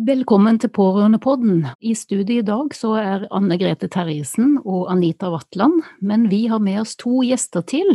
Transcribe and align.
Velkommen 0.00 0.56
til 0.56 0.70
Pårørendepodden. 0.72 1.64
I 1.84 1.90
studiet 1.98 2.30
i 2.30 2.44
dag 2.46 2.72
så 2.72 2.94
er 2.96 3.24
Anne 3.36 3.58
Grete 3.60 3.84
Terjesen 3.90 4.54
og 4.62 4.86
Anita 4.88 5.28
Vatland, 5.28 5.82
men 6.00 6.28
vi 6.30 6.46
har 6.48 6.62
med 6.64 6.78
oss 6.80 6.94
to 6.96 7.18
gjester 7.26 7.60
til. 7.68 7.90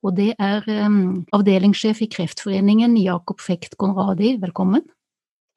Og 0.00 0.14
det 0.16 0.30
er 0.40 0.64
um, 0.86 1.26
avdelingssjef 1.36 2.00
i 2.06 2.08
Kreftforeningen, 2.14 2.94
Jakob 2.96 3.44
Fekt 3.44 3.76
Konradi. 3.76 4.38
Velkommen. 4.40 4.86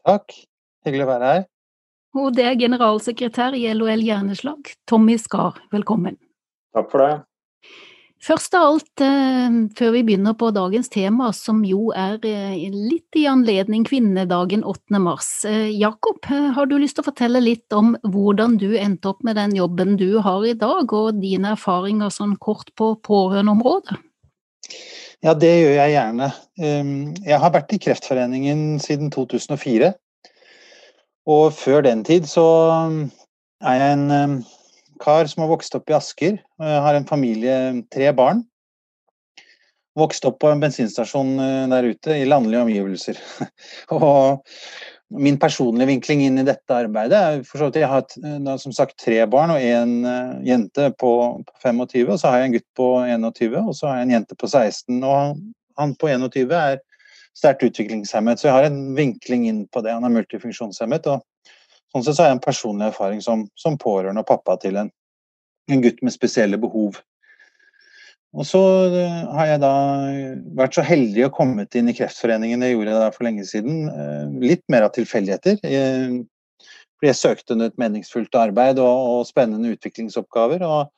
Takk. 0.04 0.36
Hyggelig 0.84 1.06
å 1.06 1.12
være 1.14 1.32
her. 1.32 1.48
Og 2.20 2.36
det 2.36 2.50
er 2.50 2.60
generalsekretær 2.60 3.56
i 3.56 3.64
LHL 3.72 4.04
Hjerneslag, 4.10 4.74
Tommy 4.92 5.16
Skar. 5.22 5.62
Velkommen. 5.72 6.20
Takk 6.76 6.92
for 6.92 7.06
det. 7.06 7.14
Først 8.24 8.56
av 8.58 8.64
alt, 8.72 9.02
eh, 9.02 9.58
før 9.78 9.92
vi 9.94 10.02
begynner 10.08 10.34
på 10.34 10.50
dagens 10.52 10.90
tema, 10.90 11.30
som 11.34 11.62
jo 11.66 11.92
er 11.96 12.18
eh, 12.26 12.56
litt 12.74 13.16
i 13.16 13.28
anledning 13.30 13.86
kvinnedagen 13.86 14.64
8. 14.66 15.00
mars. 15.00 15.46
Eh, 15.46 15.70
Jakob, 15.78 16.26
har 16.26 16.66
du 16.66 16.78
lyst 16.82 16.98
til 16.98 17.06
å 17.06 17.10
fortelle 17.12 17.44
litt 17.44 17.74
om 17.78 17.94
hvordan 18.04 18.58
du 18.58 18.72
endte 18.78 19.12
opp 19.14 19.22
med 19.24 19.38
den 19.38 19.54
jobben 19.56 19.96
du 20.02 20.18
har 20.26 20.46
i 20.50 20.56
dag, 20.58 20.90
og 20.90 21.22
dine 21.22 21.54
erfaringer 21.54 22.10
sånn 22.14 22.36
kort 22.42 22.74
på 22.76 22.96
pårørendeområdet? 23.06 24.02
Ja, 25.26 25.34
det 25.34 25.54
gjør 25.54 25.78
jeg 25.78 25.94
gjerne. 25.94 26.34
Ehm, 26.62 26.92
jeg 27.26 27.40
har 27.42 27.54
vært 27.54 27.74
i 27.74 27.80
Kreftforeningen 27.82 28.78
siden 28.82 29.10
2004. 29.14 29.94
Og 31.28 31.54
før 31.54 31.82
den 31.86 32.04
tid 32.08 32.28
så 32.30 32.46
er 33.62 33.82
jeg 33.82 33.96
en 33.96 34.12
ehm, 34.14 34.38
kar 35.02 35.30
som 35.30 35.44
har 35.44 35.52
vokst 35.52 35.76
opp 35.78 35.90
i 35.92 35.96
Asker. 35.98 36.38
Har 36.60 36.98
en 36.98 37.08
familie, 37.10 37.58
tre 37.94 38.12
barn. 38.16 38.44
Vokst 39.98 40.26
opp 40.30 40.38
på 40.44 40.52
en 40.52 40.62
bensinstasjon 40.62 41.40
eh, 41.42 41.64
der 41.72 41.88
ute 41.90 42.20
i 42.20 42.28
landlige 42.28 42.62
omgivelser. 42.68 43.22
og 43.98 44.44
min 45.18 45.40
personlige 45.40 45.88
vinkling 45.90 46.22
inn 46.26 46.42
i 46.42 46.46
dette 46.46 46.76
arbeidet 46.76 47.18
er 47.18 47.46
for 47.48 47.62
så 47.62 47.70
vidt 47.70 47.80
Jeg 47.80 47.90
har 47.90 48.04
da, 48.44 48.58
som 48.60 48.74
sagt 48.76 48.98
tre 49.00 49.22
barn 49.32 49.54
og 49.54 49.64
en 49.64 49.94
jente 50.46 50.90
på 51.00 51.12
25, 51.64 52.12
og 52.12 52.20
så 52.20 52.34
har 52.34 52.42
jeg 52.42 52.50
en 52.50 52.58
gutt 52.58 52.68
på 52.76 52.90
21, 53.08 53.56
og 53.62 53.78
så 53.78 53.88
har 53.88 54.02
jeg 54.02 54.10
en 54.10 54.14
jente 54.18 54.36
på 54.36 54.50
16. 54.52 55.00
Og 55.00 55.40
han 55.80 55.96
på 55.96 56.12
21 56.12 56.52
er 56.60 56.82
sterkt 57.38 57.64
utviklingshemmet, 57.68 58.40
så 58.40 58.50
jeg 58.50 58.58
har 58.58 58.68
en 58.68 58.82
vinkling 58.98 59.48
inn 59.50 59.64
på 59.72 59.84
det. 59.86 59.94
Han 59.94 60.08
er 60.08 60.14
multifunksjonshemmet. 60.14 61.08
og 61.08 61.24
Sånn 61.94 62.04
sett 62.04 62.18
så 62.18 62.26
har 62.26 62.32
jeg 62.32 62.38
en 62.38 62.44
personlig 62.44 62.90
erfaring 62.90 63.22
som, 63.24 63.46
som 63.60 63.78
pårørende 63.80 64.24
og 64.24 64.30
pappa 64.30 64.58
til 64.62 64.80
en, 64.80 64.90
en, 65.72 65.84
gutt 65.84 66.02
med 66.04 66.16
spesielle 66.16 66.60
behov. 66.60 67.00
Og 68.38 68.46
så 68.46 68.62
eh, 68.92 69.22
har 69.34 69.52
jeg 69.54 69.62
da 69.64 69.74
vært 70.60 70.76
så 70.78 70.84
heldig 70.86 71.28
å 71.28 71.34
kommet 71.34 71.78
inn 71.80 71.88
i 71.90 71.96
Kreftforeningen, 71.96 72.62
det 72.62 72.74
gjorde 72.74 72.92
jeg 72.92 73.06
da 73.06 73.14
for 73.16 73.28
lenge 73.30 73.48
siden. 73.48 73.88
Eh, 73.88 74.26
litt 74.44 74.66
mer 74.72 74.90
av 74.90 74.94
tilfeldigheter. 74.98 75.62
Fordi 76.98 77.12
jeg 77.12 77.20
søkte 77.20 77.58
et 77.62 77.80
meningsfullt 77.80 78.36
arbeid 78.38 78.82
og, 78.82 79.10
og 79.14 79.26
spennende 79.30 79.72
utviklingsoppgaver. 79.78 80.66
Og, 80.68 80.92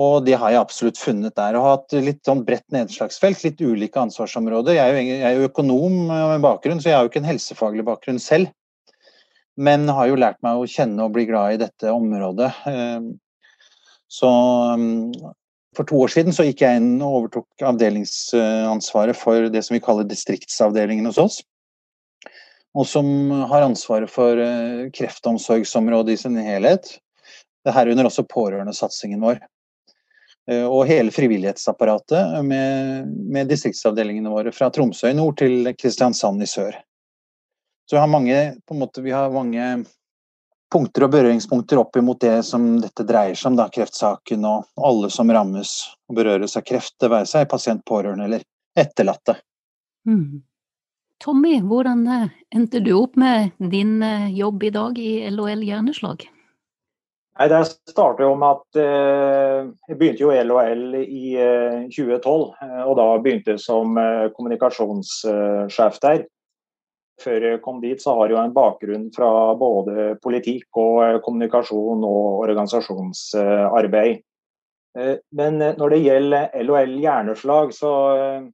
og, 0.00 0.14
det 0.26 0.38
har 0.40 0.52
jeg 0.54 0.62
absolutt 0.64 1.00
funnet 1.00 1.36
der. 1.38 1.56
Og 1.56 1.68
hatt 1.68 1.96
litt 2.00 2.22
sånn 2.26 2.42
bredt 2.48 2.66
nedslagsfelt, 2.74 3.44
litt 3.46 3.62
ulike 3.62 4.02
ansvarsområder. 4.02 4.80
Jeg 4.80 4.92
er 4.92 4.96
jo, 4.96 5.08
jeg 5.12 5.26
er 5.30 5.36
jo 5.36 5.50
økonom 5.50 5.98
med 6.10 6.44
bakgrunn, 6.44 6.80
så 6.82 6.90
jeg 6.90 6.98
har 6.98 7.06
jo 7.06 7.12
ikke 7.12 7.22
en 7.22 7.30
helsefaglig 7.30 7.86
bakgrunn 7.86 8.22
selv. 8.22 8.50
Men 9.56 9.88
har 9.88 10.10
jo 10.10 10.18
lært 10.20 10.42
meg 10.44 10.60
å 10.60 10.68
kjenne 10.68 11.06
og 11.06 11.14
bli 11.16 11.24
glad 11.28 11.56
i 11.56 11.60
dette 11.64 11.92
området. 11.92 12.50
Ehm, 12.68 13.10
så 14.12 14.28
ehm, 14.74 15.14
for 15.76 15.88
to 15.88 15.98
år 16.04 16.12
siden 16.12 16.36
så 16.36 16.46
gikk 16.46 16.62
jeg 16.64 16.80
inn 16.80 16.94
og 17.00 17.20
overtok 17.20 17.66
avdelingsansvaret 17.72 19.16
for 19.18 19.48
det 19.52 19.64
som 19.64 19.76
vi 19.76 19.82
kaller 19.84 20.08
distriktsavdelingen 20.08 21.08
hos 21.08 21.20
oss. 21.20 21.40
Og 22.76 22.84
som 22.88 23.08
har 23.50 23.64
ansvaret 23.64 24.12
for 24.12 24.40
eh, 24.40 24.86
kreftomsorgsområdet 24.92 26.16
i 26.16 26.20
sin 26.20 26.36
helhet. 26.40 26.98
Det 27.64 27.72
Herunder 27.74 28.08
også 28.08 28.26
pårørendesatsingen 28.28 29.24
vår. 29.24 29.40
Eh, 30.50 30.64
og 30.64 30.84
hele 30.88 31.14
frivillighetsapparatet 31.14 32.44
med, 32.44 33.08
med 33.32 33.48
distriktsavdelingene 33.50 34.32
våre 34.32 34.52
fra 34.54 34.68
Tromsø 34.72 35.10
i 35.10 35.16
nord 35.16 35.40
til 35.40 35.72
Kristiansand 35.76 36.44
i 36.44 36.50
sør. 36.50 36.76
Så 37.86 37.96
vi 37.96 38.00
har 38.00 38.10
mange, 38.10 38.38
måte, 38.74 39.02
vi 39.02 39.14
har 39.14 39.30
mange 39.30 39.84
punkter 40.72 41.06
og 41.06 41.12
berøringspunkter 41.14 41.78
opp 41.78 41.96
imot 41.96 42.20
det 42.24 42.40
som 42.46 42.80
dette 42.82 43.06
dreier 43.06 43.38
seg 43.38 43.52
om, 43.52 43.60
da, 43.60 43.68
kreftsaken 43.72 44.46
og 44.48 44.86
alle 44.88 45.10
som 45.14 45.30
rammes 45.30 45.76
og 46.10 46.18
berøres 46.18 46.58
av 46.58 46.66
kreft, 46.66 46.96
det 47.00 47.12
være 47.12 47.30
seg 47.30 47.46
pasient, 47.50 47.84
pårørende 47.86 48.26
eller 48.26 48.46
etterlatte. 48.76 49.38
Mm. 50.06 50.42
Tommy, 51.22 51.60
hvordan 51.64 52.02
eh, 52.12 52.32
endte 52.54 52.82
du 52.84 52.92
opp 52.98 53.14
med 53.16 53.54
din 53.72 54.02
eh, 54.04 54.32
jobb 54.36 54.66
i 54.66 54.72
dag 54.74 54.98
i 55.00 55.12
LHL 55.30 55.62
Hjerneslag? 55.64 56.26
Nei, 57.36 57.48
Det 57.52 57.62
startet 57.92 58.24
jo 58.24 58.34
med 58.36 58.58
at 58.58 58.78
eh, 58.80 59.70
jeg 59.88 59.98
begynte 60.00 60.24
jo 60.24 60.32
i 60.32 60.42
LHL 60.42 60.98
i 61.02 61.34
eh, 61.40 61.82
2012. 61.92 62.46
Eh, 62.66 62.82
og 62.84 62.94
da 63.00 63.06
begynte 63.22 63.54
jeg 63.54 63.64
som 63.64 63.96
eh, 64.00 64.28
kommunikasjonssjef 64.36 66.00
der. 66.04 66.26
Før 67.22 67.44
jeg 67.48 67.62
kom 67.64 67.80
dit, 67.80 68.00
så 68.02 68.12
har 68.18 68.28
jeg 68.28 68.38
en 68.44 68.54
bakgrunn 68.56 69.08
fra 69.14 69.30
både 69.56 70.14
politikk 70.24 70.80
og 70.80 70.98
eh, 71.04 71.18
kommunikasjon 71.24 72.04
og 72.04 72.42
organisasjonsarbeid. 72.44 74.18
Eh, 74.98 75.14
men 75.38 75.60
eh, 75.64 75.76
når 75.80 75.94
det 75.94 76.02
gjelder 76.04 76.56
LHL 76.60 76.96
hjerneslag, 77.00 77.72
så, 77.76 77.92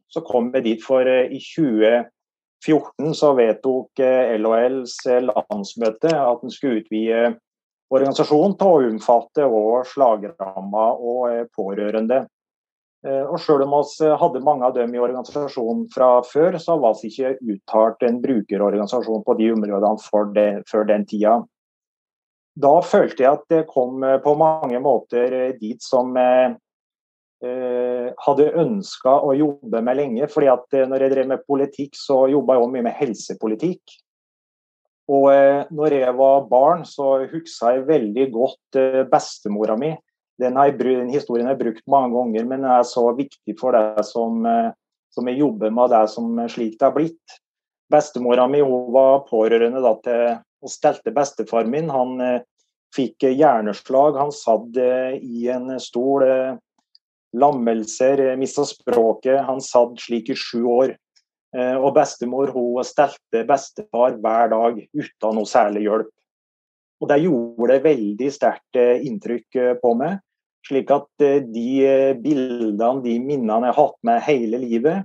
så 0.07 0.23
kom 0.29 0.53
jeg 0.55 0.67
dit 0.69 0.85
for 0.85 1.03
i 1.11 1.41
2014 1.43 3.17
så 3.19 3.33
vedtok 3.35 4.05
LHLs 4.39 5.01
landsmøte 5.27 6.15
at 6.15 6.45
den 6.45 6.55
skulle 6.55 6.85
utvide 6.85 7.33
organisasjonen 7.93 8.55
til 8.61 8.71
å 8.71 8.93
omfatte 8.93 9.49
og 9.51 9.89
slagramma 9.91 10.87
og 11.03 11.51
pårørende. 11.59 12.23
Eh, 13.03 13.25
og 13.27 13.41
selv 13.43 13.65
om 13.67 13.73
vi 13.75 14.07
eh, 14.07 14.15
hadde 14.19 14.45
mange 14.47 14.69
av 14.69 14.77
dem 14.77 14.93
i 14.95 15.01
organisasjonen 15.03 15.89
fra 15.91 16.21
før, 16.27 16.59
så 16.63 16.77
var 16.79 16.95
vi 17.01 17.11
ikke 17.11 17.35
uttalt 17.51 18.05
en 18.07 18.21
brukerorganisasjon 18.23 19.25
på 19.27 19.35
de 19.41 19.49
områdene 19.57 20.27
det, 20.37 20.51
før 20.71 20.87
den 20.87 21.07
tida. 21.11 21.41
Da 22.63 22.75
følte 22.85 23.25
jeg 23.25 23.41
at 23.41 23.49
det 23.51 23.65
kom 23.71 24.05
eh, 24.07 24.21
på 24.23 24.37
mange 24.39 24.79
måter 24.83 25.57
dit 25.59 25.83
som 25.83 26.15
hadde 27.43 28.45
ønska 28.63 29.17
å 29.27 29.33
jobbe 29.35 29.81
med 29.83 29.97
lenge. 29.99 30.29
fordi 30.31 30.47
at 30.47 30.77
når 30.87 31.03
jeg 31.03 31.11
drev 31.11 31.27
med 31.27 31.41
politikk, 31.43 31.97
så 31.99 32.29
jobba 32.31 32.55
jeg 32.55 32.63
også 32.63 32.75
mye 32.77 32.85
med 32.87 32.95
helsepolitikk. 32.95 33.97
Og 35.11 35.27
når 35.75 35.97
jeg 35.97 36.15
var 36.21 36.47
barn, 36.47 36.85
så 36.87 37.27
huska 37.33 37.73
jeg 37.75 37.89
veldig 37.89 38.29
godt 38.31 38.79
bestemora 39.11 39.75
mi 39.75 39.91
den, 40.41 40.57
har, 40.57 40.73
den, 40.79 41.11
historien 41.13 41.47
har 41.47 41.57
jeg 41.57 41.65
brukt 41.65 41.85
mange 41.91 42.15
ganger, 42.17 42.47
men 42.49 42.65
den 42.65 42.71
er 42.73 42.87
så 42.89 43.09
viktig 43.17 43.57
for 43.61 43.77
deg 43.77 44.01
som, 44.09 44.41
eh, 44.49 44.71
som 45.13 45.29
jeg 45.29 45.43
jobber 45.43 45.75
med, 45.75 45.93
det 45.93 46.07
som 46.13 46.33
slik 46.51 46.79
det 46.79 46.89
har 46.89 46.97
blitt. 46.97 47.37
Bestemora 47.93 48.47
mi 48.49 48.63
var 48.65 49.27
pårørende 49.29 49.83
da, 49.85 49.93
til 50.05 50.25
og 50.63 50.71
stelte 50.71 51.13
bestefar 51.15 51.67
min. 51.69 51.91
Han 51.91 52.21
eh, 52.23 52.41
fikk 52.95 53.27
hjerneslag. 53.27 54.19
Han 54.21 54.33
satt 54.35 54.77
eh, 54.81 55.17
i 55.19 55.49
en 55.53 55.73
stol. 55.83 56.27
Eh, 56.27 56.55
lammelser, 57.33 58.21
eh, 58.21 58.37
mista 58.37 58.65
språket. 58.69 59.41
Han 59.49 59.63
satt 59.65 60.01
slik 60.01 60.33
i 60.33 60.39
sju 60.39 60.65
år. 60.65 60.99
Og 61.53 61.91
bestemor 61.93 62.49
hun 62.49 62.79
stelte 62.89 63.43
bestefar 63.45 64.15
hver 64.25 64.47
dag 64.49 64.79
uten 64.97 65.35
noe 65.37 65.45
særlig 65.45 65.83
hjelp. 65.85 66.09
Og 67.03 67.09
Det 67.11 67.23
gjorde 67.25 67.73
det 67.73 67.85
veldig 67.85 68.29
sterkt 68.31 68.79
inntrykk 68.79 69.81
på 69.83 69.95
meg. 69.99 70.21
Slik 70.63 70.93
at 70.95 71.09
de 71.19 71.71
bildene, 72.23 73.03
de 73.03 73.17
minnene 73.19 73.67
jeg 73.67 73.75
har 73.75 73.81
hatt 73.81 73.97
med 74.07 74.23
hele 74.23 74.61
livet, 74.63 75.03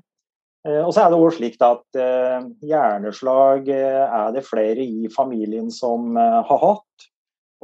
Eh, 0.68 0.84
og 0.84 0.94
så 0.94 1.06
er 1.06 1.12
det 1.12 1.20
også 1.20 1.40
slik 1.40 1.60
at 1.64 2.00
eh, 2.02 2.48
hjerneslag 2.68 3.70
eh, 3.72 4.04
er 4.04 4.32
det 4.36 4.46
flere 4.48 4.84
i 4.84 5.12
familien 5.14 5.70
som 5.74 6.16
har 6.18 6.64
hatt. 6.64 7.08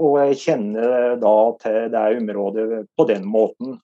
Og 0.03 0.17
jeg 0.23 0.39
kjenner 0.41 1.17
da 1.21 1.33
til 1.61 1.89
det 1.93 2.03
området 2.17 2.85
på 2.97 3.05
den 3.09 3.25
måten. 3.29 3.75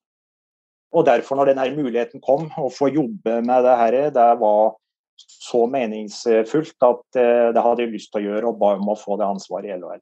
Og 0.90 1.06
derfor, 1.06 1.38
når 1.38 1.52
denne 1.52 1.68
muligheten 1.76 2.22
kom, 2.26 2.48
å 2.58 2.72
få 2.74 2.90
jobbe 2.90 3.44
med 3.46 3.66
det 3.68 3.76
her, 3.78 3.98
det 4.16 4.30
var 4.42 4.72
så 5.20 5.68
meningsfullt 5.70 6.88
at 6.88 7.20
det 7.54 7.62
hadde 7.62 7.84
jeg 7.84 7.94
lyst 7.94 8.10
til 8.10 8.24
å 8.24 8.32
gjøre, 8.32 8.50
og 8.50 8.58
ba 8.58 8.72
om 8.80 8.90
å 8.90 8.98
få 8.98 9.20
det 9.20 9.28
ansvaret 9.28 9.70
i 9.70 9.76
LHL. 9.76 10.02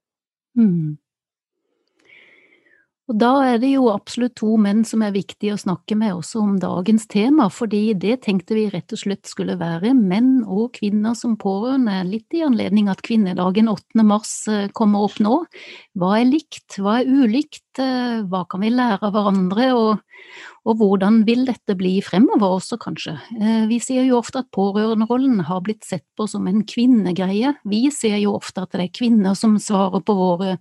Mm. 0.57 0.97
Og 3.07 3.15
da 3.15 3.29
er 3.47 3.61
det 3.61 3.69
jo 3.71 3.85
absolutt 3.87 4.33
to 4.41 4.57
menn 4.59 4.81
som 4.87 4.99
er 5.05 5.13
viktig 5.15 5.53
å 5.53 5.59
snakke 5.59 5.95
med 5.95 6.11
også 6.17 6.41
om 6.43 6.57
dagens 6.59 7.05
tema, 7.07 7.45
fordi 7.47 7.93
det 7.95 8.17
tenkte 8.25 8.57
vi 8.57 8.65
rett 8.73 8.91
og 8.91 8.99
slett 8.99 9.29
skulle 9.31 9.55
være 9.59 9.93
menn 9.95 10.41
og 10.43 10.73
kvinner 10.75 11.15
som 11.15 11.37
pårørende, 11.39 12.01
litt 12.09 12.35
i 12.35 12.43
anledning 12.43 12.91
at 12.91 13.05
kvinnedagen 13.07 13.71
8. 13.71 14.03
mars 14.03 14.33
eh, 14.51 14.67
kommer 14.75 15.07
opp 15.07 15.21
nå. 15.23 15.39
Hva 15.95 16.17
er 16.19 16.27
likt, 16.27 16.81
hva 16.83 16.99
er 16.99 17.07
ulikt, 17.07 17.79
eh, 17.79 18.27
hva 18.27 18.43
kan 18.51 18.65
vi 18.65 18.75
lære 18.75 18.99
av 18.99 19.15
hverandre, 19.15 19.71
og, 19.79 20.03
og 20.67 20.83
hvordan 20.83 21.23
vil 21.29 21.47
dette 21.47 21.79
bli 21.79 22.01
fremover 22.03 22.59
også, 22.59 22.75
kanskje? 22.83 23.15
Eh, 23.39 23.63
vi 23.71 23.79
sier 23.83 24.03
jo 24.03 24.19
ofte 24.19 24.43
at 24.43 24.51
pårørenderollen 24.51 25.45
har 25.47 25.63
blitt 25.63 25.87
sett 25.87 26.03
på 26.19 26.27
som 26.27 26.51
en 26.51 26.65
kvinnegreie. 26.67 27.55
Vi 27.63 27.85
ser 27.95 28.19
jo 28.19 28.35
ofte 28.35 28.67
at 28.67 28.75
det 28.75 28.89
er 28.89 28.97
kvinner 28.99 29.39
som 29.39 29.55
svarer 29.63 30.03
på 30.03 30.19
våre 30.19 30.57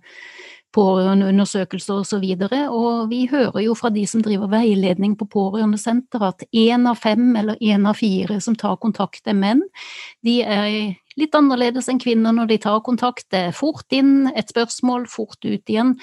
pårørendeundersøkelser 0.75 2.01
osv. 2.01 2.23
Og, 2.23 2.43
så 2.49 2.61
og 2.67 3.09
vi 3.11 3.25
hører 3.31 3.59
jo 3.63 3.75
fra 3.77 3.91
de 3.93 4.05
som 4.09 4.23
driver 4.25 4.51
veiledning 4.51 5.15
på 5.19 5.27
pårørendesenter 5.33 6.23
at 6.27 6.43
én 6.51 6.87
av 6.89 6.99
fem 7.01 7.35
eller 7.39 7.59
én 7.63 7.87
av 7.87 7.99
fire 7.99 8.39
som 8.43 8.55
tar 8.55 8.77
kontakt, 8.83 9.23
er 9.27 9.37
menn. 9.37 9.63
De 10.25 10.41
er 10.43 10.97
litt 11.17 11.35
annerledes 11.37 11.89
enn 11.89 12.01
kvinner 12.01 12.35
når 12.35 12.51
de 12.51 12.59
tar 12.67 12.81
kontakt. 12.85 13.27
Det 13.33 13.47
er 13.49 13.55
fort 13.55 13.93
inn, 13.95 14.29
et 14.35 14.51
spørsmål, 14.53 15.07
fort 15.11 15.39
ut 15.45 15.71
igjen. 15.71 15.95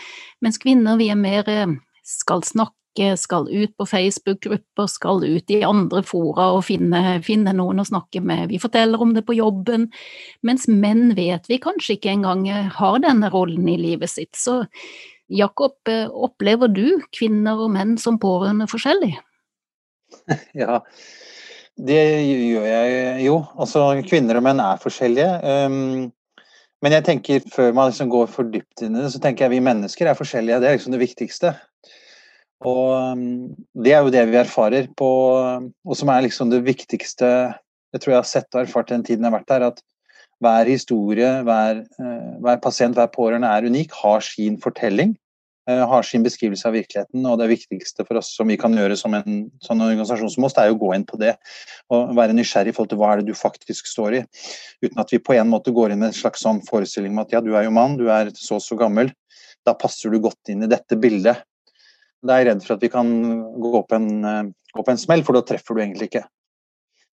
Mens 0.42 0.60
kvinner 0.62 0.98
vi 1.00 1.10
er 1.12 1.20
mer 1.20 1.50
eh, 1.50 1.76
skal 2.04 2.44
snakke 2.46 2.83
skal 3.18 3.48
ut 3.50 3.72
på 3.76 3.86
Facebook-grupper, 3.86 4.86
skal 4.90 5.24
ut 5.24 5.50
i 5.50 5.62
andre 5.66 6.02
fora 6.06 6.50
og 6.54 6.64
finne, 6.68 7.18
finne, 7.26 7.54
noen 7.56 7.82
å 7.82 7.86
snakke 7.88 8.22
med. 8.24 8.48
Vi 8.52 8.60
forteller 8.62 9.02
om 9.02 9.14
det 9.16 9.24
på 9.26 9.36
jobben, 9.38 9.88
mens 10.46 10.68
menn 10.70 11.14
vet 11.18 11.50
vi 11.50 11.60
kanskje 11.62 11.98
ikke 11.98 12.14
engang 12.14 12.46
har 12.78 13.02
denne 13.02 13.30
rollen 13.34 13.68
i 13.68 13.76
livet 13.80 14.12
sitt. 14.12 14.32
Så 14.38 14.62
Jakob, 15.32 15.76
opplever 15.88 16.68
du 16.68 17.00
kvinner 17.16 17.62
og 17.64 17.72
menn 17.74 17.96
som 18.00 18.20
pårørende 18.22 18.68
forskjellig? 18.70 19.14
Ja, 20.54 20.78
det 21.74 22.02
gjør 22.22 22.66
jeg 22.68 23.24
jo. 23.24 23.40
Altså, 23.58 23.88
kvinner 24.06 24.38
og 24.38 24.44
menn 24.46 24.60
er 24.62 24.78
forskjellige. 24.82 25.30
Um, 25.42 26.12
men 26.84 26.94
jeg 26.94 27.06
tenker, 27.06 27.46
før 27.50 27.72
man 27.74 27.90
liksom 27.90 28.10
går 28.12 28.28
for 28.30 28.46
dypt 28.52 28.84
inn 28.84 28.94
i 28.94 29.02
det, 29.02 29.10
så 29.14 29.20
tenker 29.22 29.46
jeg 29.46 29.56
vi 29.56 29.64
mennesker 29.64 30.10
er 30.10 30.18
forskjellige. 30.18 30.60
Det 30.60 30.68
er 30.68 30.76
liksom 30.76 30.94
det 30.94 31.00
viktigste. 31.00 31.54
Og 32.62 33.16
um, 33.18 33.24
det 33.82 33.92
er 33.92 34.04
jo 34.04 34.12
det 34.14 34.22
vi 34.30 34.38
erfarer 34.40 34.86
på 34.96 35.08
Og 35.84 35.98
som 35.98 36.12
er 36.12 36.22
liksom 36.24 36.52
det 36.52 36.62
viktigste 36.64 37.28
jeg 37.94 38.02
tror 38.02 38.10
jeg 38.10 38.18
har 38.18 38.26
sett 38.26 38.56
og 38.56 38.64
erfart 38.64 38.88
den 38.90 39.04
tiden 39.06 39.22
jeg 39.22 39.30
har 39.30 39.36
vært 39.36 39.50
der, 39.52 39.64
at 39.68 39.82
hver 40.42 40.66
historie, 40.66 41.28
hver, 41.46 41.84
uh, 42.02 42.32
hver 42.42 42.56
pasient, 42.64 42.96
hver 42.98 43.06
pårørende 43.12 43.46
er 43.46 43.68
unik, 43.70 43.94
har 44.00 44.24
sin 44.26 44.56
fortelling. 44.58 45.12
Uh, 45.70 45.84
har 45.88 46.02
sin 46.02 46.24
beskrivelse 46.26 46.66
av 46.68 46.74
virkeligheten. 46.74 47.22
Og 47.22 47.38
det 47.38 47.46
viktigste 47.52 48.04
for 48.04 48.18
oss 48.18 48.32
som 48.36 48.50
vi 48.50 48.58
kan 48.60 48.74
gjøre 48.74 48.98
som 49.00 49.14
en 49.14 49.46
sånn 49.64 49.80
organisasjon 49.86 50.34
som 50.34 50.48
oss, 50.48 50.58
det 50.58 50.64
er 50.64 50.72
jo 50.72 50.76
å 50.76 50.82
gå 50.82 50.90
inn 50.96 51.06
på 51.06 51.22
det. 51.22 51.36
Og 51.94 52.12
være 52.18 52.34
nysgjerrig 52.34 52.74
i 52.74 52.76
forhold 52.76 52.90
til 52.92 53.00
hva 53.00 53.12
er 53.12 53.22
det 53.22 53.30
du 53.30 53.38
faktisk 53.38 53.88
står 53.88 54.18
i. 54.18 54.26
Uten 54.82 55.00
at 55.06 55.14
vi 55.14 55.22
på 55.22 55.38
en 55.38 55.54
måte 55.54 55.72
går 55.72 55.94
inn 55.94 56.02
med 56.02 56.10
en 56.10 56.18
slags 56.18 56.42
sånn 56.44 56.60
forestilling 56.66 57.14
om 57.14 57.22
at 57.22 57.32
ja, 57.32 57.40
du 57.46 57.54
er 57.54 57.68
jo 57.68 57.78
mann, 57.78 57.94
du 58.00 58.10
er 58.12 58.34
så 58.34 58.58
og 58.58 58.66
så 58.66 58.76
gammel. 58.82 59.14
Da 59.64 59.78
passer 59.78 60.10
du 60.10 60.18
godt 60.20 60.50
inn 60.52 60.66
i 60.66 60.72
dette 60.74 60.98
bildet. 61.00 61.46
Da 62.24 62.36
er 62.36 62.44
jeg 62.44 62.50
redd 62.52 62.64
for 62.64 62.76
at 62.76 62.84
vi 62.84 62.92
kan 62.92 63.10
gå 63.60 63.82
på 63.88 63.98
en, 63.98 64.08
eh, 64.24 64.46
gå 64.74 64.84
på 64.84 64.94
en 64.94 65.00
smell, 65.00 65.24
for 65.26 65.36
da 65.36 65.44
treffer 65.44 65.76
du 65.76 65.82
egentlig 65.84 66.10
ikke. 66.10 66.24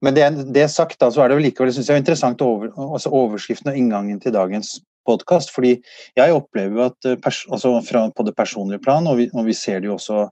Men 0.05 0.14
det, 0.14 0.26
det 0.53 0.67
sagt, 0.70 0.99
da, 1.00 1.08
så 1.11 1.25
er 1.25 1.32
det 1.32 1.41
likevel 1.41 1.73
synes 1.73 1.88
jeg, 1.88 2.03
interessant 2.03 2.43
over, 2.44 2.73
altså 2.76 3.12
overskriften 3.17 3.73
og 3.73 3.79
inngangen 3.81 4.19
til 4.20 4.35
dagens 4.35 4.76
podkast. 5.08 5.53
Fordi 5.55 5.76
jeg 6.19 6.35
opplever 6.37 6.91
at 6.91 7.12
pers, 7.23 7.44
altså 7.53 7.79
fra, 7.87 8.06
på 8.12 8.26
det 8.26 8.37
personlige 8.37 8.82
plan, 8.85 9.06
og 9.08 9.23
vi, 9.23 9.31
og 9.32 9.49
vi 9.49 9.56
ser 9.56 9.81
det 9.81 9.88
jo 9.88 9.97
også 9.97 10.26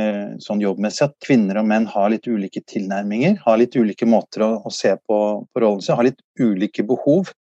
eh, 0.00 0.36
sånn 0.42 0.64
jobbmessig, 0.64 1.10
at 1.10 1.16
kvinner 1.26 1.60
og 1.60 1.68
menn 1.68 1.88
har 1.92 2.08
litt 2.14 2.28
ulike 2.30 2.64
tilnærminger. 2.64 3.40
Har 3.44 3.60
litt 3.60 3.76
ulike 3.76 4.08
måter 4.08 4.46
å, 4.46 4.52
å 4.64 4.72
se 4.72 4.94
på, 4.96 5.18
på 5.44 5.64
rollen 5.64 5.84
sin, 5.84 5.98
har 5.98 6.08
litt 6.08 6.22
ulike 6.40 6.86
behov. 6.88 7.34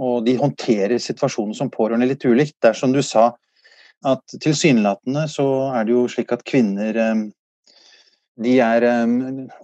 Og 0.00 0.26
de 0.26 0.36
håndterer 0.38 1.00
situasjonen 1.02 1.56
som 1.56 1.72
pårørende 1.72 2.10
litt 2.10 2.24
ulikt. 2.28 2.58
Det 2.60 2.74
er 2.74 2.78
som 2.78 2.92
du 2.92 3.00
sa, 3.04 3.30
at 4.08 4.40
tilsynelatende 4.40 5.26
så 5.28 5.46
er 5.76 5.86
det 5.86 5.94
jo 5.94 6.06
slik 6.08 6.32
at 6.32 6.44
kvinner 6.48 6.96
eh, 6.96 7.26
de 8.40 8.56
er 8.64 8.86
eh, 8.86 9.14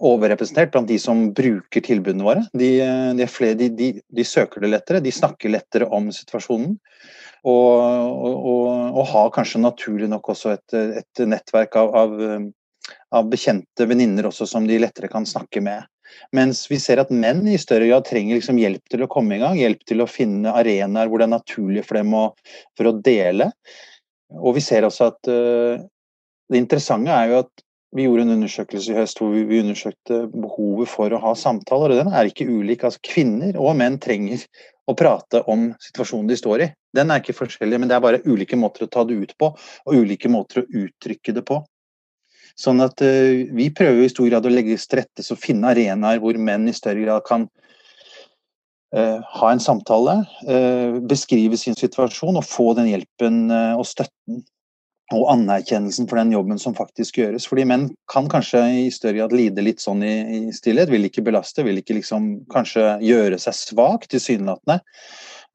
overrepresentert 0.05 0.73
blant 0.73 0.89
de 0.89 0.99
som 1.01 1.29
bruker 1.37 1.83
tilbudene 1.85 2.25
våre. 2.25 2.45
De, 2.53 2.71
eh, 2.83 3.11
de, 3.17 3.29
flere, 3.31 3.57
de, 3.57 3.91
de, 4.01 4.25
søker 4.27 4.63
det 4.63 4.73
lettere, 4.73 5.01
de 5.03 5.13
snakker 5.13 5.53
lettere 5.53 5.89
om 5.93 6.11
situasjonen. 6.13 6.77
Og, 7.47 7.73
og, 7.77 8.63
og 8.97 9.03
har 9.07 9.29
kanskje 9.31 9.61
naturlig 9.61 10.09
nok 10.11 10.33
også 10.33 10.55
et, 10.55 10.73
et 10.99 11.21
nettverk 11.29 11.77
av, 11.79 11.93
av, 11.95 12.15
av 13.15 13.29
bekjente 13.31 13.85
venninner 13.87 14.27
også 14.27 14.49
som 14.49 14.65
de 14.67 14.79
lettere 14.81 15.07
kan 15.11 15.25
snakke 15.25 15.61
med. 15.63 15.85
Mens 16.35 16.65
vi 16.71 16.79
ser 16.81 16.99
at 16.99 17.13
menn 17.13 17.45
i 17.47 17.59
større 17.61 17.87
grad 17.87 18.07
trenger 18.07 18.39
liksom 18.39 18.59
hjelp 18.59 18.91
til 18.91 19.05
å 19.05 19.09
komme 19.11 19.37
i 19.37 19.41
gang, 19.41 19.55
hjelp 19.59 19.85
til 19.87 20.03
å 20.03 20.09
finne 20.09 20.55
arenaer 20.59 21.07
hvor 21.07 21.21
det 21.21 21.27
er 21.27 21.35
naturlig 21.35 21.85
for 21.87 21.99
dem 21.99 22.15
å, 22.17 22.25
for 22.75 22.89
å 22.89 22.97
dele. 23.05 23.51
Og 24.35 24.57
vi 24.57 24.63
ser 24.63 24.87
også 24.87 25.11
at 25.11 25.29
uh, 25.31 25.85
det 26.51 26.59
interessante 26.59 27.13
er 27.13 27.31
jo 27.31 27.41
at 27.45 27.63
vi 27.95 28.03
gjorde 28.03 28.25
en 28.25 28.33
undersøkelse 28.35 28.91
i 28.91 28.97
høst 28.97 29.21
hvor 29.21 29.31
vi, 29.31 29.61
undersøkte 29.61 30.25
behovet 30.33 30.89
for 30.91 31.13
å 31.13 31.21
ha 31.23 31.31
samtaler, 31.39 31.93
og 31.93 32.01
den 32.01 32.11
er 32.11 32.27
ikke 32.27 32.47
ulik. 32.49 32.83
Altså 32.83 32.99
kvinner 33.07 33.55
og 33.55 33.77
menn 33.79 33.95
trenger 34.03 34.43
å 34.87 34.95
prate 34.97 35.41
om 35.51 35.69
situasjonen 35.83 36.27
de 36.27 36.37
står 36.39 36.65
i. 36.65 36.67
Den 36.95 37.11
er 37.11 37.23
ikke 37.23 37.37
forskjellig, 37.37 37.79
men 37.79 37.89
det 37.89 37.95
er 37.95 38.03
bare 38.03 38.21
ulike 38.27 38.59
måter 38.59 38.85
å 38.85 38.91
ta 38.91 39.05
det 39.07 39.15
ut 39.15 39.33
på, 39.39 39.53
og 39.55 40.03
ulike 40.03 40.31
måter 40.31 40.61
å 40.61 40.67
uttrykke 40.83 41.35
det 41.39 41.45
på. 41.47 41.61
Sånn 42.59 42.83
at 42.83 42.99
uh, 43.05 43.47
vi 43.55 43.71
prøver 43.71 44.03
i 44.03 44.11
stor 44.11 44.27
grad 44.31 44.47
å 44.49 44.51
legge 44.51 44.75
til 44.81 44.99
rette 44.99 45.23
og 45.23 45.39
finne 45.39 45.71
arenaer 45.71 46.19
hvor 46.23 46.39
menn 46.41 46.67
i 46.67 46.75
større 46.75 47.05
grad 47.05 47.23
kan 47.27 47.47
Eh, 47.47 47.66
ha 48.95 49.51
en 49.51 49.59
samtale, 49.59 50.21
eh, 50.47 50.99
beskrive 51.03 51.57
sin 51.59 51.75
situasjon 51.75 52.39
og 52.39 52.45
få 52.47 52.71
den 52.77 52.87
hjelpen 52.87 53.49
eh, 53.51 53.73
og 53.75 53.83
støtten 53.87 54.45
og 55.15 55.23
anerkjennelsen 55.31 56.07
for 56.07 56.19
den 56.19 56.33
jobben 56.35 56.59
som 56.59 56.75
faktisk 56.75 57.19
gjøres. 57.19 57.47
Fordi 57.47 57.63
menn 57.67 57.85
kan 58.11 58.27
kanskje 58.31 58.63
i 58.83 58.87
større 58.91 59.21
grad 59.21 59.35
lide 59.35 59.63
litt 59.63 59.83
sånn 59.83 60.03
i, 60.03 60.49
stillhet, 60.55 60.91
vil 60.91 61.07
ikke 61.07 61.23
belaste, 61.23 61.63
vil 61.63 61.79
ikke 61.79 61.95
liksom 61.95 62.27
kanskje 62.51 62.97
gjøre 63.07 63.39
seg 63.39 63.55
svak, 63.55 64.09
tilsynelatende. 64.11 64.81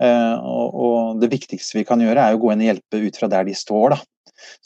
Og, 0.01 0.73
og, 0.73 1.21
det 1.21 1.29
viktigste 1.35 1.77
vi 1.77 1.85
kan 1.85 2.01
gjøre, 2.01 2.25
er 2.25 2.39
å 2.39 2.41
gå 2.41 2.55
inn 2.55 2.65
og 2.65 2.71
hjelpe 2.71 3.03
ut 3.05 3.21
fra 3.21 3.29
der 3.31 3.45
de 3.45 3.53
står, 3.55 3.93
da. 3.93 4.01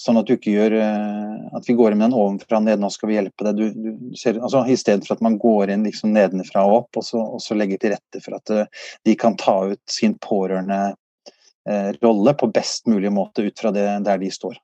Sånn 0.00 0.18
at 0.20 0.28
du 0.28 0.34
ikke 0.36 0.54
gjør 0.54 0.76
eh, 0.80 1.56
at 1.56 1.68
vi 1.68 1.76
går 1.78 1.94
inn 1.94 2.00
med 2.00 2.10
den 2.10 2.18
ovenfra 2.18 2.60
og 2.60 2.66
ned, 2.66 2.82
nå 2.82 2.90
skal 2.92 3.10
vi 3.10 3.16
hjelpe 3.18 3.46
deg. 3.46 3.58
Du, 3.60 3.94
du 3.96 4.18
ser, 4.18 4.40
altså, 4.40 4.64
I 4.68 4.76
stedet 4.78 5.06
for 5.06 5.16
at 5.16 5.24
man 5.24 5.38
går 5.40 5.72
inn 5.72 5.86
liksom 5.86 6.14
nedenfra 6.16 6.66
og 6.68 6.76
opp, 6.82 7.00
og 7.00 7.06
så, 7.06 7.22
og 7.36 7.42
så 7.44 7.56
legger 7.58 7.82
til 7.82 7.94
rette 7.96 8.22
for 8.24 8.38
at 8.38 8.52
uh, 8.52 8.86
de 9.08 9.16
kan 9.18 9.38
ta 9.40 9.56
ut 9.72 9.82
sin 9.90 10.16
pårørende 10.22 10.80
uh, 10.94 11.90
rolle 12.02 12.36
på 12.38 12.50
best 12.54 12.88
mulig 12.90 13.12
måte 13.14 13.46
ut 13.46 13.62
fra 13.62 13.72
det 13.74 13.86
der 14.06 14.20
de 14.22 14.30
står. 14.32 14.58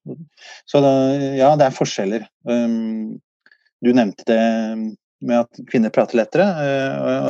Så 0.68 0.82
da, 0.84 0.92
ja, 1.38 1.52
det 1.60 1.68
er 1.68 1.76
forskjeller. 1.76 2.28
Um, 2.48 3.18
du 3.82 3.90
nevnte 3.90 4.28
det 4.28 4.42
med 5.22 5.38
at 5.44 5.64
kvinner 5.70 5.92
prater 5.94 6.18
lettere 6.18 6.44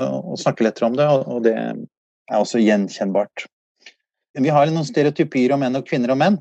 og 0.09 0.39
snakker 0.41 0.65
lettere 0.65 0.89
om 0.89 0.95
det, 0.97 1.07
og 1.09 1.43
det 1.45 1.53
er 2.33 2.39
også 2.39 2.61
gjenkjennbart. 2.61 3.45
Vi 4.41 4.53
har 4.53 4.71
noen 4.73 4.89
stereotypier 4.89 5.53
om 5.53 5.61
menn 5.61 5.77
og 5.77 5.85
kvinner 5.89 6.15
og 6.15 6.21
menn. 6.21 6.39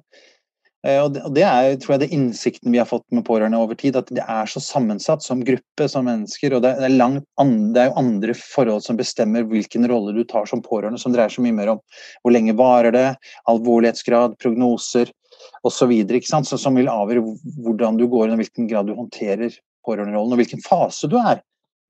Eh, 0.88 0.98
og 0.98 1.14
det 1.36 1.44
er 1.46 1.76
tror 1.78 1.94
jeg, 1.94 2.02
det 2.04 2.16
innsikten 2.16 2.74
vi 2.74 2.80
har 2.82 2.90
fått 2.90 3.06
med 3.14 3.26
pårørende 3.28 3.60
over 3.62 3.78
tid, 3.78 3.98
at 4.00 4.10
det 4.14 4.24
er 4.24 4.50
så 4.50 4.62
sammensatt 4.64 5.22
som 5.26 5.44
gruppe, 5.46 5.88
som 5.92 6.08
mennesker. 6.10 6.56
Og 6.58 6.64
det 6.66 6.74
er, 6.74 6.96
langt, 6.96 7.28
det 7.76 7.84
er 7.84 7.92
jo 7.92 8.00
andre 8.02 8.36
forhold 8.38 8.86
som 8.86 8.98
bestemmer 9.00 9.46
hvilken 9.50 9.86
rolle 9.92 10.16
du 10.18 10.24
tar 10.26 10.50
som 10.50 10.64
pårørende, 10.66 11.02
som 11.02 11.14
dreier 11.14 11.34
så 11.34 11.44
mye 11.46 11.58
mer 11.58 11.76
om 11.76 11.84
hvor 12.22 12.34
lenge 12.34 12.58
varer 12.58 12.96
det, 12.96 13.08
alvorlighetsgrad, 13.52 14.40
prognoser 14.42 15.14
osv. 15.68 15.94
Som 16.26 16.80
vil 16.80 16.92
avgjøre 16.92 17.38
hvordan 17.62 18.02
du 18.02 18.08
går 18.10 18.28
inn, 18.28 18.36
og 18.38 18.44
hvilken 18.44 18.72
grad 18.72 18.90
du 18.90 18.98
håndterer 18.98 19.54
pårørenderollen, 19.86 20.34
og 20.34 20.42
hvilken 20.42 20.66
fase 20.66 21.10
du 21.10 21.18
er 21.22 21.42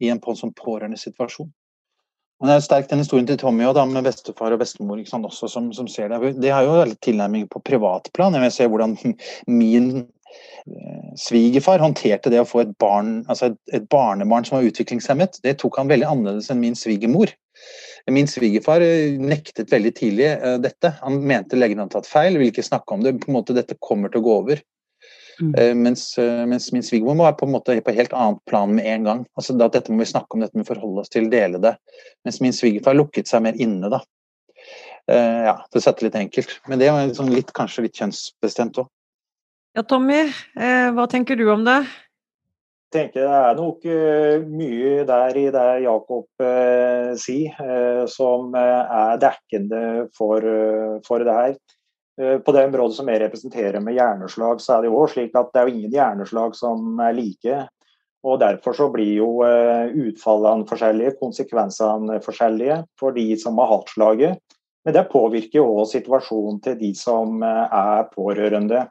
i 0.02 0.10
en 0.12 0.20
sånn 0.20 0.56
pårørendesituasjon. 0.58 1.52
Men 2.42 2.50
det 2.50 2.54
er 2.56 2.58
jo 2.58 2.66
sterkt 2.66 2.90
den 2.90 3.04
historien 3.04 3.28
til 3.30 3.38
Tommy 3.38 3.68
og 3.70 3.76
da, 3.78 3.84
med 3.86 4.08
bestefar 4.08 4.56
og 4.56 4.64
bestemor 4.64 4.98
sant, 5.06 5.28
også, 5.30 5.46
som, 5.52 5.68
som, 5.78 5.86
ser 5.92 6.10
det. 6.10 6.34
Det 6.42 6.50
har 6.50 6.66
jo 6.66 6.80
veldig 6.80 6.98
tilnærming 7.06 7.46
på 7.52 7.62
privatplan. 7.70 8.34
Jeg 8.34 8.48
vil 8.48 8.56
se 8.56 8.68
hvordan 8.74 8.96
min 9.62 9.92
eh, 10.02 11.12
svigerfar 11.22 11.84
håndterte 11.86 12.34
det 12.34 12.42
å 12.42 12.48
få 12.50 12.64
et, 12.64 12.74
barn, 12.82 13.20
altså 13.30 13.52
et, 13.52 13.60
et, 13.78 13.86
barnebarn 13.94 14.48
som 14.48 14.58
var 14.58 14.66
utviklingshemmet. 14.72 15.38
Det 15.46 15.60
tok 15.62 15.78
han 15.78 15.94
veldig 15.94 16.10
annerledes 16.10 16.50
enn 16.50 16.64
min 16.64 16.78
svigermor. 16.80 17.30
Min 18.10 18.30
svigerfar 18.32 18.82
eh, 18.82 19.22
nektet 19.22 19.70
veldig 19.70 19.94
tidlig 20.02 20.34
uh, 20.42 20.58
dette. 20.64 20.96
Han 21.06 21.22
mente 21.22 21.62
legene 21.62 21.86
hadde 21.86 22.00
tatt 22.00 22.10
feil, 22.10 22.42
ville 22.42 22.50
ikke 22.56 22.66
snakke 22.66 22.98
om 22.98 23.06
det. 23.06 23.20
på 23.22 23.30
en 23.30 23.38
måte 23.38 23.54
Dette 23.54 23.78
kommer 23.78 24.10
til 24.10 24.24
å 24.24 24.26
gå 24.26 24.38
over. 24.42 24.66
Mm. 25.40 25.54
Uh, 25.56 25.76
mens, 25.76 26.18
uh, 26.18 26.46
mens, 26.48 26.72
min 26.72 26.84
svigermor 26.84 27.16
var 27.16 27.34
på 27.34 27.46
en 27.46 27.52
måte 27.56 27.78
på 27.82 27.96
helt 27.96 28.14
annet 28.14 28.46
plan 28.50 28.74
med 28.76 28.86
en 28.86 29.04
gang. 29.04 29.26
Altså 29.38 29.56
da, 29.58 29.70
Dette 29.72 29.94
må 29.94 30.04
vi 30.04 30.12
snakke 30.12 30.36
om, 30.36 30.44
dette 30.44 30.58
må 30.58 30.66
vi 30.66 30.72
forholde 30.74 31.04
oss 31.04 31.14
til, 31.14 31.30
dele 31.32 31.62
det. 31.62 31.76
Mens 32.26 32.42
min 32.44 32.56
svigerfar 32.56 32.98
lukket 32.98 33.32
seg 33.32 33.46
mer 33.46 33.58
inne, 33.62 33.92
da. 33.94 34.02
Uh, 35.10 35.42
ja, 35.48 35.56
for 35.70 35.82
å 35.82 35.84
sette 35.84 36.04
det 36.04 36.10
litt 36.10 36.22
enkelt. 36.26 36.56
Men 36.70 36.82
det 36.82 36.92
var 36.92 37.08
liksom 37.08 37.32
litt, 37.34 37.54
kanskje 37.58 37.88
litt 37.88 37.98
kjønnsbestemt 38.02 38.82
òg. 38.84 38.90
Ja, 39.78 39.86
Tommy, 39.88 40.26
hva 40.52 41.06
tenker 41.08 41.38
du 41.40 41.46
om 41.54 41.62
det? 41.64 41.78
Jeg 42.92 42.92
tenker 42.92 43.24
Det 43.24 43.36
er 43.38 43.54
nok 43.56 43.86
mye 44.52 45.06
der 45.08 45.38
i 45.40 45.46
det 45.56 45.68
Jakob 45.86 46.44
sier, 47.24 48.02
som 48.12 48.52
er 48.60 49.22
dekkende 49.22 49.80
for, 50.18 50.44
for 51.08 51.24
det 51.24 51.38
her. 51.38 51.56
Eh, 52.20 52.38
på 52.38 52.52
det 52.52 52.66
området 52.68 52.96
som 52.98 53.10
jeg 53.10 53.22
representerer 53.24 53.84
med 53.84 53.96
hjerneslag, 53.96 54.62
så 54.62 54.78
er 54.78 54.84
det 54.84 54.92
jo 54.92 55.04
slik 55.10 55.36
at 55.38 55.52
det 55.54 55.62
er 55.62 55.70
jo 55.70 55.76
ingen 55.76 55.96
hjerneslag 55.96 56.56
som 56.58 57.00
er 57.00 57.16
like. 57.16 57.60
og 58.28 58.40
Derfor 58.42 58.76
så 58.78 58.90
blir 58.92 59.14
jo 59.22 59.30
eh, 59.48 59.94
utfallene 60.10 60.68
forskjellige, 60.70 61.16
konsekvensene 61.22 62.20
forskjellige 62.24 62.82
for 63.00 63.16
de 63.16 63.30
som 63.40 63.62
har 63.62 63.72
hatt 63.72 63.94
slaget. 63.96 64.58
Men 64.86 64.98
det 64.98 65.12
påvirker 65.12 65.62
jo 65.62 65.68
også 65.78 66.00
situasjonen 66.00 66.58
til 66.66 66.80
de 66.80 66.92
som 66.98 67.42
eh, 67.46 67.78
er 67.80 68.10
pårørende. 68.12 68.88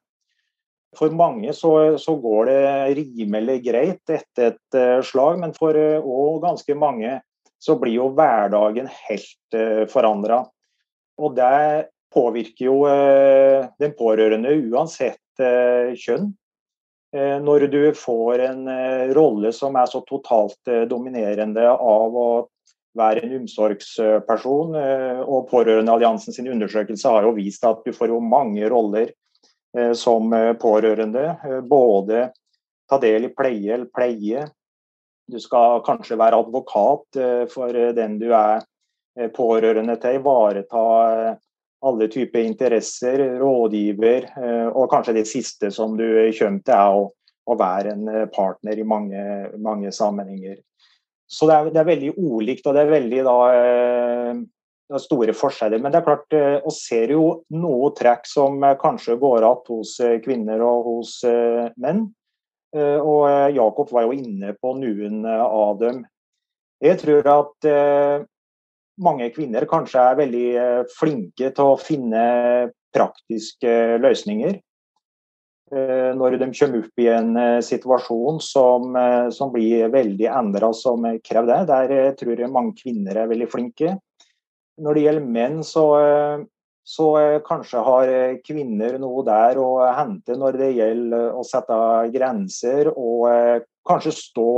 For 0.96 1.12
mange 1.14 1.52
så, 1.54 1.98
så 2.02 2.16
går 2.18 2.48
det 2.48 2.62
rimelig 2.98 3.60
greit 3.62 4.10
etter 4.10 4.48
et 4.48 4.78
slag, 5.06 5.36
men 5.38 5.52
for 5.54 5.76
òg 5.78 6.40
ganske 6.42 6.74
mange 6.74 7.12
så 7.62 7.76
blir 7.78 7.94
jo 8.00 8.08
hverdagen 8.16 8.88
helt 8.90 9.58
forandra. 9.92 10.40
Og 11.22 11.36
det 11.36 11.52
påvirker 12.14 12.64
jo 12.64 12.76
eh, 12.88 13.66
den 13.78 13.94
pårørende 13.98 14.52
uansett 14.70 15.42
eh, 15.42 15.94
kjønn. 15.98 16.30
Eh, 17.14 17.36
når 17.42 17.66
du 17.70 17.82
får 17.96 18.44
en 18.46 18.64
rolle 19.16 19.52
som 19.54 19.78
er 19.78 19.90
så 19.90 20.02
totalt 20.06 20.70
dominerende 20.90 21.66
av 21.70 22.16
å 22.16 22.30
være 22.98 23.22
en 23.22 23.36
omsorgsperson, 23.38 24.72
og 25.22 25.44
Pårørendealliansen 25.46 26.34
sin 26.34 26.48
undersøkelse 26.50 27.12
har 27.14 27.22
jo 27.22 27.36
vist 27.36 27.62
at 27.62 27.84
du 27.86 27.92
får 27.94 28.10
jo 28.10 28.16
mange 28.18 28.66
roller 28.66 29.12
som 29.94 30.34
pårørende. 30.58 31.22
Både 31.70 32.24
ta 32.90 32.98
del 32.98 33.28
i 33.28 33.30
pleie 33.30 33.76
eller 33.76 33.86
pleie. 33.94 34.42
Du 35.30 35.38
skal 35.38 35.84
kanskje 35.86 36.18
være 36.18 36.42
advokat 36.42 37.20
for 37.54 37.78
den 37.94 38.18
du 38.18 38.32
er 38.34 38.66
pårørende 39.38 39.94
til. 40.02 40.18
Ivareta 40.18 40.82
alle 41.80 42.08
typer 42.08 42.44
interesser, 42.44 43.22
rådgiver, 43.40 44.28
eh, 44.36 44.68
og 44.68 44.90
kanskje 44.92 45.16
det 45.16 45.26
siste 45.28 45.70
som 45.72 45.96
du 45.96 46.06
kommer 46.36 46.62
til, 46.64 46.74
er 46.76 46.96
å, 46.96 47.06
å 47.50 47.56
være 47.58 47.94
en 47.94 48.08
eh, 48.12 48.26
partner 48.32 48.78
i 48.80 48.86
mange, 48.86 49.22
mange 49.62 49.92
sammenhenger. 49.94 50.58
Så 51.30 51.48
det 51.48 51.56
er, 51.56 51.70
det 51.70 51.80
er, 51.80 51.90
veldig 51.92 52.14
ulikt, 52.18 52.66
og 52.66 52.76
det 52.76 52.84
er 52.84 52.94
veldig 52.96 53.20
da, 53.26 53.36
eh, 53.56 54.40
store 55.00 55.34
forskjeller. 55.36 55.80
Men 55.80 55.94
det 55.94 56.00
er 56.00 56.08
klart, 56.08 56.34
vi 56.34 56.72
ser 56.74 57.14
jo 57.14 57.26
noe 57.54 57.92
trekk 57.96 58.26
som 58.26 58.58
kanskje 58.80 59.14
går 59.22 59.46
igjen 59.46 59.68
hos 59.70 59.92
kvinner 60.24 60.64
og 60.66 60.88
hos 60.88 61.12
menn. 61.78 62.08
Og 62.74 63.54
Jakob 63.54 63.92
var 63.94 64.08
jo 64.08 64.16
inne 64.18 64.50
på 64.58 64.72
noen 64.78 65.22
av 65.30 65.78
dem. 65.78 66.02
Jeg 66.82 66.98
tror 67.04 67.30
at 67.30 67.68
mange 69.02 69.30
kvinner 69.34 69.66
kanskje 69.68 70.02
er 70.02 70.18
veldig 70.18 70.48
eh, 70.60 70.82
flinke 70.96 71.52
til 71.56 71.72
å 71.72 71.78
finne 71.80 72.24
praktiske 72.94 73.72
løsninger. 74.02 74.58
Eh, 75.70 76.10
når 76.18 76.38
de 76.40 76.48
kommer 76.58 76.84
opp 76.84 77.02
i 77.02 77.08
en 77.12 77.34
eh, 77.38 77.58
situasjon 77.64 78.40
som, 78.44 78.96
som 79.34 79.52
blir 79.54 79.90
veldig 79.92 80.30
endra 80.30 80.72
som 80.76 81.06
krever 81.24 81.52
det. 81.52 81.60
Der 81.70 82.16
tror 82.20 82.44
jeg 82.44 82.52
mange 82.52 82.76
kvinner 82.78 83.22
er 83.22 83.30
veldig 83.30 83.50
flinke. 83.52 83.98
Når 84.80 84.96
det 84.96 85.04
gjelder 85.04 85.30
menn, 85.36 85.60
så, 85.66 85.84
så 86.88 87.06
kanskje 87.44 87.82
har 87.84 88.12
kvinner 88.46 88.96
noe 89.02 89.24
der 89.26 89.60
å 89.60 89.74
hente 89.92 90.38
når 90.40 90.56
det 90.56 90.70
gjelder 90.78 91.36
å 91.36 91.44
sette 91.44 91.76
grenser 92.14 92.88
og 92.94 93.66
kanskje 93.84 94.14
stå 94.16 94.52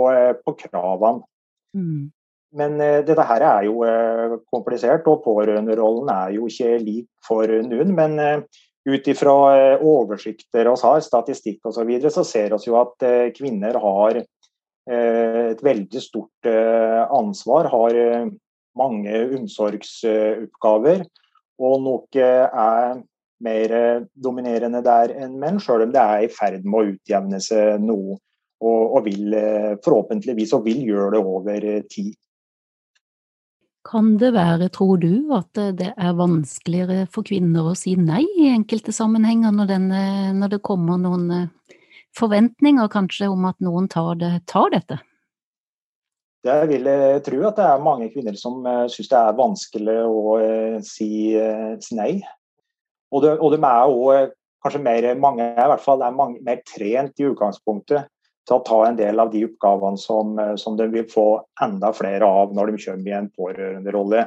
på 0.44 0.54
kravene. 0.60 1.26
Mm. 1.74 2.12
Men 2.58 2.76
uh, 2.80 3.00
dette 3.06 3.24
her 3.28 3.44
er 3.48 3.68
jo 3.68 3.80
uh, 3.86 4.36
komplisert, 4.52 5.08
og 5.08 5.22
pårørenderollen 5.24 6.10
er 6.12 6.36
jo 6.36 6.50
ikke 6.50 6.76
lik 6.82 7.08
for 7.24 7.48
noen. 7.64 7.94
Men 7.96 8.18
uh, 8.20 8.60
ut 8.88 9.08
ifra 9.08 9.34
oversikter 9.78 10.68
vi 10.68 10.76
har, 10.84 11.02
statistikk 11.04 11.62
osv., 11.64 11.78
så, 11.78 11.88
videre, 11.88 12.10
så 12.10 12.24
ser 12.26 12.56
vi 12.56 12.66
jo 12.66 12.80
at 12.80 13.04
kvinner 13.36 13.76
har 13.78 14.18
et 14.90 15.60
veldig 15.62 16.00
stort 16.02 16.48
ansvar. 16.50 17.68
Har 17.70 17.98
mange 18.74 19.20
omsorgsoppgaver, 19.38 21.04
og 21.62 21.76
nok 21.84 22.18
er 22.18 22.98
mer 23.46 23.76
dominerende 24.18 24.82
der 24.82 25.14
enn 25.14 25.38
menn, 25.38 25.62
selv 25.62 25.86
om 25.86 25.94
det 25.94 26.02
er 26.02 26.26
i 26.26 26.32
ferd 26.34 26.66
med 26.66 26.80
å 26.80 26.96
utjevne 26.96 27.38
seg 27.46 27.78
noe. 27.86 28.18
Og, 28.58 28.82
og 28.98 29.06
vil 29.06 29.38
forhåpentligvis 29.86 30.56
og 30.58 30.66
vil 30.66 30.82
gjøre 30.90 31.14
det 31.14 31.22
over 31.22 31.70
tid. 31.86 32.18
Kan 33.82 34.14
det 34.18 34.30
være, 34.36 34.68
tror 34.70 35.00
du, 35.02 35.32
at 35.34 35.58
det 35.78 35.90
er 35.90 36.18
vanskeligere 36.18 37.06
for 37.10 37.26
kvinner 37.26 37.72
å 37.72 37.78
si 37.78 37.96
nei 37.98 38.22
i 38.38 38.52
enkelte 38.52 38.94
sammenhenger 38.94 39.54
når, 39.54 39.70
denne, 39.72 40.02
når 40.38 40.52
det 40.54 40.60
kommer 40.62 41.00
noen 41.02 41.24
eh, 41.34 41.78
forventninger 42.14 42.90
kanskje 42.92 43.30
om 43.32 43.48
at 43.50 43.58
noen 43.64 43.88
tar, 43.90 44.14
det, 44.20 44.30
tar 44.50 44.70
dette? 44.74 45.00
Jeg 46.46 46.70
vil 46.70 46.86
eh, 46.90 47.18
tro 47.26 47.42
at 47.48 47.58
det 47.58 47.66
er 47.72 47.82
mange 47.82 48.08
kvinner 48.14 48.38
som 48.38 48.62
eh, 48.70 48.86
syns 48.92 49.10
det 49.10 49.18
er 49.18 49.40
vanskelig 49.40 49.98
å 50.06 50.38
si, 50.86 51.10
si 51.82 51.98
nei. 51.98 52.12
Og, 53.10 53.26
de, 53.26 53.34
og 53.34 53.50
de 53.50 53.58
er 53.58 53.82
også 53.90 54.22
kanskje 54.62 54.84
mer, 54.86 55.10
mange 55.18 55.50
i 55.50 55.70
hvert 55.72 55.82
fall 55.82 56.06
er 56.06 56.14
mange, 56.14 56.38
mer 56.46 56.62
trent 56.70 57.18
i 57.18 57.26
utgangspunktet 57.32 58.06
til 58.48 58.58
å 58.58 58.64
ta 58.66 58.78
en 58.86 58.98
del 58.98 59.22
av 59.22 59.30
de 59.32 59.44
oppgavene 59.46 60.00
som, 60.00 60.38
eh, 60.38 60.54
som 60.56 60.76
de 60.76 60.88
vil 60.90 61.06
få 61.10 61.44
enda 61.62 61.92
flere 61.94 62.26
av 62.26 62.54
når 62.54 62.72
de 62.72 62.84
kommer 62.84 63.08
i 63.08 63.18
en 63.18 63.30
pårørenderolle. 63.30 64.26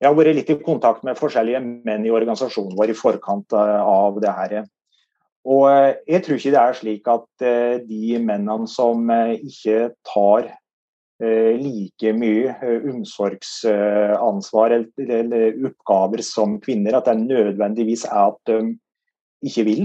Jeg 0.00 0.10
har 0.10 0.16
vært 0.18 0.36
litt 0.36 0.50
i 0.50 0.58
kontakt 0.60 1.04
med 1.06 1.18
forskjellige 1.18 1.62
menn 1.86 2.04
i 2.04 2.12
organisasjonen 2.12 2.74
vår 2.76 2.90
i 2.90 2.98
forkant 2.98 3.52
eh, 3.52 3.78
av 3.80 4.18
det 4.20 4.34
her. 4.40 4.66
Og 5.44 5.68
eh, 5.70 5.94
jeg 6.08 6.24
tror 6.24 6.40
ikke 6.40 6.54
det 6.56 6.62
er 6.64 6.78
slik 6.80 7.08
at 7.14 7.46
de 7.86 8.18
mennene 8.18 8.68
som 8.68 9.08
ikke 9.10 9.94
tar 10.06 10.54
like 11.24 12.10
mye 12.18 12.56
omsorgsansvar 12.90 14.72
eller 14.74 15.60
oppgaver 15.68 16.20
som 16.26 16.56
kvinner, 16.60 16.96
at 16.98 17.06
det 17.06 17.14
nødvendigvis 17.22 18.02
er 18.10 18.32
at 18.32 18.50
de 18.50 18.56
ikke 19.46 19.64
vil 19.70 19.84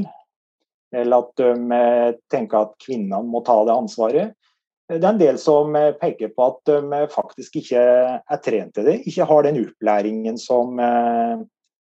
eller 0.95 1.23
at 1.23 1.31
de 1.37 1.75
eh, 1.75 2.17
tenker 2.31 2.65
at 2.65 2.75
kvinnene 2.81 3.21
må 3.27 3.43
ta 3.45 3.59
det 3.67 3.75
ansvaret. 3.75 4.35
Det 4.89 4.97
er 4.97 5.11
en 5.11 5.21
del 5.21 5.37
som 5.41 5.75
eh, 5.77 5.93
peker 5.97 6.33
på 6.33 6.47
at 6.49 6.71
de 6.71 7.01
faktisk 7.13 7.59
ikke 7.61 7.85
er 8.17 8.43
trent 8.45 8.75
til 8.77 8.89
det, 8.89 8.99
ikke 9.09 9.27
har 9.29 9.45
den 9.45 9.61
opplæringen 9.61 10.39
som, 10.41 10.79
eh, 10.81 11.43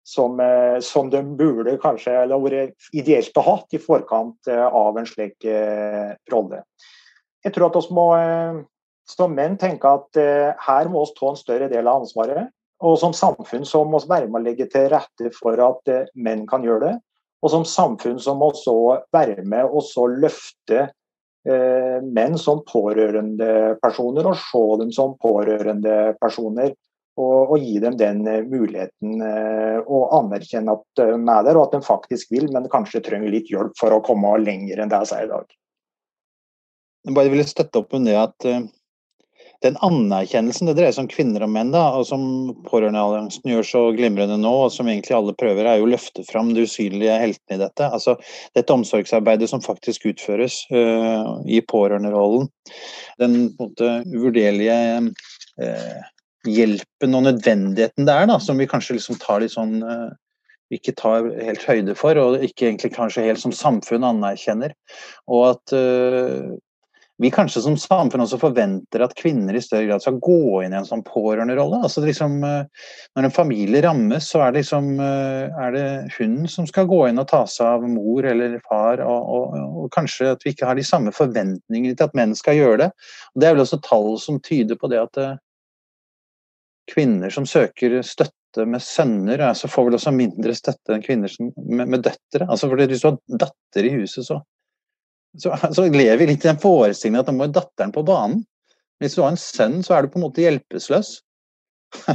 som, 0.08 0.42
som 0.84 1.12
de 1.14 1.24
burde 1.40 1.78
kanskje 1.84 2.18
eller 2.24 2.44
vært 2.44 2.92
ideelt 2.98 3.40
å 3.40 3.46
ha 3.46 3.58
i 3.72 3.82
forkant 3.82 4.50
av 4.50 4.98
en 4.98 5.08
slik 5.08 5.46
rolle. 6.34 6.64
Jeg 7.46 7.54
tror 7.56 7.70
at 7.70 7.78
vi 7.78 7.96
må 7.96 8.08
som 9.10 9.36
menn 9.38 9.56
tenke 9.62 9.90
at 9.90 10.18
her 10.66 10.90
må 10.90 11.04
vi 11.06 11.14
ta 11.14 11.30
en 11.30 11.38
større 11.38 11.70
del 11.70 11.88
av 11.88 12.02
ansvaret. 12.02 12.50
Og 12.82 12.98
som 12.98 13.14
samfunn 13.14 13.68
så 13.68 13.84
må 13.86 14.00
vi 14.02 14.10
være 14.10 14.32
med 14.32 14.40
å 14.40 14.44
legge 14.48 14.66
til 14.72 14.88
rette 14.90 15.30
for 15.36 15.62
at 15.62 15.94
menn 16.18 16.46
kan 16.50 16.66
gjøre 16.66 16.88
det. 16.88 16.96
Og 17.40 17.52
som 17.54 17.66
samfunn 17.68 18.20
så 18.20 18.36
må 18.36 18.52
så 18.58 18.76
være 19.16 19.46
med 19.48 19.70
og 19.70 19.84
så 19.88 20.08
løfte 20.12 20.90
eh, 21.48 22.00
menn 22.04 22.38
som 22.40 22.64
pårørendepersoner, 22.68 24.28
og 24.28 24.40
se 24.42 24.64
dem 24.84 24.92
som 24.96 25.16
pårørendepersoner. 25.24 26.76
Og, 27.20 27.52
og 27.52 27.60
gi 27.60 27.80
dem 27.84 27.98
den 28.00 28.22
eh, 28.32 28.44
muligheten 28.48 29.24
eh, 29.24 29.80
og 29.84 30.14
anerkjenne 30.20 30.76
at 30.78 31.02
de 31.02 31.08
er 31.16 31.48
der, 31.48 31.58
og 31.58 31.66
at 31.68 31.78
de 31.78 31.82
faktisk 31.84 32.32
vil, 32.36 32.48
men 32.54 32.70
kanskje 32.72 33.04
trenger 33.08 33.32
litt 33.34 33.52
hjelp 33.52 33.76
for 33.80 33.96
å 33.96 34.04
komme 34.06 34.38
lenger 34.44 34.80
enn 34.80 34.92
det 34.92 35.02
er 35.02 35.16
er 35.18 35.26
i 35.26 35.32
dag. 35.32 35.56
Jeg 37.08 37.16
bare 37.16 37.32
ville 37.32 37.48
støtte 37.48 37.80
opp 37.80 37.96
under 37.96 38.12
det 38.12 38.20
at 38.22 38.48
uh, 38.48 38.68
den 39.64 39.76
anerkjennelsen 39.84 40.70
det 40.70 40.76
dreier 40.78 40.94
seg 40.96 41.06
om 41.06 41.10
kvinner 41.12 41.44
og 41.44 41.52
menn, 41.52 41.74
da, 41.74 41.82
og 42.00 42.06
som 42.08 42.22
Pårørendealliansen 42.70 43.52
gjør 43.52 43.66
så 43.68 43.82
glimrende 43.96 44.38
nå, 44.40 44.54
og 44.66 44.72
som 44.72 44.88
egentlig 44.88 45.18
alle 45.18 45.36
prøver, 45.40 45.68
er 45.68 45.82
jo 45.82 45.88
å 45.88 45.92
løfte 45.92 46.24
fram 46.28 46.54
de 46.56 46.64
usynlige 46.68 47.18
heltene 47.20 47.58
i 47.58 47.64
dette. 47.64 47.90
Altså 47.90 48.16
dette 48.56 48.76
omsorgsarbeidet 48.76 49.50
som 49.52 49.64
faktisk 49.64 50.08
utføres 50.14 50.62
uh, 50.72 51.36
i 51.44 51.60
pårørenderollen. 51.68 52.48
Den 53.20 53.36
på 53.58 53.68
en 53.68 53.74
måte 53.74 53.92
uvurderlige 54.08 54.80
uh, 55.60 56.00
hjelpen 56.48 57.20
og 57.20 57.28
nødvendigheten 57.28 58.08
det 58.08 58.16
er, 58.16 58.32
da, 58.32 58.40
som 58.40 58.62
vi 58.62 58.70
kanskje 58.70 58.96
liksom 58.96 59.20
tar 59.20 59.44
litt 59.44 59.58
sånn 59.58 59.82
uh, 59.84 60.08
ikke 60.72 60.94
tar 60.96 61.28
helt 61.42 61.66
høyde 61.66 61.98
for, 62.00 62.16
og 62.22 62.46
ikke 62.46 62.70
egentlig 62.70 62.94
kanskje 62.96 63.26
helt 63.26 63.42
som 63.42 63.52
samfunn 63.56 64.06
anerkjenner. 64.06 64.76
Og 65.28 65.48
at 65.50 65.74
vi 67.22 67.32
kanskje 67.32 67.62
som 67.66 67.76
samfunn 67.78 68.24
også 68.24 68.38
forventer 68.40 69.02
at 69.04 69.16
kvinner 69.20 69.56
i 69.58 69.62
større 69.64 69.90
grad 69.90 70.04
skal 70.04 70.22
gå 70.24 70.62
inn 70.64 70.72
i 70.72 70.78
en 70.80 70.88
sånn 70.88 71.02
pårørenderolle. 71.04 71.82
Altså 71.84 72.04
liksom, 72.06 72.38
eh, 72.48 72.86
når 73.18 73.28
en 73.28 73.34
familie 73.36 73.82
rammes, 73.84 74.30
så 74.32 74.46
er 74.46 74.54
det, 74.54 74.62
liksom, 74.62 74.88
eh, 75.04 75.58
er 75.66 75.74
det 75.76 75.88
hun 76.16 76.48
som 76.48 76.68
skal 76.70 76.88
gå 76.88 77.02
inn 77.10 77.20
og 77.20 77.28
ta 77.28 77.42
seg 77.44 77.68
av 77.68 77.84
mor 77.84 78.24
eller 78.24 78.56
far. 78.64 79.04
Og, 79.04 79.34
og, 79.36 79.58
og, 79.84 79.90
kanskje 79.92 80.32
at 80.32 80.46
vi 80.46 80.54
ikke 80.56 80.70
har 80.70 80.80
de 80.80 80.86
samme 80.88 81.12
forventningene 81.12 81.98
til 81.98 82.08
at 82.08 82.16
menn 82.16 82.36
skal 82.40 82.56
gjøre 82.56 82.78
det. 82.86 82.90
Og 83.36 83.44
det 83.44 83.50
er 83.50 83.58
vel 83.58 83.66
også 83.66 83.82
tall 83.84 84.14
som 84.24 84.40
tyder 84.46 84.80
på 84.80 84.88
det 84.94 85.02
at 85.04 85.20
eh, 85.20 85.36
kvinner 86.94 87.36
som 87.36 87.44
søker 87.46 88.00
støtte 88.00 88.64
med 88.66 88.80
sønner, 88.82 89.44
altså 89.44 89.68
får 89.68 89.90
vel 89.90 90.00
også 90.00 90.16
mindre 90.16 90.56
støtte 90.56 90.96
enn 90.96 91.04
kvinner 91.04 91.28
som, 91.28 91.52
med, 91.60 91.84
med 91.84 92.08
døtre. 92.08 92.48
Altså 92.48 92.72
Hvis 92.72 93.04
du 93.04 93.10
har 93.12 93.20
datter 93.44 93.90
i 93.92 93.94
huset, 94.00 94.24
så 94.26 94.40
så, 95.38 95.56
så 95.76 95.88
lever 95.88 96.22
vi 96.22 96.32
litt 96.32 96.46
i 96.46 96.52
den 96.52 96.62
forestillingen 96.62 97.22
at 97.22 97.30
da 97.30 97.36
må 97.36 97.50
datteren 97.54 97.94
på 97.96 98.06
banen. 98.08 98.44
Hvis 99.00 99.16
du 99.16 99.24
har 99.24 99.32
en 99.32 99.40
sønn, 99.40 99.80
så 99.86 99.96
er 99.96 100.04
du 100.04 100.12
på 100.12 100.20
en 100.20 100.26
måte 100.28 100.44
hjelpeløs. 100.44 101.14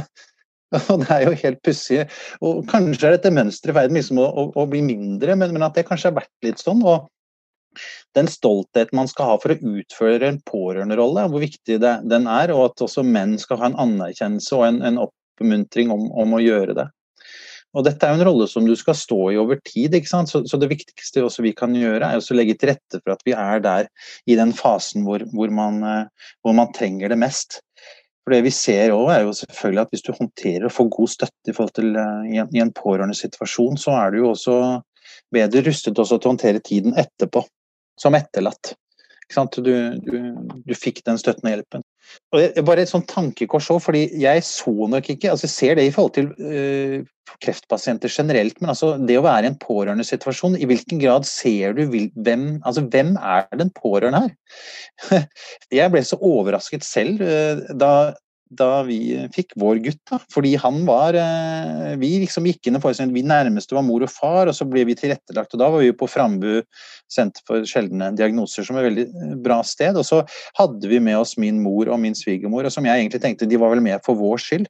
og 0.91 1.01
det 1.01 1.09
er 1.09 1.25
jo 1.25 1.33
helt 1.41 1.61
pussig. 1.65 2.03
Og 2.45 2.61
kanskje 2.69 3.09
er 3.09 3.17
dette 3.17 3.33
mønsteret 3.33 3.73
i 3.73 3.77
verden 3.79 3.97
liksom 3.97 4.21
å, 4.21 4.27
å, 4.29 4.45
å, 4.53 4.67
bli 4.69 4.83
mindre, 4.85 5.37
men, 5.39 5.55
men, 5.55 5.65
at 5.65 5.77
det 5.77 5.87
kanskje 5.87 6.11
har 6.11 6.19
vært 6.21 6.33
litt 6.45 6.61
sånn. 6.61 6.83
og 6.85 7.09
den 8.15 8.29
stoltheten 8.31 8.95
man 8.95 9.09
skal 9.11 9.33
ha 9.33 9.39
for 9.41 9.51
å 9.51 9.71
utføre 9.75 10.29
en 10.29 10.41
pårørenderolle, 10.47 11.25
hvor 11.31 11.43
viktig 11.43 11.79
det, 11.83 11.95
den 12.07 12.29
er, 12.31 12.53
og 12.55 12.69
at 12.69 12.85
også 12.85 13.03
menn 13.03 13.35
skal 13.41 13.59
ha 13.59 13.71
en 13.71 13.79
anerkjennelse 13.83 14.55
og 14.55 14.67
en, 14.69 14.81
en 14.87 15.01
oppmuntring 15.03 15.91
om, 15.91 16.07
om, 16.15 16.37
å 16.37 16.43
gjøre 16.43 16.77
det. 16.77 16.87
Og 17.75 17.83
dette 17.83 18.07
er 18.07 18.13
jo 18.13 18.21
en 18.21 18.27
rolle 18.29 18.47
som 18.47 18.65
du 18.67 18.73
skal 18.79 18.95
stå 18.95 19.19
i 19.33 19.39
over 19.39 19.59
tid. 19.67 19.93
ikke 19.97 20.09
sant? 20.09 20.31
Så, 20.31 20.41
så 20.47 20.59
det 20.61 20.71
viktigste 20.71 21.25
vi 21.43 21.51
kan 21.57 21.75
gjøre, 21.75 22.07
er 22.07 22.23
å 22.23 22.37
legge 22.37 22.55
til 22.59 22.71
rette 22.71 23.01
for 23.01 23.15
at 23.15 23.25
vi 23.27 23.35
er 23.35 23.63
der 23.63 23.89
i 24.31 24.37
den 24.39 24.53
fasen 24.55 25.03
hvor, 25.07 25.25
hvor, 25.35 25.51
man, 25.51 25.81
eh, 25.83 26.31
hvor 26.45 26.55
man, 26.55 26.71
trenger 26.75 27.11
det 27.11 27.19
mest. 27.19 27.59
For 28.23 28.33
det 28.33 28.45
vi 28.47 28.53
ser 28.55 28.95
også 28.95 29.11
er 29.13 29.25
jo 29.25 29.35
selvfølgelig 29.41 29.83
at 29.83 29.91
Hvis 29.93 30.05
du 30.05 30.13
håndterer 30.15 30.65
og 30.65 30.73
får 30.73 30.89
god 30.95 31.11
støtte 31.13 31.51
i, 31.51 31.57
til, 31.75 31.91
eh, 31.99 32.31
i, 32.31 32.39
en, 32.41 32.55
i 32.55 32.63
en 32.63 32.73
pårørende 32.73 33.17
situasjon, 33.17 33.77
så 33.81 33.99
er 33.99 34.15
du 34.15 34.23
jo 34.23 34.31
også 34.31 34.57
bedre 35.35 35.67
rustet 35.67 35.99
også 35.99 36.17
til 36.17 36.31
å 36.31 36.33
håndtere 36.33 36.63
tiden 36.63 36.95
etterpå, 36.97 37.43
som 37.99 38.15
etterlatt. 38.17 38.73
Du, 39.33 39.71
du, 40.05 40.17
du, 40.67 40.73
fikk 40.77 41.01
den 41.07 41.17
støtten 41.17 41.47
og 41.49 41.55
hjelpen. 41.55 41.83
Og 42.31 42.39
det 42.41 42.47
er 42.61 42.65
bare 42.67 42.83
et 42.85 42.91
sånt 42.91 43.07
tankekors 43.09 43.71
òg, 43.73 43.81
fordi 43.81 44.03
jeg 44.21 44.43
så 44.45 44.73
nok 44.91 45.09
ikke 45.09 45.31
altså 45.31 45.47
Jeg 45.47 45.55
ser 45.55 45.77
det 45.79 45.87
i 45.87 45.93
forhold 45.95 46.13
til 46.13 46.27
øh, 46.37 47.05
kreftpasienter 47.41 48.11
generelt, 48.11 48.59
men 48.61 48.69
altså 48.71 48.93
det 49.01 49.17
å 49.17 49.23
være 49.25 49.47
i 49.47 49.51
en 49.51 49.57
pårørendesituasjon, 49.61 50.59
i 50.61 50.67
hvilken 50.69 51.01
grad 51.01 51.25
ser 51.27 51.73
du 51.73 51.83
hvem, 51.89 52.45
altså 52.61 52.85
hvem 52.85 53.15
er 53.17 53.49
den 53.57 53.73
pårørende 53.75 54.21
her? 54.27 55.25
Jeg 55.81 55.93
ble 55.93 56.03
så 56.05 56.19
overrasket 56.21 56.85
selv 56.85 57.23
uh, 57.25 57.65
da 57.73 57.91
da 58.53 58.83
vi 58.85 58.99
fikk 59.33 59.55
vår 59.59 59.79
gutt. 59.81 60.01
Da. 60.09 60.19
Fordi 60.31 60.53
han 60.61 60.83
var 60.85 61.17
eh, 61.17 61.95
Vi 61.97 62.11
liksom 62.21 62.45
gikk 62.45 62.67
inn 62.67 62.77
og 62.77 62.83
forestilte 62.83 63.15
Vi 63.15 63.25
nærmeste 63.25 63.75
var 63.77 63.85
mor 63.85 64.05
og 64.05 64.11
far, 64.11 64.49
og 64.49 64.55
så 64.55 64.67
ble 64.69 64.83
vi 64.85 64.97
tilrettelagt. 64.97 65.55
Og 65.55 65.61
da 65.61 65.69
var 65.73 65.81
vi 65.81 65.95
på 65.97 66.09
Frambu 66.09 66.61
senter 67.11 67.41
for 67.47 67.65
sjeldne 67.69 68.11
diagnoser, 68.17 68.65
som 68.65 68.77
er 68.77 68.85
et 68.85 68.89
veldig 68.91 69.05
eh, 69.07 69.35
bra 69.45 69.59
sted. 69.65 69.97
Og 69.97 70.05
så 70.07 70.21
hadde 70.59 70.91
vi 70.91 71.01
med 71.03 71.17
oss 71.19 71.35
min 71.41 71.61
mor 71.63 71.89
og 71.89 71.99
min 72.01 72.17
svigermor, 72.17 72.67
og 72.67 72.73
som 72.73 72.85
jeg 72.85 73.01
egentlig 73.01 73.23
tenkte 73.23 73.49
de 73.49 73.59
var 73.61 73.73
vel 73.73 73.83
med 73.85 74.03
for 74.05 74.19
vår 74.19 74.41
skyld. 74.45 74.69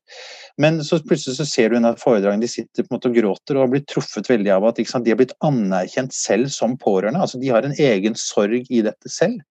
Men 0.62 0.80
så 0.88 1.02
plutselig 1.04 1.38
så 1.40 1.48
ser 1.50 1.72
du 1.72 1.80
under 1.82 2.00
foredragene 2.00 2.46
de 2.46 2.52
sitter 2.52 2.86
på 2.86 2.94
en 2.94 2.98
måte 2.98 3.12
og 3.12 3.18
gråter 3.20 3.58
og 3.58 3.66
har 3.66 3.74
blitt 3.74 3.90
truffet 3.92 4.30
veldig 4.32 4.54
av 4.56 4.70
at 4.70 4.80
sant, 4.88 5.04
de 5.04 5.12
har 5.12 5.20
blitt 5.20 5.36
anerkjent 5.44 6.16
selv 6.16 6.52
som 6.54 6.78
pårørende. 6.80 7.20
Altså 7.20 7.42
de 7.42 7.52
har 7.52 7.68
en 7.68 7.76
egen 7.76 8.16
sorg 8.20 8.64
i 8.70 8.84
dette 8.86 9.12
selv. 9.12 9.44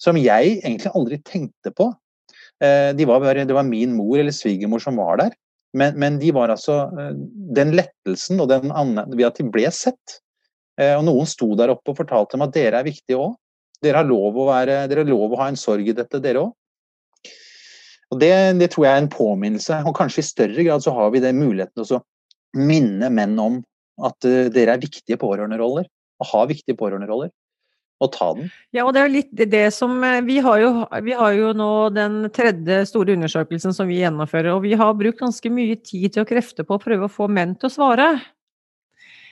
Som 0.00 0.16
jeg 0.16 0.62
egentlig 0.62 0.94
aldri 0.96 1.20
tenkte 1.20 1.74
på. 1.76 1.90
Eh, 2.60 2.92
de 2.96 3.06
var 3.08 3.34
det 3.34 3.56
var 3.56 3.64
min 3.64 3.94
mor 3.96 4.18
eller 4.18 4.32
svigermor 4.32 4.78
som 4.78 4.96
var 4.96 5.16
der. 5.16 5.36
Men, 5.72 5.98
men, 5.98 6.18
de 6.18 6.32
var 6.34 6.50
altså 6.50 6.90
eh, 6.98 7.12
Den 7.56 7.72
lettelsen 7.78 8.40
og 8.42 8.50
den 8.50 8.72
ved 9.16 9.26
at 9.26 9.38
de 9.38 9.48
ble 9.48 9.70
sett. 9.72 10.20
Eh, 10.80 10.94
og 10.96 11.04
noen 11.06 11.28
sto 11.28 11.54
der 11.56 11.72
oppe 11.72 11.92
og 11.92 12.00
fortalte 12.02 12.36
dem 12.36 12.44
at 12.46 12.54
dere 12.54 12.80
er 12.80 12.88
viktige 12.88 13.20
òg. 13.20 13.36
Dere, 13.80 14.02
dere 14.04 15.00
har 15.00 15.08
lov 15.08 15.32
å 15.32 15.40
ha 15.40 15.48
en 15.48 15.56
sorg 15.56 15.88
i 15.88 15.96
dette, 15.96 16.20
dere 16.20 16.44
òg. 16.44 16.56
Og 18.10 18.18
det, 18.20 18.32
det, 18.58 18.72
tror 18.72 18.84
jeg 18.84 18.92
er 18.92 19.04
en 19.04 19.12
påminnelse. 19.12 19.80
Og 19.86 19.96
kanskje 19.96 20.20
i 20.20 20.28
større 20.28 20.64
grad 20.66 20.84
så 20.84 20.92
har 20.92 21.12
vi 21.14 21.22
den 21.22 21.38
muligheten 21.40 21.86
til 21.86 22.00
å 22.00 22.04
minne 22.58 23.08
menn 23.14 23.38
om 23.40 23.60
at 24.04 24.26
dere 24.26 24.74
er 24.74 24.82
viktige 24.82 25.16
pårørenderoller. 25.20 25.86
Og 26.20 26.28
har 26.32 26.50
viktige 26.50 26.76
pårørenderoller 26.76 27.30
å 28.00 28.08
ta 28.12 28.30
den. 28.36 28.48
Ja, 28.72 28.86
og 28.86 28.94
det 28.96 29.04
er 29.04 29.12
litt 29.12 29.44
det 29.52 29.66
som 29.76 29.98
eh, 30.06 30.20
vi 30.24 30.40
har, 30.44 30.58
jo, 30.62 30.72
vi 31.04 31.14
har 31.16 31.36
jo 31.36 31.52
nå 31.56 31.70
den 31.94 32.20
tredje 32.34 32.82
store 32.88 33.16
undersøkelsen 33.18 33.76
som 33.76 33.90
vi 33.90 34.00
gjennomfører, 34.00 34.54
og 34.54 34.64
vi 34.64 34.76
har 34.80 34.96
brukt 34.98 35.20
ganske 35.20 35.52
mye 35.52 35.76
tid 35.84 36.14
til 36.14 36.24
å 36.24 36.28
krefte 36.28 36.66
på 36.66 36.76
å 36.76 36.82
prøve 36.82 37.08
å 37.08 37.12
få 37.12 37.28
menn 37.30 37.56
til 37.60 37.68
å 37.68 37.74
svare. 37.74 38.12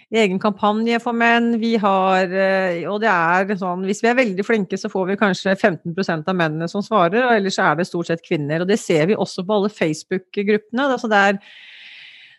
Egen 0.09 0.39
kampanje 0.41 0.97
for 1.05 1.13
menn. 1.13 1.51
Vi 1.61 1.75
har 1.77 2.31
eh, 2.33 2.87
Og 2.89 3.03
det 3.03 3.11
er 3.13 3.51
sånn 3.61 3.83
Hvis 3.85 4.01
vi 4.01 4.09
er 4.09 4.17
veldig 4.17 4.47
flinke, 4.47 4.79
så 4.81 4.89
får 4.89 5.11
vi 5.11 5.19
kanskje 5.21 5.53
15% 5.53 6.31
av 6.33 6.39
mennene 6.39 6.69
som 6.73 6.85
svarer, 6.85 7.27
og 7.27 7.35
ellers 7.37 7.59
er 7.61 7.77
det 7.77 7.89
stort 7.89 8.09
sett 8.09 8.25
kvinner. 8.25 8.65
Og 8.65 8.71
det 8.71 8.81
ser 8.81 9.09
vi 9.11 9.19
også 9.19 9.45
på 9.45 9.59
alle 9.59 9.73
Facebook-gruppene. 9.73 10.89
Altså 10.95 11.13
det 11.13 11.25
er 11.27 11.43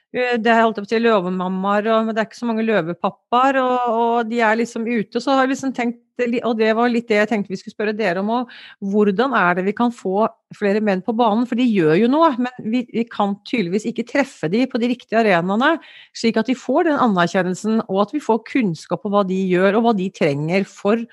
det 0.09 0.49
er 0.49 0.63
holdt 0.63 0.79
opp 0.81 0.87
til 0.89 1.03
løvemammaer, 1.05 1.87
men 2.01 2.15
det 2.15 2.21
er 2.23 2.27
ikke 2.29 2.39
så 2.39 2.47
mange 2.49 2.65
løvepappaer. 2.65 3.59
Og, 3.61 3.89
og, 3.93 4.29
de 4.29 4.39
er 4.41 4.57
liksom 4.57 4.87
ute. 4.89 5.21
Så 5.21 5.35
har 5.35 5.45
jeg 5.45 5.53
liksom 5.53 5.73
tenkt, 5.77 6.01
og 6.41 6.57
det 6.59 6.71
var 6.75 6.89
litt 6.91 7.07
det 7.11 7.19
jeg 7.19 7.29
tenkte 7.29 7.53
vi 7.53 7.59
skulle 7.59 7.75
spørre 7.75 7.93
dere 7.95 8.23
om 8.23 8.31
òg. 8.39 8.55
Hvordan 8.91 9.35
er 9.37 9.59
det 9.59 9.67
vi 9.69 9.75
kan 9.77 9.93
få 9.93 10.25
flere 10.57 10.81
menn 10.83 11.05
på 11.05 11.13
banen? 11.17 11.45
For 11.49 11.59
de 11.59 11.67
gjør 11.69 11.93
jo 12.01 12.09
noe, 12.11 12.31
men 12.41 12.65
vi, 12.73 12.83
vi 12.89 13.05
kan 13.05 13.37
tydeligvis 13.45 13.85
ikke 13.91 14.07
treffe 14.09 14.49
de 14.51 14.65
på 14.71 14.81
de 14.81 14.91
riktige 14.95 15.21
arenaene. 15.21 15.75
Slik 16.17 16.41
at 16.41 16.49
de 16.49 16.57
får 16.57 16.89
den 16.89 17.01
anerkjennelsen, 17.05 17.85
og 17.85 18.07
at 18.07 18.17
vi 18.17 18.25
får 18.25 18.43
kunnskap 18.49 19.05
om 19.05 19.13
hva 19.13 19.25
de 19.29 19.37
gjør, 19.53 19.77
og 19.77 19.85
hva 19.85 19.97
de 19.99 20.09
trenger 20.15 20.65
for 20.69 21.05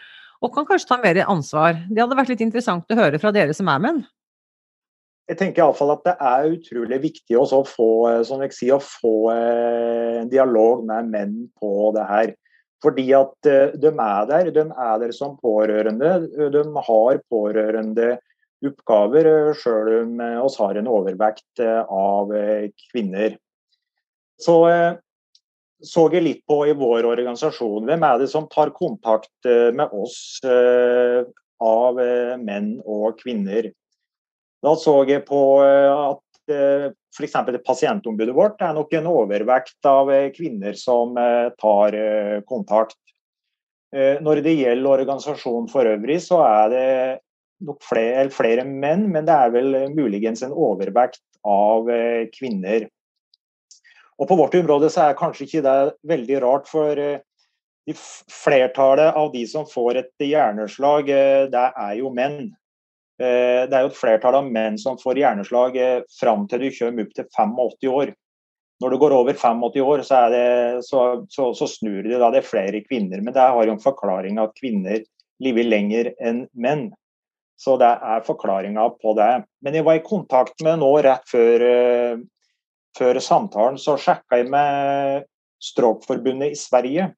og 0.44 0.52
kan 0.52 0.66
kanskje 0.68 0.90
ta 0.90 0.98
mer 1.00 1.16
ansvar. 1.24 1.78
Det 1.88 2.02
hadde 2.02 2.16
vært 2.18 2.28
litt 2.34 2.42
interessant 2.44 2.92
å 2.92 2.98
høre 2.98 3.20
fra 3.20 3.32
dere 3.32 3.56
som 3.56 3.70
er 3.72 3.80
menn 3.82 4.04
jeg 5.26 5.38
tenker 5.40 5.64
iallfall 5.64 5.96
at 5.96 6.04
det 6.06 6.14
er 6.22 6.52
utrolig 6.54 6.98
viktig 7.02 7.38
å 7.40 7.62
få, 7.66 7.90
eh, 8.12 8.22
som 8.26 8.42
jeg 8.44 8.54
sier, 8.54 8.78
å 8.78 8.84
få 8.84 9.14
en 9.32 10.20
eh, 10.22 10.26
dialog 10.30 10.84
med 10.86 11.10
menn 11.10 11.38
på 11.58 11.90
det 11.96 12.04
her. 12.06 12.34
Fordi 12.84 13.06
at 13.18 13.48
eh, 13.50 13.74
de 13.74 13.90
er 13.90 14.28
der. 14.30 14.52
De 14.54 14.64
er 14.70 15.00
der 15.02 15.14
som 15.16 15.34
pårørende. 15.42 16.12
De 16.54 16.62
har 16.88 17.18
pårørende 17.32 18.12
oppgaver, 18.66 19.26
sjøl 19.58 19.90
om 19.98 20.22
oss 20.46 20.56
har 20.58 20.78
en 20.78 20.86
overvekt 20.88 21.60
av 21.60 22.30
kvinner. 22.88 23.36
Så 24.40 24.62
så 25.76 26.06
jeg 26.08 26.24
litt 26.24 26.40
på 26.48 26.62
i 26.64 26.72
vår 26.74 27.04
organisasjon. 27.04 27.84
Hvem 27.84 28.06
er 28.08 28.22
det 28.22 28.30
som 28.32 28.46
tar 28.48 28.72
kontakt 28.74 29.44
med 29.44 29.92
oss 29.92 30.40
av 31.60 32.00
menn 32.40 32.70
og 32.80 33.20
kvinner? 33.20 33.68
Da 34.66 34.72
så 34.74 34.96
jeg 35.06 35.22
på 35.28 35.40
eh, 35.62 35.92
at 35.94 36.52
eh, 36.52 36.88
f.eks. 37.14 37.36
pasientombudet 37.66 38.34
vårt 38.34 38.62
er 38.64 38.74
nok 38.74 38.96
en 38.98 39.06
overvekt 39.12 39.86
av 39.86 40.10
eh, 40.10 40.32
kvinner 40.34 40.74
som 40.78 41.14
tar 41.60 41.96
kontakt. 42.48 42.98
Når 43.96 44.40
det 44.44 44.52
gjelder 44.58 44.90
organisasjonen 45.06 45.68
for 45.70 45.88
øvrig, 45.88 46.18
så 46.20 46.40
er 46.42 46.72
det 46.72 46.88
nok 47.64 47.78
flere, 47.86 48.26
flere 48.34 48.64
menn, 48.66 49.06
men 49.14 49.24
det 49.24 49.32
er 49.32 49.52
vel 49.54 49.76
muligens 49.94 50.42
en 50.44 50.52
overvekt 50.52 51.22
av 51.46 51.86
kvinner. 52.34 52.88
Og 54.18 54.28
På 54.28 54.36
vårt 54.36 54.58
område 54.58 54.90
så 54.92 55.06
er 55.06 55.16
kanskje 55.16 55.46
ikke 55.46 55.62
det 55.64 55.76
veldig 56.12 56.42
rart, 56.44 56.68
for 56.68 57.00
flertallet 58.42 59.16
av 59.16 59.32
de 59.32 59.46
som 59.48 59.64
får 59.70 60.02
et 60.02 60.26
hjerneslag, 60.26 61.14
det 61.54 61.66
er 61.86 61.96
jo 62.02 62.12
menn. 62.12 62.50
Eh, 63.16 63.64
det 63.64 63.72
er 63.72 63.86
jo 63.86 63.88
et 63.88 63.96
flertall 63.96 64.36
av 64.42 64.48
menn 64.52 64.76
som 64.80 64.98
får 65.00 65.22
hjerneslag 65.22 65.76
eh, 65.80 66.02
fram 66.18 66.44
til 66.50 66.66
du 66.66 66.68
kommer 66.76 67.06
opp 67.06 67.14
til 67.16 67.28
85 67.32 67.92
år. 67.92 68.12
Når 68.84 68.92
du 68.92 68.98
går 69.00 69.14
over 69.16 69.32
85 69.32 69.80
år, 69.80 70.02
så, 70.04 70.18
det, 70.28 70.46
så, 70.84 71.02
så, 71.32 71.48
så 71.56 71.68
snur 71.70 72.02
det. 72.04 72.18
Da 72.20 72.28
det 72.32 72.42
er 72.42 72.50
flere 72.50 72.82
kvinner. 72.84 73.22
Men 73.24 73.32
det 73.32 73.40
har 73.40 73.64
jo 73.64 73.72
en 73.72 73.80
forklaring 73.80 74.40
at 74.42 74.56
kvinner 74.58 75.00
lever 75.40 75.64
lenger 75.64 76.10
enn 76.20 76.44
menn. 76.52 76.90
Så 77.56 77.78
det 77.80 77.88
er 77.88 78.26
forklaringa 78.26 78.84
på 79.00 79.14
det. 79.16 79.30
Men 79.64 79.78
jeg 79.78 79.86
var 79.86 79.96
i 79.96 80.04
kontakt 80.04 80.60
med 80.64 80.82
nå 80.82 80.90
rett 81.06 81.24
før, 81.30 81.64
eh, 81.64 82.18
før 82.98 83.20
samtalen, 83.24 83.80
så 83.80 83.96
sjekka 84.00 84.42
jeg 84.42 84.50
med 84.52 85.24
Stråkforbundet 85.64 86.52
i 86.52 86.60
Sverige. 86.60 87.08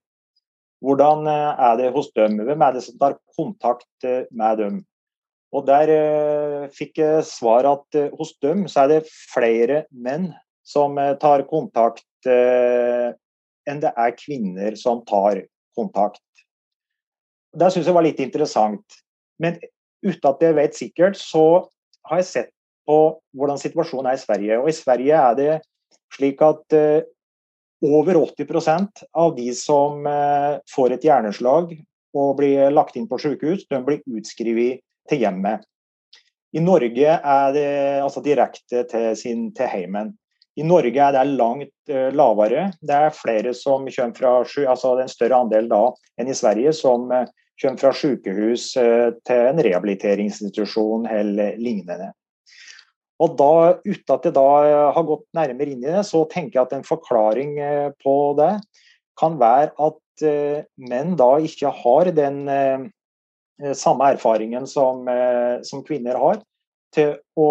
Hvordan 0.78 1.26
er 1.26 1.74
det 1.80 1.90
hos 1.90 2.12
dem? 2.14 2.38
Hvem 2.46 2.62
er 2.62 2.76
det 2.76 2.84
som 2.84 2.94
tar 3.00 3.16
kontakt 3.34 4.06
med 4.30 4.62
dem? 4.62 4.76
Og 5.56 5.64
Der 5.64 6.68
fikk 6.76 6.98
jeg 7.00 7.24
svar 7.24 7.64
at 7.64 7.96
hos 8.18 8.34
dem 8.44 8.66
så 8.68 8.84
er 8.84 8.90
det 8.92 9.08
flere 9.08 9.86
menn 9.90 10.28
som 10.60 10.98
tar 11.20 11.46
kontakt 11.48 12.28
enn 12.28 13.80
det 13.80 13.92
er 13.96 14.16
kvinner 14.18 14.76
som 14.76 15.00
tar 15.08 15.40
kontakt. 15.76 16.24
Det 17.56 17.70
syns 17.72 17.88
jeg 17.88 17.96
var 17.96 18.04
litt 18.04 18.20
interessant. 18.20 19.00
Men 19.40 19.58
uten 20.04 20.30
at 20.30 20.42
jeg 20.44 20.56
vet 20.58 20.76
sikkert, 20.76 21.18
så 21.18 21.68
har 22.08 22.22
jeg 22.22 22.30
sett 22.30 22.52
på 22.88 22.98
hvordan 23.36 23.60
situasjonen 23.60 24.10
er 24.10 24.18
i 24.18 24.22
Sverige. 24.22 24.58
Og 24.62 24.70
i 24.70 24.76
Sverige 24.76 25.20
er 25.20 25.38
det 25.38 25.54
slik 26.16 26.42
at 26.44 26.76
uh, 26.76 27.04
over 27.84 28.18
80% 28.24 29.04
av 29.22 29.34
de 29.36 29.48
som 29.56 30.06
uh, 30.08 30.58
får 30.72 30.96
et 30.96 31.06
hjerneslag 31.08 31.74
og 32.16 32.36
blir 32.40 32.72
lagt 32.72 32.96
inn 32.96 33.08
på 33.08 33.20
sykehus, 33.20 33.66
de 33.68 33.80
blir 33.84 34.00
utskrevet 34.18 34.80
til 35.08 35.24
hjemmet. 35.24 35.66
I 36.56 36.62
Norge 36.64 37.18
er 37.18 37.52
det 37.52 37.68
altså 38.00 38.22
direkte 38.24 38.84
til, 38.88 39.10
sin, 39.18 39.48
til 39.56 39.68
heimen. 39.68 40.14
I 40.58 40.64
Norge 40.66 40.96
er 40.96 41.14
det 41.14 41.26
langt 41.38 41.74
uh, 41.92 42.08
lavere. 42.14 42.70
Det 42.80 42.94
er 42.94 43.14
flere 43.14 43.52
som 43.54 43.86
kommer 43.86 44.16
fra 44.16 44.32
altså 44.72 44.94
det 44.96 45.04
er 45.04 45.06
en 45.06 45.12
større 45.12 45.42
andel 45.44 45.68
da 45.70 45.82
enn 46.18 46.32
i 46.32 46.36
Sverige 46.36 46.72
som 46.74 47.12
uh, 47.12 47.28
kommer 47.60 47.82
fra 47.82 47.92
sykehus 47.94 48.72
uh, 48.80 49.12
til 49.28 49.50
en 49.52 49.62
rehabiliteringsinstitusjon 49.68 51.06
eller 51.12 51.60
lignende. 51.60 52.10
Og 53.18 53.34
da, 53.38 53.78
Uten 53.82 54.14
at 54.14 54.26
jeg 54.28 54.34
da 54.36 54.50
har 54.94 55.06
gått 55.06 55.26
nærmere 55.34 55.72
inn 55.74 55.82
i 55.82 55.90
det, 55.90 56.04
så 56.06 56.22
tenker 56.30 56.60
jeg 56.60 56.68
at 56.68 56.74
en 56.76 56.86
forklaring 56.86 57.56
på 57.98 58.12
det 58.38 58.52
kan 59.18 59.34
være 59.40 59.72
at 59.82 60.22
menn 60.78 61.16
da 61.18 61.32
ikke 61.42 61.72
har 61.80 62.12
den 62.14 62.38
samme 63.74 64.12
erfaringen 64.14 64.66
som, 64.70 65.08
som 65.66 65.80
kvinner 65.86 66.18
har 66.20 66.38
til 66.94 67.16
å 67.38 67.48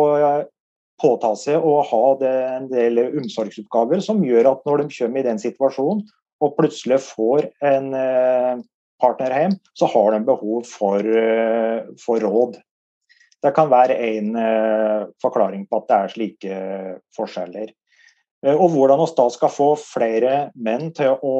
påta 1.02 1.34
seg 1.38 1.62
å 1.62 1.82
ha 1.86 2.04
en 2.26 2.70
del 2.72 3.02
omsorgsoppgaver 3.08 4.02
som 4.04 4.24
gjør 4.26 4.52
at 4.54 4.64
når 4.66 4.84
de 4.84 4.96
kommer 4.98 5.22
i 5.22 5.28
den 5.28 5.42
situasjonen 5.42 6.06
og 6.44 6.56
plutselig 6.58 7.00
får 7.06 7.50
en 7.66 7.92
eh, 7.98 8.64
partner 9.02 9.34
hjem, 9.34 9.56
så 9.78 9.90
har 9.94 10.14
de 10.14 10.22
behov 10.26 10.68
for, 10.70 11.02
eh, 11.02 11.86
for 12.02 12.22
råd. 12.22 12.60
Det 13.42 13.54
kan 13.58 13.70
være 13.70 13.98
en 14.10 14.32
eh, 14.42 15.08
forklaring 15.22 15.66
på 15.70 15.82
at 15.82 15.90
det 15.90 15.98
er 15.98 16.14
slike 16.14 16.62
forskjeller. 17.18 17.74
Og 18.54 18.70
hvordan 18.70 19.02
vi 19.02 19.08
da 19.18 19.26
skal 19.34 19.50
få 19.50 19.72
flere 19.82 20.34
menn 20.54 20.92
til 20.94 21.16
å 21.26 21.32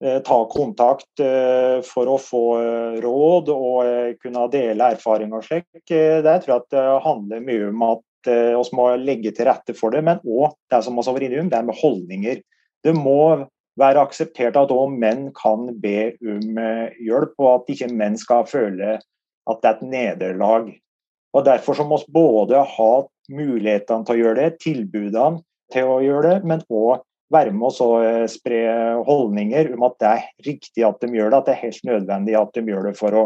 ta 0.00 0.36
kontakt 0.50 1.20
for 1.86 2.10
å 2.10 2.16
få 2.20 2.42
råd 3.00 3.50
og 3.54 4.16
kunne 4.20 4.42
dele 4.52 4.88
erfaringer 4.96 5.38
og 5.38 5.46
slik, 5.46 5.68
det 5.86 6.34
tror 6.42 6.50
jeg 6.50 6.56
at 6.58 6.74
det 6.74 6.82
handler 7.06 7.44
mye 7.46 7.68
om 7.70 7.84
at 7.86 8.02
vi 8.24 8.52
eh, 8.52 8.76
må 8.76 8.88
legge 9.00 9.32
til 9.34 9.48
rette 9.48 9.74
for 9.76 9.94
det, 9.94 10.02
men 10.04 10.22
òg 10.24 10.54
det 10.72 10.82
som 10.84 10.96
vi 10.96 11.04
har 11.04 11.16
vært 11.16 11.26
innom, 11.28 11.50
det 11.52 11.58
er 11.58 11.68
med 11.68 11.80
holdninger. 11.80 12.40
Det 12.84 12.94
må 12.96 13.46
være 13.80 14.04
akseptert 14.04 14.58
at 14.58 14.72
òg 14.72 14.92
menn 14.92 15.28
kan 15.36 15.68
be 15.82 16.14
om 16.22 16.60
eh, 16.60 16.94
hjelp, 17.04 17.34
og 17.38 17.50
at 17.54 17.74
ikke 17.74 17.90
menn 17.92 18.18
skal 18.20 18.46
føle 18.48 18.98
at 18.98 19.62
det 19.62 19.70
er 19.70 19.74
et 19.74 19.88
nederlag. 19.88 20.70
Og 21.34 21.44
Derfor 21.44 21.76
så 21.76 21.86
må 21.86 21.98
vi 22.04 22.14
både 22.14 22.62
ha 22.76 22.92
mulighetene 23.32 24.06
til 24.06 24.14
å 24.14 24.22
gjøre 24.22 24.38
det, 24.40 24.60
tilbudene 24.62 25.42
til 25.72 25.90
å 25.90 25.98
gjøre 26.04 26.28
det, 26.28 26.38
men 26.46 26.62
òg 26.70 27.02
være 27.32 27.54
med 27.54 27.68
oss 27.70 27.80
og 27.84 28.04
eh, 28.04 28.26
spre 28.30 28.60
holdninger 29.06 29.72
om 29.76 29.86
at 29.88 29.96
det 30.02 30.10
er 30.10 30.26
riktig 30.48 30.84
at 30.86 31.00
de 31.02 31.10
gjør 31.14 31.32
det, 31.32 31.38
at 31.38 31.48
det 31.48 31.54
er 31.54 31.64
helt 31.64 31.88
nødvendig 31.88 32.36
at 32.38 32.54
de 32.56 32.64
gjør 32.68 32.90
det 32.90 32.94
for 32.98 33.18
å 33.18 33.24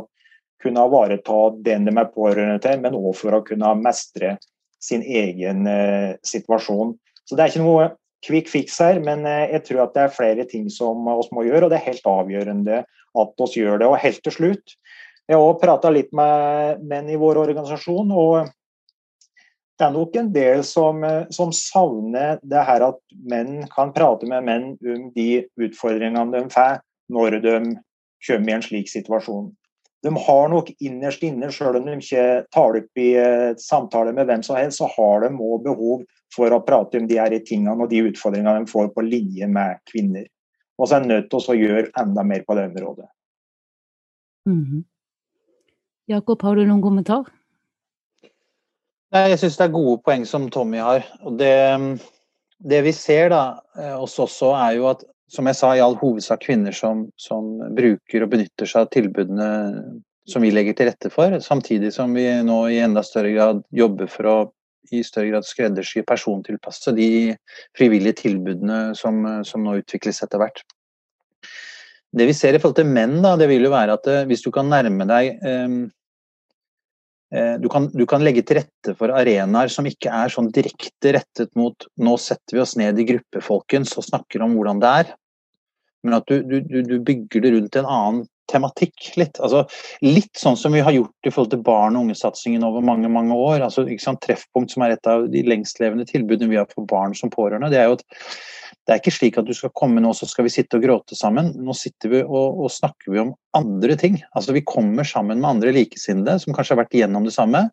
kunne 0.63 0.85
ivareta 0.91 1.39
den 1.67 1.87
de 1.87 1.95
er 1.95 2.13
pårørende 2.15 2.59
til, 2.63 2.81
men 2.83 2.99
òg 2.99 3.13
for 3.19 3.37
å 3.37 3.45
kunne 3.47 3.75
mestre 3.79 4.37
sin 4.83 5.03
egen 5.03 5.67
eh, 5.71 6.15
situasjon. 6.27 6.95
Så 7.27 7.37
det 7.37 7.45
er 7.45 7.53
ikke 7.53 7.67
noe 7.67 7.89
quick 8.27 8.51
fix 8.51 8.79
her, 8.83 9.01
men 9.05 9.27
eh, 9.29 9.49
jeg 9.55 9.67
tror 9.69 9.87
at 9.87 9.97
det 9.97 10.05
er 10.07 10.15
flere 10.15 10.47
ting 10.51 10.69
som 10.73 11.07
vi 11.07 11.19
må 11.35 11.47
gjøre, 11.47 11.67
og 11.67 11.73
det 11.73 11.81
er 11.81 11.91
helt 11.91 12.11
avgjørende 12.11 12.83
at 13.19 13.43
vi 13.45 13.63
gjør 13.63 13.83
det. 13.83 13.91
Og 13.91 14.03
helt 14.03 14.23
til 14.25 14.35
slutt, 14.35 14.79
jeg 15.29 15.37
har 15.37 15.45
også 15.45 15.63
prata 15.63 15.93
litt 15.93 16.11
med 16.17 16.87
menn 16.89 17.11
i 17.13 17.19
vår 17.21 17.43
organisasjon, 17.43 18.15
og 18.15 18.49
det 19.79 19.87
er 19.87 19.95
nok 19.95 20.17
en 20.19 20.33
del 20.35 20.65
som, 20.67 21.05
eh, 21.07 21.29
som, 21.35 21.53
savner 21.55 22.41
det 22.43 22.65
her 22.67 22.85
at 22.89 22.99
menn 23.31 23.63
kan 23.73 23.95
prate 23.95 24.27
med 24.27 24.47
menn 24.47 24.71
om 24.75 25.09
de 25.15 25.45
utfordringene 25.61 26.35
de 26.35 26.45
får 26.53 26.83
når 27.09 27.39
de 27.45 27.55
kommer 28.27 28.51
i 28.51 28.57
en 28.59 28.65
slik 28.67 28.91
situasjon 28.91 29.53
de 30.03 30.17
har 30.17 30.49
nok 30.49 30.71
innerst 30.81 31.23
inne, 31.27 31.51
selv 31.53 31.81
om 31.81 31.87
de 31.87 31.97
ikke 31.99 32.25
tar 32.55 32.77
opp 32.79 33.01
i 33.01 33.09
uh, 33.19 33.55
samtale 33.59 34.15
med 34.15 34.29
hvem 34.31 34.45
som 34.47 34.59
helst, 34.59 34.79
så 34.79 34.91
har 34.95 35.25
de 35.25 35.33
òg 35.35 35.65
behov 35.67 36.05
for 36.35 36.55
å 36.55 36.61
prate 36.63 37.01
om 37.01 37.09
de 37.11 37.19
her 37.19 37.35
tingene 37.47 37.75
og 37.75 37.91
de 37.91 38.05
utfordringene 38.07 38.63
de 38.63 38.71
får 38.71 38.93
på 38.95 39.07
linje 39.07 39.49
med 39.51 39.81
kvinner. 39.91 40.29
Og 40.79 40.87
så 40.87 40.99
er 40.99 41.05
de 41.05 41.15
nødt 41.15 41.31
til 41.33 41.43
å 41.43 41.59
gjøre 41.59 41.91
enda 41.99 42.23
mer 42.23 42.45
på 42.47 42.55
det 42.55 42.69
området. 42.71 43.09
Mm 44.47 44.65
-hmm. 44.65 44.85
Jakob, 46.07 46.43
har 46.43 46.57
du 46.57 46.67
noen 46.67 46.83
kommentar? 46.83 47.25
Nei, 49.15 49.29
Jeg 49.33 49.41
syns 49.41 49.57
det 49.57 49.69
er 49.69 49.77
gode 49.77 50.01
poeng 50.05 50.27
som 50.29 50.51
Tommy 50.53 50.81
har. 50.85 51.07
og 51.25 51.39
det, 51.41 51.55
det 52.61 52.83
vi 52.85 52.93
ser 52.93 53.31
da, 53.33 53.61
eh, 53.79 53.95
oss 53.97 54.19
også, 54.21 54.53
er 54.57 54.77
jo 54.77 54.91
at 54.91 55.05
som 55.29 55.49
jeg 55.49 55.59
sa, 55.59 55.75
i 55.77 55.81
all 55.85 55.97
hovedsak 56.01 56.41
kvinner 56.47 56.73
som, 56.73 57.07
som, 57.21 57.59
bruker 57.77 58.25
og 58.25 58.31
benytter 58.33 58.69
seg 58.69 58.87
av 58.87 58.93
tilbudene 58.95 59.49
som 60.29 60.45
vi 60.45 60.53
legger 60.53 60.77
til 60.77 60.89
rette 60.89 61.11
for, 61.13 61.37
samtidig 61.45 61.93
som 61.93 62.15
vi 62.17 62.25
nå 62.45 62.63
i 62.73 62.81
enda 62.85 63.03
større 63.05 63.35
grad 63.35 63.61
jobber 63.73 64.09
for 64.13 64.29
å 64.29 64.37
i 64.93 65.03
større 65.05 65.35
grad 65.35 65.45
skreddersy 65.45 66.01
persontilpasse 66.09 66.95
de 66.97 67.35
frivillige 67.77 68.23
tilbudene 68.23 68.95
som, 68.97 69.21
som, 69.45 69.65
nå 69.65 69.83
utvikles 69.83 70.23
etter 70.25 70.41
hvert. 70.41 70.63
Det 72.17 72.25
vi 72.25 72.37
ser 72.37 72.57
i 72.57 72.61
forhold 72.61 72.79
til 72.79 72.89
menn, 72.89 73.19
da, 73.21 73.35
det 73.37 73.51
vil 73.51 73.69
jo 73.69 73.73
være 73.73 73.99
at 73.99 74.09
eh, 74.09 74.25
hvis 74.29 74.45
du 74.45 74.53
kan 74.53 74.69
nærme 74.73 75.05
deg 75.09 75.37
Eh, 75.45 75.79
du 77.29 77.67
kan, 77.69 77.91
du 77.93 78.07
kan, 78.09 78.23
legge 78.25 78.41
til 78.49 78.57
rette 78.57 78.95
for 78.97 79.13
arenaer 79.13 79.69
som 79.69 79.85
ikke 79.85 80.09
er 80.09 80.33
sånn 80.33 80.47
direkte 80.55 81.13
rettet 81.19 81.51
mot 81.61 81.85
nå 82.01 82.15
setter 82.17 82.57
vi 82.57 82.63
oss 82.63 82.73
ned 82.81 82.97
i 82.97 83.05
gruppe, 83.11 83.43
folkens, 83.45 83.93
og 84.01 84.07
snakker 84.07 84.45
om 84.47 84.55
hvordan 84.57 84.81
det 84.81 84.93
er. 85.03 85.11
Men 86.07 86.17
at 86.21 86.31
du, 86.31 86.41
du, 86.41 86.81
du 86.87 86.97
bygger 87.05 87.45
det 87.45 87.53
rundt 87.53 87.77
en 87.77 87.91
annen 87.91 88.27
tematikk 88.49 89.11
litt. 89.21 89.39
Altså, 89.45 89.65
litt 90.05 90.39
sånn 90.39 90.57
som 90.59 90.73
vi 90.73 90.83
har 90.85 90.95
gjort 90.95 91.29
i 91.29 91.33
forhold 91.33 91.53
til 91.53 91.65
barn 91.65 91.99
og 91.99 92.07
ungesatsingen 92.07 92.65
over 92.67 92.85
mange 92.85 93.11
mange 93.13 93.37
år. 93.37 93.65
Altså, 93.67 93.85
Treffpunkt, 94.25 94.73
som 94.73 94.87
er 94.87 94.97
et 94.97 95.11
av 95.11 95.27
de 95.33 95.43
lengstlevende 95.47 96.09
tilbudene 96.09 96.53
vi 96.53 96.61
har 96.61 96.69
for 96.73 96.89
barn 96.89 97.17
som 97.19 97.33
pårørende. 97.35 97.71
det 97.75 97.83
er 97.83 97.91
jo 97.91 97.99
at 97.99 98.07
det 98.89 98.95
er 98.95 99.03
ikke 99.03 99.13
slik 99.13 99.37
at 99.37 99.45
du 99.45 99.53
skal 99.53 99.69
komme 99.77 100.01
nå 100.01 100.15
så 100.17 100.25
skal 100.25 100.47
vi 100.47 100.53
sitte 100.55 100.79
og 100.79 100.85
gråte 100.87 101.17
sammen. 101.19 101.51
Nå 101.61 101.75
sitter 101.77 102.09
vi 102.09 102.23
og, 102.25 102.63
og 102.65 102.71
snakker 102.73 103.13
vi 103.13 103.21
om 103.21 103.35
andre 103.59 103.99
ting. 104.01 104.17
Altså 104.33 104.55
Vi 104.57 104.65
kommer 104.65 105.05
sammen 105.05 105.43
med 105.43 105.49
andre 105.51 105.75
likesinnede 105.77 106.39
som 106.41 106.57
kanskje 106.57 106.73
har 106.73 106.81
vært 106.81 106.97
igjennom 106.97 107.27
det 107.29 107.35
samme. 107.37 107.67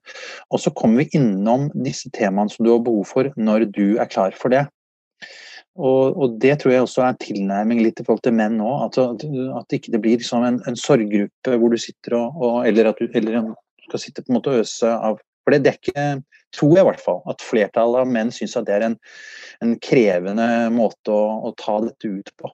Og 0.51 0.59
så 0.59 0.73
kommer 0.75 1.05
vi 1.05 1.21
innom 1.21 1.69
disse 1.87 2.11
temaene 2.11 2.51
som 2.51 2.67
du 2.67 2.73
har 2.73 2.83
behov 2.83 3.07
for 3.07 3.31
når 3.39 3.69
du 3.71 3.95
er 3.95 4.11
klar 4.11 4.35
for 4.35 4.51
det. 4.51 4.65
Og, 5.75 6.15
og, 6.19 6.35
det 6.43 6.57
tror 6.59 6.73
jeg 6.73 6.83
også 6.83 7.05
er 7.07 7.17
tilnærming 7.23 7.79
litt 7.83 7.99
i 7.99 8.05
forhold 8.07 8.23
til 8.27 8.35
menn 8.35 8.59
nå. 8.59 8.73
At, 8.83 8.99
at 8.99 9.77
ikke 9.79 9.95
det 9.95 10.03
blir 10.03 10.19
liksom 10.19 10.43
en, 10.43 10.59
en 10.67 10.79
sorggruppe 10.79 11.55
hvor 11.61 11.71
du 11.71 11.79
sitter 11.79 12.19
og, 12.19 12.43
og 12.43 12.59
eller 12.67 12.91
at 12.91 12.99
du 12.99 13.07
eller 13.07 13.53
skal 13.87 14.03
sitte 14.03 14.23
på 14.23 14.33
en 14.33 14.39
måte 14.41 14.51
og 14.51 14.65
øse 14.65 14.91
av 14.91 15.23
For 15.45 15.53
det, 15.53 15.61
dekker, 15.67 15.95
er 16.01 16.21
tror 16.55 16.75
jeg 16.75 16.85
i 16.85 16.89
hvert 16.89 17.03
fall, 17.03 17.23
at 17.29 17.43
flertallet 17.45 18.03
av 18.03 18.11
menn 18.11 18.31
syns 18.33 18.55
at 18.57 18.67
det 18.67 18.77
er 18.77 18.85
en, 18.89 18.99
en 19.63 19.73
krevende 19.83 20.47
måte 20.73 21.13
å, 21.13 21.25
å, 21.49 21.51
ta 21.59 21.77
dette 21.83 22.11
ut 22.11 22.31
på. 22.39 22.51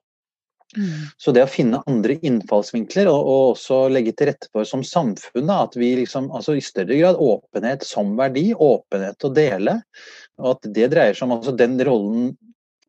Mm. 0.76 1.08
Så 1.20 1.34
det 1.36 1.44
å 1.44 1.50
finne 1.52 1.82
andre 1.88 2.16
innfallsvinkler 2.24 3.10
og, 3.10 3.18
og, 3.20 3.42
også 3.52 3.80
legge 3.92 4.14
til 4.16 4.30
rette 4.30 4.48
for 4.54 4.68
som 4.68 4.84
samfunn 4.86 5.50
da, 5.50 5.58
at 5.66 5.76
vi 5.76 5.90
liksom, 5.98 6.30
altså 6.32 6.56
i 6.56 6.64
større 6.64 6.96
grad 6.96 7.20
åpenhet 7.20 7.84
som 7.84 8.14
verdi, 8.16 8.50
åpenhet 8.56 9.28
å 9.28 9.32
dele, 9.36 9.78
og 10.40 10.54
at 10.54 10.70
det 10.78 10.88
dreier 10.94 11.18
seg 11.18 11.28
om 11.28 11.36
altså 11.36 11.52
den 11.56 11.76
rollen 11.84 12.32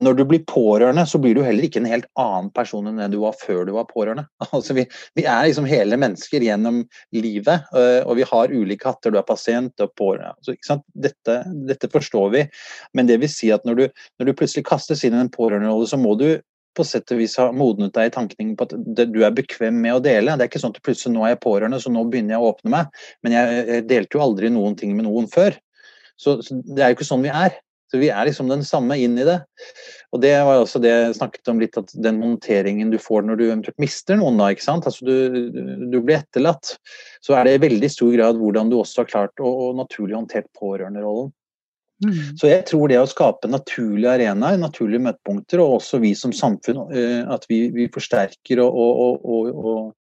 når 0.04 0.18
du 0.20 0.24
blir 0.28 0.44
pårørende, 0.50 1.06
så 1.10 1.20
blir 1.22 1.36
du 1.38 1.42
heller 1.46 1.66
ikke 1.68 1.82
en 1.82 1.90
helt 1.90 2.08
annen 2.20 2.50
person 2.56 2.88
enn 2.90 3.02
det 3.02 3.10
du 3.14 3.20
var 3.24 3.36
før 3.40 3.64
du 3.68 3.74
var 3.78 3.90
pårørende. 3.90 4.28
Altså, 4.54 4.76
vi, 4.78 4.86
vi 5.18 5.26
er 5.26 5.48
liksom 5.48 5.66
hele 5.68 5.98
mennesker 6.00 6.44
gjennom 6.46 6.84
livet, 7.16 7.68
øh, 7.74 8.02
og 8.06 8.18
vi 8.20 8.28
har 8.30 8.54
ulike 8.54 8.88
hatter. 8.88 9.14
Du 9.14 9.20
er 9.20 9.28
pasient 9.28 9.84
og 9.84 9.94
pårørende. 10.00 10.36
Altså, 10.38 10.80
dette, 10.94 11.40
dette, 11.70 11.90
forstår 11.94 12.32
vi, 12.36 12.46
men 12.94 13.10
det 13.10 13.20
vil 13.24 13.32
si 13.32 13.52
at 13.54 13.66
når 13.68 13.80
du, 13.80 13.86
når 14.20 14.30
du 14.30 14.36
plutselig 14.38 14.68
kastes 14.70 15.04
inn 15.04 15.18
i 15.18 15.24
en 15.24 15.32
pårørenderolle, 15.34 15.90
så 15.90 16.00
må 16.00 16.16
du 16.20 16.28
på 16.74 16.86
sett 16.88 17.12
og 17.14 17.20
vis 17.22 17.36
ha 17.38 17.50
modnet 17.54 17.94
deg 17.94 18.10
i 18.10 18.14
tankningen 18.14 18.56
på 18.58 18.66
at 18.66 18.74
du 18.98 19.20
er 19.22 19.36
bekvem 19.36 19.76
med 19.84 19.98
å 19.98 20.02
dele. 20.04 20.34
Det 20.38 20.46
er 20.46 20.52
ikke 20.52 20.62
sånn 20.64 20.74
at 20.74 20.82
plutselig 20.86 21.14
nå 21.14 21.26
er 21.26 21.36
jeg 21.36 21.44
pårørende, 21.44 21.80
så 21.82 21.92
nå 21.94 22.06
begynner 22.10 22.36
jeg 22.36 22.42
å 22.42 22.50
åpne 22.54 22.74
meg. 22.74 23.04
Men 23.26 23.36
jeg 23.38 23.84
delte 23.90 24.18
jo 24.18 24.24
aldri 24.26 24.50
noen 24.54 24.78
ting 24.80 24.96
med 24.98 25.08
noen 25.08 25.30
før. 25.32 25.58
Så, 26.18 26.40
så, 26.46 26.58
det 26.66 26.82
er 26.82 26.92
jo 26.92 26.98
ikke 26.98 27.10
sånn 27.10 27.26
vi 27.26 27.34
er. 27.34 27.60
Så 27.94 28.00
vi 28.02 28.10
er 28.10 28.26
liksom 28.26 28.48
den 28.50 28.64
samme 28.66 28.98
inn 28.98 29.20
i 29.22 29.26
det. 29.28 29.36
Og 30.14 30.22
det 30.24 30.32
var 30.48 30.58
også 30.58 30.80
det 30.82 30.90
jeg 30.90 31.18
snakket 31.20 31.52
om 31.52 31.60
litt, 31.62 31.78
at 31.78 31.92
den 31.94 32.18
monteringen 32.18 32.90
du 32.90 32.98
får 33.02 33.28
når 33.28 33.38
du 33.38 33.44
eventuelt 33.46 33.78
mister 33.82 34.18
noen, 34.18 34.40
da, 34.42 34.48
ikke 34.50 34.66
sant. 34.66 34.88
Altså 34.90 35.06
du, 35.06 35.14
du 35.94 36.00
blir 36.00 36.18
etterlatt. 36.18 36.74
Så 37.22 37.38
er 37.38 37.46
det 37.46 37.54
i 37.60 37.64
veldig 37.68 37.92
stor 37.94 38.10
grad 38.16 38.42
hvordan 38.42 38.74
du 38.74 38.80
også 38.80 39.04
har 39.04 39.12
klart 39.12 39.46
å, 39.46 39.54
å 39.68 39.72
naturlig 39.78 40.18
håndtert 40.18 40.50
pårørenderollen. 40.58 41.30
Mm. 42.04 42.34
Så 42.42 42.50
jeg 42.50 42.66
tror 42.68 42.90
det 42.90 42.98
å 43.00 43.08
skape 43.08 43.50
naturlige 43.54 44.18
arenaer, 44.18 44.58
naturlige 44.60 45.06
møtepunkter, 45.06 45.62
og 45.62 45.78
også 45.78 46.02
vi 46.04 46.16
som 46.18 46.34
samfunn, 46.36 46.82
eh, 46.98 47.22
at 47.30 47.46
vi, 47.50 47.68
vi 47.76 47.86
forsterker 47.94 48.64
og, 48.66 48.74
og, 48.74 49.22
og, 49.22 49.52
og, 49.54 49.94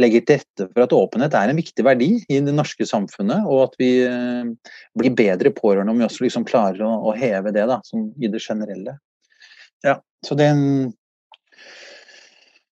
legger 0.00 0.24
til 0.24 0.40
rette 0.40 0.68
for 0.70 0.84
at 0.84 0.94
åpenhet 0.96 1.34
er 1.36 1.52
en 1.52 1.58
viktig 1.58 1.84
verdi 1.84 2.10
i 2.32 2.40
det 2.44 2.54
norske 2.56 2.86
samfunnet, 2.88 3.44
og 3.44 3.66
at 3.66 3.76
vi 3.80 3.90
eh, 4.06 4.72
blir 4.98 5.16
bedre 5.18 5.52
pårørende 5.54 5.92
om 5.92 6.00
vi 6.00 6.08
også 6.08 6.26
liksom 6.26 6.48
klarer 6.48 6.82
å, 6.86 7.12
heve 7.16 7.52
det 7.54 7.66
da, 7.68 7.78
i 8.20 8.32
det 8.32 8.40
generelle. 8.42 8.96
Ja, 9.84 9.98
så 10.24 10.38
det, 10.38 10.48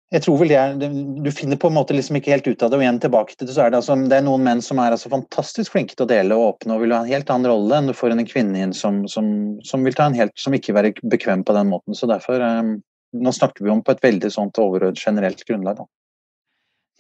jeg 0.10 0.24
tror 0.26 0.40
vel 0.40 0.50
det 0.50 0.58
er, 0.58 0.94
Du 1.22 1.30
finner 1.34 1.60
på 1.62 1.70
en 1.70 1.76
måte 1.78 1.94
liksom 1.94 2.18
ikke 2.18 2.34
helt 2.34 2.48
ut 2.48 2.64
av 2.66 2.72
det. 2.72 2.80
Og 2.80 2.84
igjen 2.86 3.02
tilbake 3.02 3.36
til 3.36 3.50
det, 3.50 3.54
så 3.54 3.66
er 3.66 3.74
det 3.74 3.82
altså, 3.82 3.98
det 4.10 4.18
er 4.18 4.26
noen 4.26 4.46
menn 4.46 4.64
som 4.66 4.82
er 4.82 4.96
altså 4.96 5.12
fantastisk 5.12 5.76
flinke 5.76 5.94
til 5.94 6.08
å 6.08 6.10
dele 6.10 6.38
og 6.38 6.56
åpne 6.56 6.78
og 6.78 6.86
vil 6.86 6.96
ha 6.96 7.04
en 7.04 7.12
helt 7.12 7.30
annen 7.30 7.52
rolle 7.52 7.78
enn 7.78 7.92
du 7.92 7.96
får 7.98 8.16
en 8.16 8.26
kvinne 8.30 8.64
inn 8.66 8.74
som, 8.74 9.04
som, 9.12 9.30
som, 9.66 9.86
vil 9.86 9.98
ta 9.98 10.10
en 10.10 10.18
helt, 10.18 10.34
som 10.40 10.56
ikke 10.58 10.74
være 10.78 10.96
bekvem 11.04 11.46
på 11.46 11.58
den 11.58 11.70
måten. 11.74 11.98
Så 11.98 12.10
derfor 12.10 12.42
um, 12.42 12.80
Nå 13.10 13.32
snakker 13.34 13.66
vi 13.66 13.72
om 13.74 13.80
på 13.82 13.96
et 13.96 14.04
veldig 14.06 14.30
sånt 14.30 14.60
overordnet 14.62 15.02
generelt 15.02 15.40
grunnlag. 15.48 15.80
da. 15.80 15.88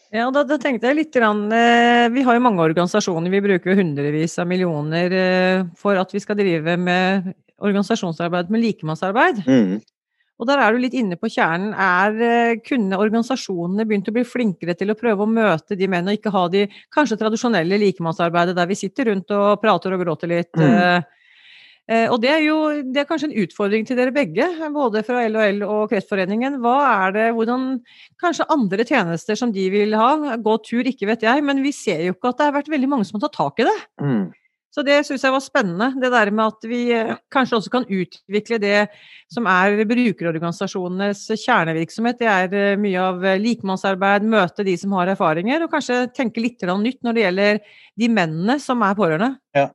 Ja, 0.10 0.26
da, 0.34 0.42
da, 0.48 0.58
tenkte 0.58 0.90
jeg 0.90 0.98
litt 0.98 1.14
grann, 1.14 1.44
eh, 1.54 2.08
Vi 2.10 2.24
har 2.26 2.38
jo 2.38 2.42
mange 2.42 2.64
organisasjoner, 2.66 3.30
vi 3.30 3.44
bruker 3.46 3.72
jo 3.72 3.78
hundrevis 3.78 4.40
av 4.42 4.48
millioner 4.50 5.14
eh, 5.14 5.68
for 5.78 6.00
at 6.02 6.10
vi 6.16 6.22
skal 6.24 6.40
drive 6.40 6.78
med 6.82 7.30
organisasjonsarbeid 7.60 8.50
med 8.50 8.64
likemannsarbeid. 8.64 9.44
Mm. 9.46 9.78
Og 10.40 10.48
der 10.48 10.62
er 10.64 10.74
du 10.74 10.80
litt 10.82 10.96
inne 10.98 11.18
på 11.20 11.30
kjernen. 11.30 11.76
Er, 11.76 12.18
eh, 12.26 12.56
kunne 12.66 12.98
organisasjonene 12.98 13.86
begynt 13.86 14.10
å 14.10 14.16
bli 14.16 14.26
flinkere 14.26 14.74
til 14.80 14.90
å 14.90 14.98
prøve 14.98 15.28
å 15.28 15.30
møte 15.30 15.78
de 15.78 15.86
mennene, 15.86 16.16
og 16.16 16.18
ikke 16.18 16.34
ha 16.34 16.44
de 16.50 16.66
kanskje 16.96 17.20
tradisjonelle 17.20 17.82
likemannsarbeidet 17.84 18.58
der 18.58 18.70
vi 18.72 18.80
sitter 18.80 19.12
rundt 19.12 19.30
og 19.36 19.62
prater 19.62 19.94
og 19.94 20.02
gråter 20.08 20.32
litt? 20.32 20.54
Mm. 20.58 21.06
Eh, 21.90 22.06
og 22.06 22.20
det 22.22 22.30
er 22.30 22.44
jo 22.46 22.58
det 22.94 23.02
er 23.02 23.08
kanskje 23.10 23.32
en 23.32 23.38
utfordring 23.42 23.88
til 23.88 23.98
dere 23.98 24.14
begge, 24.14 24.46
både 24.76 25.02
fra 25.08 25.24
LHL 25.26 25.64
og 25.66 25.88
Kreftforeningen. 25.90 26.60
Hva 26.62 26.76
er 27.08 27.16
det, 27.16 27.30
hvordan 27.38 27.72
Kanskje 28.20 28.46
andre 28.52 28.84
tjenester 28.86 29.38
som 29.40 29.54
de 29.56 29.64
vil 29.74 29.96
ha? 29.98 30.36
Gå 30.44 30.58
tur, 30.68 30.86
ikke 30.86 31.08
vet 31.10 31.24
jeg. 31.26 31.46
Men 31.46 31.64
vi 31.64 31.72
ser 31.74 32.04
jo 32.06 32.14
ikke 32.14 32.34
at 32.34 32.42
det 32.42 32.50
har 32.50 32.60
vært 32.60 32.70
veldig 32.70 32.90
mange 32.92 33.08
som 33.08 33.18
har 33.18 33.26
tatt 33.26 33.40
tak 33.40 33.64
i 33.64 33.68
det. 33.70 33.80
Mm. 34.04 34.28
Så 34.70 34.84
det 34.86 35.00
syns 35.08 35.24
jeg 35.26 35.34
var 35.34 35.42
spennende. 35.42 35.88
Det 35.98 36.12
der 36.14 36.30
med 36.36 36.52
at 36.52 36.68
vi 36.70 36.82
eh, 36.94 37.16
kanskje 37.34 37.58
også 37.58 37.74
kan 37.74 37.88
utvikle 37.90 38.60
det 38.62 38.84
som 39.34 39.50
er 39.50 39.82
brukerorganisasjonenes 39.90 41.24
kjernevirksomhet. 41.42 42.22
Det 42.22 42.30
er 42.30 42.54
eh, 42.54 42.78
mye 42.78 43.08
av 43.08 43.26
likemannsarbeid, 43.42 44.30
møte 44.30 44.68
de 44.68 44.78
som 44.78 44.94
har 45.00 45.10
erfaringer, 45.16 45.66
og 45.66 45.74
kanskje 45.74 46.04
tenke 46.14 46.44
litt 46.44 46.62
nytt 46.62 47.02
når 47.02 47.18
det 47.18 47.26
gjelder 47.26 47.60
de 48.04 48.14
mennene 48.14 48.60
som 48.62 48.86
er 48.86 49.00
pårørende. 49.00 49.34
Ja. 49.58 49.72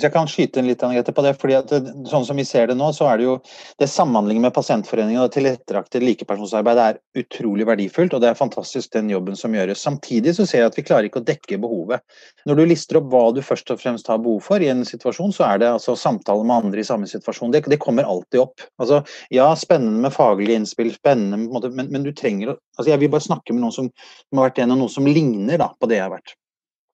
Hvis 0.00 0.06
jeg 0.06 0.14
kan 0.14 0.28
skyte 0.32 0.62
inn 0.62 0.68
litt 0.70 0.80
Annette, 0.80 1.12
på 1.12 1.20
det, 1.20 1.34
fordi 1.36 1.58
at 1.58 1.68
det, 1.68 1.92
Sånn 2.08 2.24
som 2.24 2.38
vi 2.40 2.44
ser 2.48 2.70
det 2.70 2.76
nå, 2.78 2.86
så 2.96 3.10
er 3.10 3.18
det 3.20 3.26
jo 3.26 3.34
det 3.80 3.88
samhandlingen 3.92 4.46
med 4.46 4.54
pasientforeningen 4.56 5.20
og 5.20 5.34
tilrettelagte 5.34 6.00
likepersonsarbeid 6.00 6.80
er 6.80 7.00
utrolig 7.20 7.66
verdifullt, 7.68 8.16
og 8.16 8.22
det 8.24 8.30
er 8.30 8.38
fantastisk 8.38 8.94
den 8.96 9.10
jobben 9.12 9.36
som 9.36 9.52
gjøres. 9.52 9.82
Samtidig 9.84 10.32
så 10.38 10.46
ser 10.48 10.64
jeg 10.64 10.72
at 10.72 10.78
vi 10.80 10.86
klarer 10.88 11.10
ikke 11.10 11.20
å 11.20 11.26
dekke 11.28 11.60
behovet. 11.60 12.00
Når 12.48 12.62
du 12.62 12.64
lister 12.70 13.00
opp 13.02 13.12
hva 13.12 13.22
du 13.36 13.42
først 13.44 13.74
og 13.74 13.82
fremst 13.82 14.08
har 14.08 14.22
behov 14.24 14.40
for 14.48 14.64
i 14.64 14.72
en 14.72 14.86
situasjon, 14.88 15.36
så 15.36 15.50
er 15.50 15.60
det 15.60 15.70
altså 15.74 15.98
samtale 16.00 16.48
med 16.48 16.70
andre 16.70 16.80
i 16.80 16.88
samme 16.88 17.10
situasjon. 17.10 17.52
Det, 17.52 17.66
det 17.68 17.82
kommer 17.84 18.08
alltid 18.08 18.40
opp. 18.46 18.64
Altså, 18.80 19.02
ja, 19.36 19.52
spennende 19.60 20.06
med 20.06 20.16
faglige 20.16 20.62
innspill, 20.62 20.94
spennende, 20.96 21.44
men, 21.44 21.92
men, 21.92 22.08
du 22.08 22.14
trenger 22.16 22.54
altså 22.56 22.88
Jeg 22.88 23.02
vil 23.02 23.12
bare 23.12 23.28
snakke 23.28 23.52
med 23.52 23.66
noen 23.66 23.76
som, 23.76 23.92
som 23.92 24.40
har 24.40 24.48
vært 24.48 24.62
gjennom 24.62 24.80
noe 24.80 24.92
som 24.92 25.04
ligner 25.04 25.60
da, 25.60 25.74
på 25.76 25.90
det 25.90 26.00
jeg 26.00 26.08
har 26.08 26.16
vært. 26.16 26.39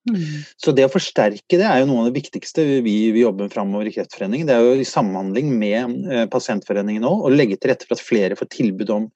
Mm. 0.06 0.44
Så 0.62 0.72
det 0.76 0.84
å 0.86 0.90
forsterke 0.92 1.58
det 1.58 1.66
er 1.66 1.80
jo 1.82 1.88
noe 1.90 2.04
av 2.04 2.08
det 2.10 2.20
viktigste 2.20 2.62
vi, 2.84 2.94
vi 3.14 3.22
jobber 3.24 3.50
framover 3.52 3.88
i 3.88 3.92
Kreftforeningen. 3.94 4.46
Det 4.48 4.54
er 4.54 4.62
jo 4.62 4.76
i 4.78 4.86
samhandling 4.86 5.50
med 5.58 6.12
eh, 6.12 6.26
Pasientforeningen 6.30 7.02
nå 7.02 7.12
å 7.26 7.32
legge 7.32 7.58
til 7.58 7.72
rette 7.72 7.88
for 7.88 7.98
at 7.98 8.04
flere 8.04 8.38
får 8.38 8.50
tilbud 8.54 8.92
om 8.94 9.08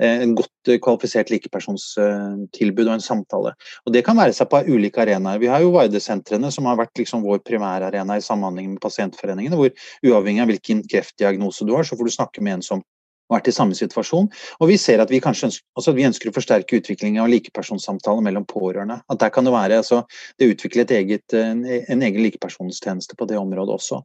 eh, 0.00 0.24
en 0.24 0.34
godt 0.38 0.72
eh, 0.72 0.80
kvalifisert 0.84 1.32
likepersonstilbud 1.34 2.84
og 2.86 2.94
en 2.96 3.04
samtale. 3.04 3.54
Og 3.84 3.94
Det 3.94 4.04
kan 4.06 4.18
være 4.20 4.36
seg 4.36 4.50
på 4.52 4.62
ulike 4.68 5.04
arenaer. 5.04 5.42
Vi 5.42 5.50
har 5.52 5.64
jo 5.64 5.74
Vardesentrene 5.76 6.52
som 6.54 6.68
har 6.70 6.80
vært 6.80 6.96
liksom 7.00 7.26
vår 7.26 7.42
primærarena 7.46 8.18
i 8.18 8.24
samhandling 8.24 8.72
med 8.74 8.82
Pasientforeningene, 8.84 9.58
hvor 9.58 9.74
uavhengig 10.06 10.44
av 10.44 10.52
hvilken 10.52 10.84
kreftdiagnose 10.88 11.68
du 11.68 11.76
har, 11.76 11.84
så 11.84 11.98
får 11.98 12.08
du 12.08 12.16
snakke 12.16 12.44
med 12.44 12.58
en 12.58 12.70
som 12.70 12.86
vært 13.32 13.50
i 13.50 13.54
samme 13.54 13.76
situasjon. 13.78 14.28
Og 14.58 14.70
vi 14.70 14.78
ser 14.80 15.02
at 15.02 15.12
vi 15.12 15.22
kanskje 15.24 15.50
ønsker, 15.50 15.66
altså 15.78 15.96
vi 15.96 16.06
ønsker 16.08 16.30
å 16.30 16.36
forsterke 16.36 16.80
utviklingen 16.80 17.22
av 17.24 17.32
likepersonssamtaler 17.32 18.24
mellom 18.24 18.46
pårørende. 18.48 19.00
At 19.08 19.22
der 19.22 19.32
kan 19.34 19.48
det 19.48 19.54
være 19.54 19.82
altså, 19.82 20.04
det 20.40 20.52
utviklet 20.54 20.88
et 20.88 21.02
eget, 21.02 21.36
en, 21.36 21.64
en 21.64 22.06
egen 22.08 22.24
likepersonstjeneste 22.24 23.18
på 23.18 23.28
det 23.30 23.40
området 23.40 23.78
også. 23.78 24.02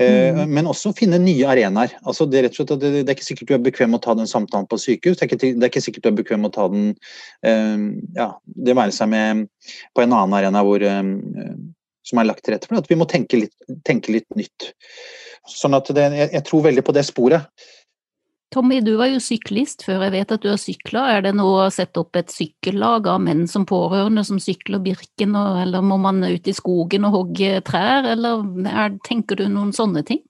Eh, 0.00 0.34
mm. 0.34 0.52
Men 0.54 0.68
også 0.70 0.92
finne 0.96 1.18
nye 1.20 1.48
arenaer. 1.50 1.92
Altså 2.08 2.26
det, 2.30 2.46
slett, 2.54 2.72
det, 2.80 2.92
det, 3.00 3.08
er 3.08 3.16
ikke 3.16 3.26
sikkert 3.26 3.50
du 3.50 3.56
er 3.56 3.64
bekvem 3.64 3.92
med 3.92 4.00
å 4.00 4.04
ta 4.06 4.14
den 4.16 4.30
samtalen 4.30 4.68
på 4.70 4.78
sykehus. 4.80 5.18
Det 5.18 5.26
er 5.26 5.30
ikke, 5.30 5.40
det 5.42 5.66
er 5.66 5.72
ikke 5.72 5.84
sikkert 5.84 6.06
du 6.06 6.10
er 6.12 6.20
bekvem 6.22 6.44
med 6.44 6.52
å 6.52 6.56
ta 6.56 6.68
den 6.72 6.86
um, 7.44 7.84
ja, 8.16 8.30
det 8.44 8.78
være 8.78 8.94
seg 8.96 9.10
med, 9.12 9.44
på 9.96 10.04
en 10.04 10.14
annen 10.16 10.38
arena 10.38 10.64
hvor, 10.66 10.84
um, 10.84 11.12
som 12.06 12.22
er 12.22 12.30
lagt 12.30 12.46
til 12.46 12.56
rette 12.56 12.70
for. 12.70 12.80
At 12.80 12.88
vi 12.90 12.98
må 13.00 13.08
tenke 13.10 13.42
litt, 13.42 13.56
tenke 13.86 14.14
litt 14.14 14.28
nytt. 14.38 14.70
Sånn 15.50 15.76
at 15.76 15.90
det, 15.96 16.06
jeg, 16.16 16.32
jeg 16.38 16.46
tror 16.48 16.64
veldig 16.70 16.86
på 16.86 16.96
det 16.96 17.04
sporet. 17.08 17.68
Tommy, 18.50 18.80
du 18.82 18.96
var 18.98 19.06
jo 19.12 19.20
syklist 19.22 19.84
før 19.86 20.08
jeg 20.08 20.14
vet 20.16 20.32
at 20.34 20.42
du 20.42 20.48
har 20.50 20.58
sykla. 20.58 21.04
Er 21.14 21.22
det 21.22 21.36
noe 21.38 21.68
å 21.68 21.70
sette 21.70 22.02
opp 22.02 22.18
et 22.18 22.32
sykkellag 22.34 23.06
av 23.06 23.20
menn 23.22 23.44
som 23.50 23.62
pårørende 23.68 24.24
som 24.26 24.40
sykler 24.42 24.82
Birken, 24.82 25.36
eller 25.38 25.84
må 25.86 26.00
man 26.02 26.18
ut 26.26 26.50
i 26.50 26.54
skogen 26.56 27.06
og 27.06 27.14
hogge 27.14 27.60
trær, 27.66 28.08
eller 28.10 28.42
er, 28.66 28.96
tenker 29.06 29.38
du 29.38 29.46
noen 29.46 29.70
sånne 29.76 30.02
ting? 30.08 30.24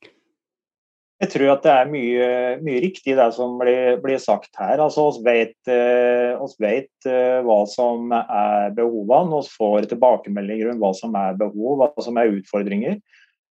Jeg 1.20 1.32
tror 1.34 1.50
at 1.52 1.64
det 1.64 1.72
er 1.72 1.88
mye, 1.92 2.28
mye 2.64 2.80
riktig 2.80 3.16
det 3.16 3.26
som 3.36 3.58
blir, 3.60 3.98
blir 4.00 4.20
sagt 4.20 4.54
her. 4.56 4.80
Altså, 4.80 5.08
oss 5.10 5.18
vet, 5.24 5.56
eh, 5.68 6.36
eh, 6.36 7.40
hva 7.44 7.58
som 7.68 8.12
er 8.16 8.72
behovene, 8.76 9.40
vi 9.40 9.56
får 9.56 9.88
tilbakemeldinger 9.90 10.72
om 10.72 10.80
hva 10.80 10.94
som 10.96 11.16
er 11.20 11.36
behov, 11.40 11.82
hva 11.82 12.04
som 12.04 12.20
er 12.20 12.32
utfordringer. 12.38 13.00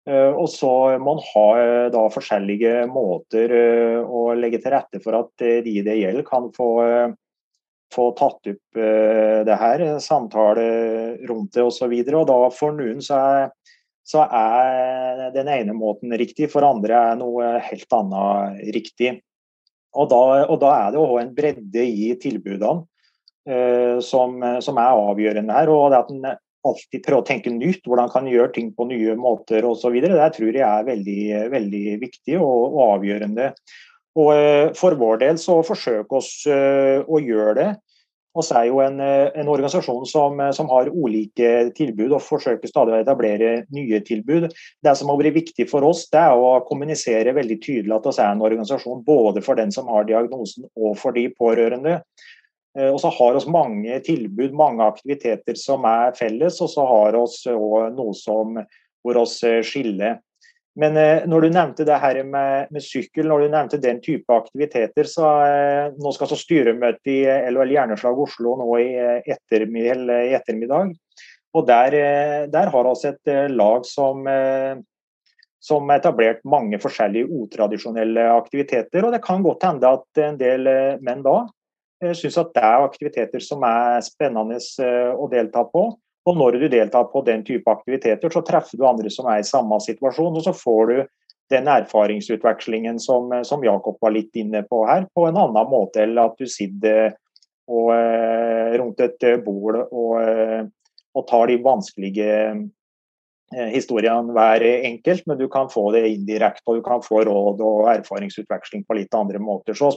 Eh, 0.09 0.33
og 0.33 0.47
så 0.49 0.69
må 0.97 1.13
man 1.13 1.23
ha 1.33 1.45
eh, 1.61 1.87
da 1.93 2.03
forskjellige 2.09 2.85
måter 2.89 3.51
eh, 3.53 3.99
å 4.01 4.33
legge 4.37 4.61
til 4.63 4.73
rette 4.73 5.01
for 5.03 5.17
at 5.19 5.43
de 5.65 5.75
det 5.85 5.97
gjelder, 5.99 6.25
kan 6.25 6.47
få, 6.55 6.69
få 7.93 8.07
tatt 8.17 8.49
opp 8.53 8.79
det 9.49 9.57
her, 9.61 9.85
samtale 10.01 10.65
rundt 11.29 11.53
det 11.57 11.65
osv. 11.65 11.93
Og, 11.93 12.13
og 12.23 12.27
da 12.31 12.39
for 12.55 12.75
noen 12.77 13.03
så 13.05 13.19
er, 13.19 13.49
så 14.05 14.25
er 14.25 15.29
den 15.35 15.49
ene 15.53 15.77
måten 15.77 16.13
riktig, 16.17 16.49
for 16.53 16.65
andre 16.65 17.01
er 17.11 17.19
noe 17.19 17.55
helt 17.69 17.97
annet 17.99 18.61
riktig. 18.73 19.17
Og 19.97 20.09
da, 20.09 20.21
og 20.45 20.57
da 20.61 20.73
er 20.75 20.93
det 20.93 21.01
òg 21.01 21.17
en 21.21 21.33
bredde 21.37 21.85
i 21.85 22.13
tilbudene 22.21 22.85
som, 24.05 24.35
som, 24.61 24.77
er 24.77 24.99
avgjørende 25.09 25.55
her. 25.55 25.71
og 25.73 25.89
det 25.89 26.01
at 26.03 26.11
en 26.13 26.27
alltid 26.69 27.03
prøve 27.05 27.23
å 27.23 27.27
tenke 27.27 27.53
nytt, 27.53 27.83
hvordan 27.87 28.09
kan 28.13 28.29
gjøre 28.29 28.53
ting 28.55 28.71
på 28.75 28.87
nye 28.89 29.17
måter 29.19 29.67
osv. 29.67 29.99
Det 30.03 30.31
tror 30.37 30.49
jeg 30.49 30.65
er 30.65 30.87
veldig, 30.87 31.21
veldig 31.53 31.85
viktig 32.01 32.39
og, 32.39 32.63
og 32.69 32.81
avgjørende. 32.87 33.51
Og 34.19 34.31
uh, 34.33 34.65
For 34.77 34.97
vår 34.99 35.21
del 35.25 35.37
så 35.41 35.59
forsøker 35.65 36.19
oss 36.19 36.33
uh, 36.49 37.05
å 37.05 37.21
gjøre 37.23 37.55
det. 37.59 37.69
Vi 38.39 38.55
er 38.55 38.65
jo 38.69 38.77
en, 38.79 38.99
eh, 39.01 39.31
en 39.41 39.47
organisasjon 39.49 40.05
som, 40.07 40.37
som, 40.53 40.67
har 40.69 40.91
ulike 40.93 41.71
tilbud 41.75 42.13
og 42.13 42.21
forsøker 42.21 42.69
stadig 42.69 42.93
å 42.93 42.99
etablere 43.01 43.63
nye 43.73 43.99
tilbud. 44.05 44.45
Det 44.85 44.93
som 44.95 45.09
har 45.09 45.17
vært 45.19 45.39
viktig 45.39 45.65
for 45.67 45.83
oss, 45.87 46.05
det 46.13 46.21
er 46.21 46.37
å 46.37 46.59
kommunisere 46.67 47.33
veldig 47.35 47.57
tydelig 47.65 47.95
at 47.97 48.05
vi 48.05 48.13
er 48.21 48.29
en 48.29 48.45
organisasjon 48.45 49.01
både 49.07 49.41
for 49.43 49.59
den 49.59 49.73
som 49.75 49.89
har 49.91 50.05
diagnosen 50.07 50.69
og 50.77 50.93
for 51.01 51.17
de 51.17 51.25
pårørende. 51.33 51.97
Eh, 52.77 52.89
og 52.89 52.99
så 53.01 53.11
har 53.13 53.37
vi 53.37 53.51
mange 53.51 53.99
tilbud, 54.05 54.55
mange 54.57 54.85
aktiviteter 54.85 55.57
som 55.57 55.85
er 55.89 56.15
felles, 56.17 56.61
og 56.61 56.71
så 56.71 56.85
har 56.89 57.17
vi 57.17 57.59
noe 57.97 58.15
som, 58.17 58.59
hvor 59.03 59.21
oss 59.23 59.39
eh, 59.47 59.61
skiller. 59.65 60.19
Men 60.79 60.97
eh, 61.01 61.25
når 61.27 61.41
du 61.41 61.49
nevnte 61.55 61.87
det 61.87 61.97
her 61.99 62.21
med, 62.23 62.69
med, 62.71 62.85
sykkel, 62.85 63.27
når 63.27 63.43
du 63.43 63.53
nevnte 63.55 63.81
den 63.81 64.01
type 64.05 64.31
aktiviteter, 64.31 65.09
så 65.09 65.31
nå 65.97 66.13
skal 66.15 66.29
så 66.29 66.37
styremøte 66.39 67.11
i 67.11 67.23
LHL 67.49 67.73
Hjerneslag 67.73 68.21
Oslo 68.27 68.55
nå 68.61 68.69
i 68.79 68.91
ettermiddag. 69.25 70.05
I 70.29 70.37
ettermiddag. 70.37 70.93
Og 71.57 71.65
der, 71.65 71.95
der 72.53 72.69
har 72.69 72.85
vi 72.85 73.09
et 73.09 73.31
lag 73.49 73.85
som 73.89 74.27
som 75.59 75.89
har 75.91 75.97
etablert 75.99 76.45
mange 76.47 76.77
forskjellige 76.79 77.27
utradisjonelle 77.35 78.29
aktiviteter. 78.31 79.03
Og 79.03 79.11
det 79.11 79.19
kan 79.25 79.41
godt 79.43 79.65
hende 79.65 79.89
at 79.97 80.21
en 80.23 80.37
del 80.39 80.69
menn 81.03 81.25
da 81.25 81.41
syns 81.99 82.37
at 82.39 82.53
det 82.55 82.63
er 82.63 82.85
aktiviteter 82.85 83.43
som 83.43 83.63
er 83.67 83.99
spennende 84.05 84.59
å 85.15 85.27
delta 85.31 85.65
på. 85.67 85.83
Og 86.29 86.37
når 86.37 86.59
du 86.59 86.67
deltar 86.71 87.07
på 87.11 87.23
den 87.25 87.43
type 87.47 87.71
aktiviteter, 87.71 88.31
så 88.31 88.43
treffer 88.45 88.77
du 88.77 88.85
andre 88.87 89.11
som 89.13 89.29
er 89.31 89.41
i 89.41 89.47
samme 89.47 89.79
situasjon, 89.83 90.35
og 90.37 90.45
så 90.45 90.53
får 90.55 90.91
du 90.91 90.97
den 91.49 91.69
erfaringsutvekslingen 91.71 92.99
som, 93.01 93.31
som 93.43 93.63
Jakob 93.65 93.97
var 94.01 94.13
litt 94.13 94.35
inne 94.37 94.61
på 94.69 94.83
her, 94.85 95.07
på 95.15 95.25
en 95.25 95.39
annen 95.39 95.71
måte 95.71 96.03
enn 96.03 96.19
at 96.21 96.37
du 96.37 96.45
sitter 96.49 97.15
og, 97.69 97.93
eh, 97.95 98.75
rundt 98.81 99.01
et 99.05 99.25
bord 99.45 99.79
og, 99.87 100.11
eh, 100.21 100.67
og 101.17 101.25
tar 101.29 101.49
de 101.49 101.57
vanskelige 101.65 102.35
eh, 103.49 103.69
historiene 103.73 104.33
hver 104.35 104.65
enkelt, 104.67 105.25
men 105.25 105.39
du 105.39 105.47
kan 105.49 105.71
få 105.73 105.87
det 105.95 106.05
indirekte, 106.11 106.67
og 106.69 106.79
du 106.79 106.85
kan 106.85 107.01
få 107.05 107.23
råd 107.25 107.63
og 107.65 107.89
erfaringsutveksling 107.95 108.85
på 108.85 108.99
litt 108.99 109.17
andre 109.17 109.41
måter. 109.41 109.77
Så 109.77 109.89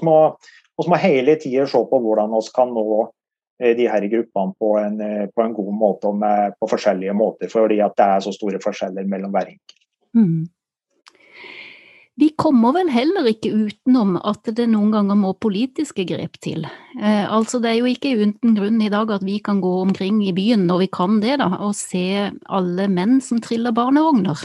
vi 0.78 0.87
må, 0.87 0.94
må, 0.94 1.00
hele 1.02 1.37
tida 1.40 1.66
se 1.68 1.82
på 1.90 2.00
hvordan 2.04 2.32
vi 2.32 2.40
kan 2.56 2.72
nå 2.72 2.87
de 3.62 3.85
her 3.87 4.04
gruppene 4.11 4.56
på 4.58 4.72
en, 4.80 4.96
på 5.30 5.42
en 5.44 5.52
god 5.54 5.74
måte 5.78 6.08
og 6.11 6.16
med, 6.18 6.56
på 6.58 6.66
forskjellige 6.72 7.12
måter, 7.14 7.50
fordi 7.52 7.78
at 7.85 7.94
det 7.98 8.08
er 8.08 8.24
så 8.24 8.32
store 8.35 8.58
forskjeller 8.62 9.06
mellom 9.06 9.30
hver 9.30 9.52
enkelt. 9.52 9.78
Mm. 10.18 10.48
Vi 12.20 12.28
kommer 12.37 12.74
vel 12.76 12.90
heller 12.92 13.24
ikke 13.30 13.50
utenom 13.50 14.18
at 14.20 14.44
det 14.52 14.66
noen 14.68 14.90
ganger 14.92 15.16
må 15.16 15.30
politiske 15.40 16.04
grep 16.06 16.37
til. 16.44 16.66
Eh, 17.00 17.24
altså 17.24 17.58
Det 17.62 17.70
er 17.70 17.78
jo 17.80 17.88
ikke 17.88 18.12
uten 18.20 18.56
grunn 18.58 18.82
i 18.85 18.90
dag 18.92 19.11
at 19.14 19.24
vi 19.24 19.38
kan 19.40 19.62
gå 19.64 19.72
omkring 19.80 20.20
i 20.26 20.35
byen 20.37 20.66
når 20.68 20.85
vi 20.85 20.88
kan 20.92 21.22
det, 21.24 21.38
da, 21.40 21.48
og 21.64 21.72
se 21.78 22.28
alle 22.52 22.88
menn 22.92 23.20
som 23.24 23.40
triller 23.40 23.72
barnevogner. 23.72 24.44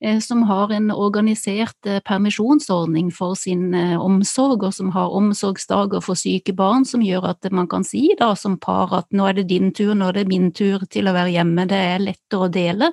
Eh, 0.00 0.18
som 0.18 0.42
har 0.42 0.70
en 0.72 0.90
organisert 0.94 1.86
eh, 1.86 1.98
permisjonsordning 2.06 3.10
for 3.10 3.34
sin 3.34 3.74
eh, 3.74 3.96
omsorg, 3.98 4.62
og 4.62 4.74
som 4.76 4.92
har 4.94 5.10
omsorgsdager 5.10 6.02
for 6.04 6.14
syke 6.14 6.52
barn, 6.54 6.84
som 6.86 7.02
gjør 7.02 7.32
at 7.32 7.48
man 7.50 7.66
kan 7.66 7.82
si 7.82 8.04
da 8.18 8.30
som 8.38 8.54
par 8.62 8.94
at 8.94 9.08
nå 9.10 9.26
er 9.26 9.40
det 9.40 9.48
din 9.50 9.72
tur, 9.74 9.96
nå 9.98 10.12
er 10.12 10.20
det 10.20 10.28
min 10.30 10.52
tur 10.54 10.84
til 10.86 11.10
å 11.10 11.14
være 11.16 11.32
hjemme, 11.34 11.66
det 11.66 11.80
er 11.94 12.04
lettere 12.04 12.46
å 12.46 12.52
dele. 12.54 12.92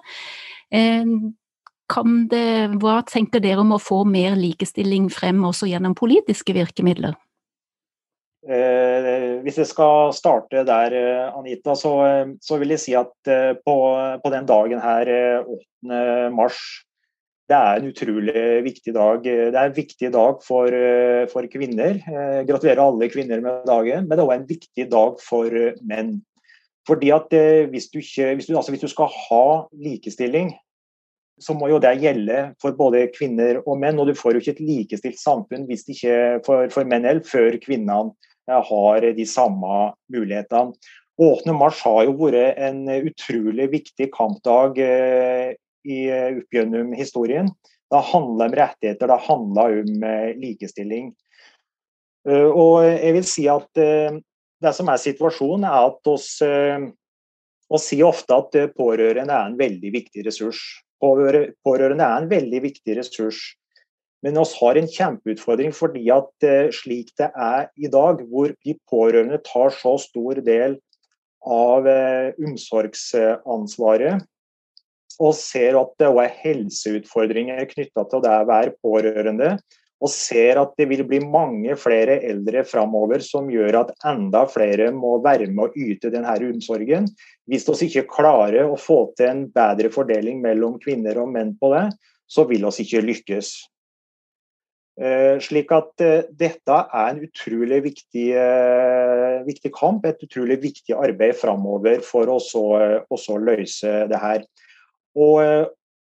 Det, 0.73 2.41
hva 2.81 2.95
tenker 3.05 3.43
dere 3.43 3.61
om 3.61 3.75
å 3.75 3.77
få 3.77 3.99
mer 4.09 4.33
likestilling 4.39 5.05
frem 5.13 5.43
også 5.45 5.69
gjennom 5.69 5.93
politiske 5.93 6.55
virkemidler? 6.57 7.13
Eh, 8.49 9.37
hvis 9.45 9.61
jeg 9.61 9.69
skal 9.69 10.09
starte 10.17 10.65
der, 10.65 10.97
Anita, 11.37 11.77
så, 11.77 11.93
så 12.41 12.57
vil 12.57 12.73
jeg 12.73 12.81
si 12.81 12.97
at 12.97 13.13
på, 13.61 13.77
på, 14.25 14.33
den 14.33 14.49
dagen 14.49 14.81
her, 14.81 15.13
8. 15.45 16.33
mars, 16.33 16.65
det 17.45 17.57
er 17.57 17.79
en 17.79 17.89
utrolig 17.91 18.43
viktig 18.65 18.93
dag. 18.95 19.25
Det 19.25 19.53
er 19.53 19.67
en 19.69 19.75
viktig 19.75 20.09
dag 20.15 20.39
for, 20.41 20.77
for 21.29 21.49
kvinner. 21.51 21.99
Gratulerer 22.47 22.81
alle 22.81 23.09
kvinner 23.13 23.43
med 23.43 23.67
dagen, 23.69 24.07
men 24.07 24.15
det 24.15 24.23
er 24.23 24.25
også 24.25 24.37
en 24.39 24.47
viktig 24.49 24.87
dag 24.89 25.19
for 25.21 25.59
menn. 25.85 26.15
Fordi 26.89 27.11
at 27.13 27.33
hvis 27.69 27.91
du, 27.93 27.99
ikke, 28.01 28.31
hvis 28.37 28.49
du, 28.49 28.55
altså 28.57 28.73
hvis 28.73 28.85
du 28.85 28.89
skal 28.89 29.13
ha 29.13 29.45
likestilling, 29.77 30.55
så 31.41 31.55
må 31.55 31.67
jo 31.69 31.79
det 31.83 31.97
gjelde 31.99 32.41
for 32.61 32.75
både 32.77 33.07
kvinner 33.15 33.59
og 33.65 33.79
menn. 33.81 33.99
Og 33.99 34.09
du 34.09 34.15
får 34.17 34.35
jo 34.35 34.43
ikke 34.43 34.55
et 34.55 34.65
likestilt 34.65 35.19
samfunn 35.19 35.67
hvis 35.69 35.85
det 35.87 35.97
ikke 35.97 36.19
for, 36.47 36.69
for 36.73 36.87
menn 36.87 37.07
heller, 37.07 37.25
før 37.27 37.57
kvinnene 37.63 38.13
eh, 38.49 38.61
har 38.69 39.09
de 39.17 39.27
samme 39.29 39.81
mulighetene. 40.13 40.75
8. 41.15 41.53
mars 41.55 41.79
har 41.85 42.01
jo 42.09 42.17
vært 42.19 42.57
en 42.59 42.81
utrolig 42.91 43.69
viktig 43.71 44.09
kampdag 44.11 44.81
eh, 44.83 45.53
i 45.85 45.99
opp 46.11 46.57
gjennom 46.57 46.93
historien. 46.97 47.49
Det 47.91 48.01
handler 48.11 48.49
om 48.49 48.57
rettigheter, 48.57 49.11
det 49.11 49.25
handler 49.27 49.79
om 49.83 50.05
eh, 50.09 50.31
likestilling. 50.41 51.13
Og 52.25 52.79
jeg 52.81 53.13
vil 53.13 53.25
si 53.29 53.43
at 53.45 53.67
det 53.77 54.71
som 54.73 54.87
er 54.89 54.97
situasjonen, 54.97 55.67
er 55.69 55.91
at 55.91 56.09
oss, 56.09 56.39
og 56.41 57.81
sier 57.83 58.07
ofte 58.07 58.33
at 58.33 58.57
pårørende 58.73 59.29
er 59.29 59.51
en 59.51 59.59
veldig 59.59 59.91
viktig 59.93 60.23
ressurs. 60.25 60.63
Pårørende 60.97 62.07
er 62.07 62.23
en 62.23 62.31
veldig 62.31 62.63
viktig 62.63 62.95
ressurs. 62.97 63.43
Men 64.25 64.39
oss 64.41 64.55
har 64.57 64.77
en 64.79 64.87
kjempeutfordring 64.89 65.73
fordi 65.75 66.07
at 66.13 66.45
eh, 66.47 66.71
slik 66.73 67.11
det 67.19 67.27
er 67.29 67.67
i 67.77 67.89
dag, 67.93 68.23
hvor 68.25 68.55
de 68.65 68.73
pårørende 68.89 69.37
tar 69.45 69.73
så 69.75 69.95
stor 70.01 70.41
del 70.45 70.79
av 71.45 71.85
eh, 71.85 72.31
omsorgsansvaret, 72.41 74.25
og 75.19 75.35
ser 75.37 75.77
at 75.79 75.95
det 76.01 76.11
er 76.11 76.37
helseutfordringer 76.43 77.65
knytta 77.71 78.05
til 78.11 78.23
det 78.25 78.35
å 78.35 78.47
være 78.49 78.75
pårørende, 78.83 79.55
og 80.03 80.11
ser 80.11 80.59
at 80.59 80.73
det 80.77 80.89
vil 80.89 81.05
bli 81.07 81.21
mange 81.23 81.77
flere 81.79 82.17
eldre 82.27 82.65
framover 82.67 83.23
som 83.23 83.47
gjør 83.49 83.79
at 83.79 83.93
enda 84.05 84.43
flere 84.51 84.89
må 84.93 85.15
være 85.23 85.47
med 85.51 85.69
å 85.69 85.85
yte 85.87 86.11
denne 86.13 86.35
omsorgen, 86.49 87.07
hvis 87.49 87.67
vi 87.69 87.87
ikke 87.87 88.09
klarer 88.17 88.67
å 88.67 88.75
få 88.79 89.05
til 89.17 89.31
en 89.31 89.45
bedre 89.55 89.91
fordeling 89.93 90.43
mellom 90.43 90.75
kvinner 90.83 91.21
og 91.21 91.31
menn 91.31 91.55
på 91.61 91.71
det, 91.73 91.87
så 92.27 92.45
vil 92.49 92.67
vi 92.67 92.85
ikke 92.85 93.05
lykkes. 93.05 93.53
Eh, 94.95 95.41
slik 95.43 95.73
at 95.75 95.99
eh, 96.03 96.27
dette 96.31 96.75
er 96.95 97.09
en 97.09 97.17
utrolig 97.25 97.81
viktig, 97.83 98.29
eh, 98.39 99.41
viktig 99.43 99.71
kamp, 99.75 100.05
et 100.07 100.21
utrolig 100.23 100.55
viktig 100.61 100.95
arbeid 100.95 101.35
framover 101.35 101.99
for 102.05 102.31
å 102.31 103.39
løse 103.43 103.97
det 104.07 104.21
her. 104.21 104.45
Og 105.15 105.71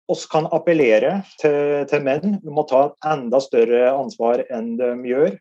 oss 0.08 0.22
kan 0.30 0.46
appellere 0.54 1.18
til, 1.40 1.84
til 1.90 2.04
menn 2.06 2.38
om 2.46 2.62
å 2.62 2.66
ta 2.68 2.82
enda 3.10 3.40
større 3.42 3.90
ansvar 3.90 4.44
enn 4.54 4.76
de 4.78 4.92
gjør 5.10 5.34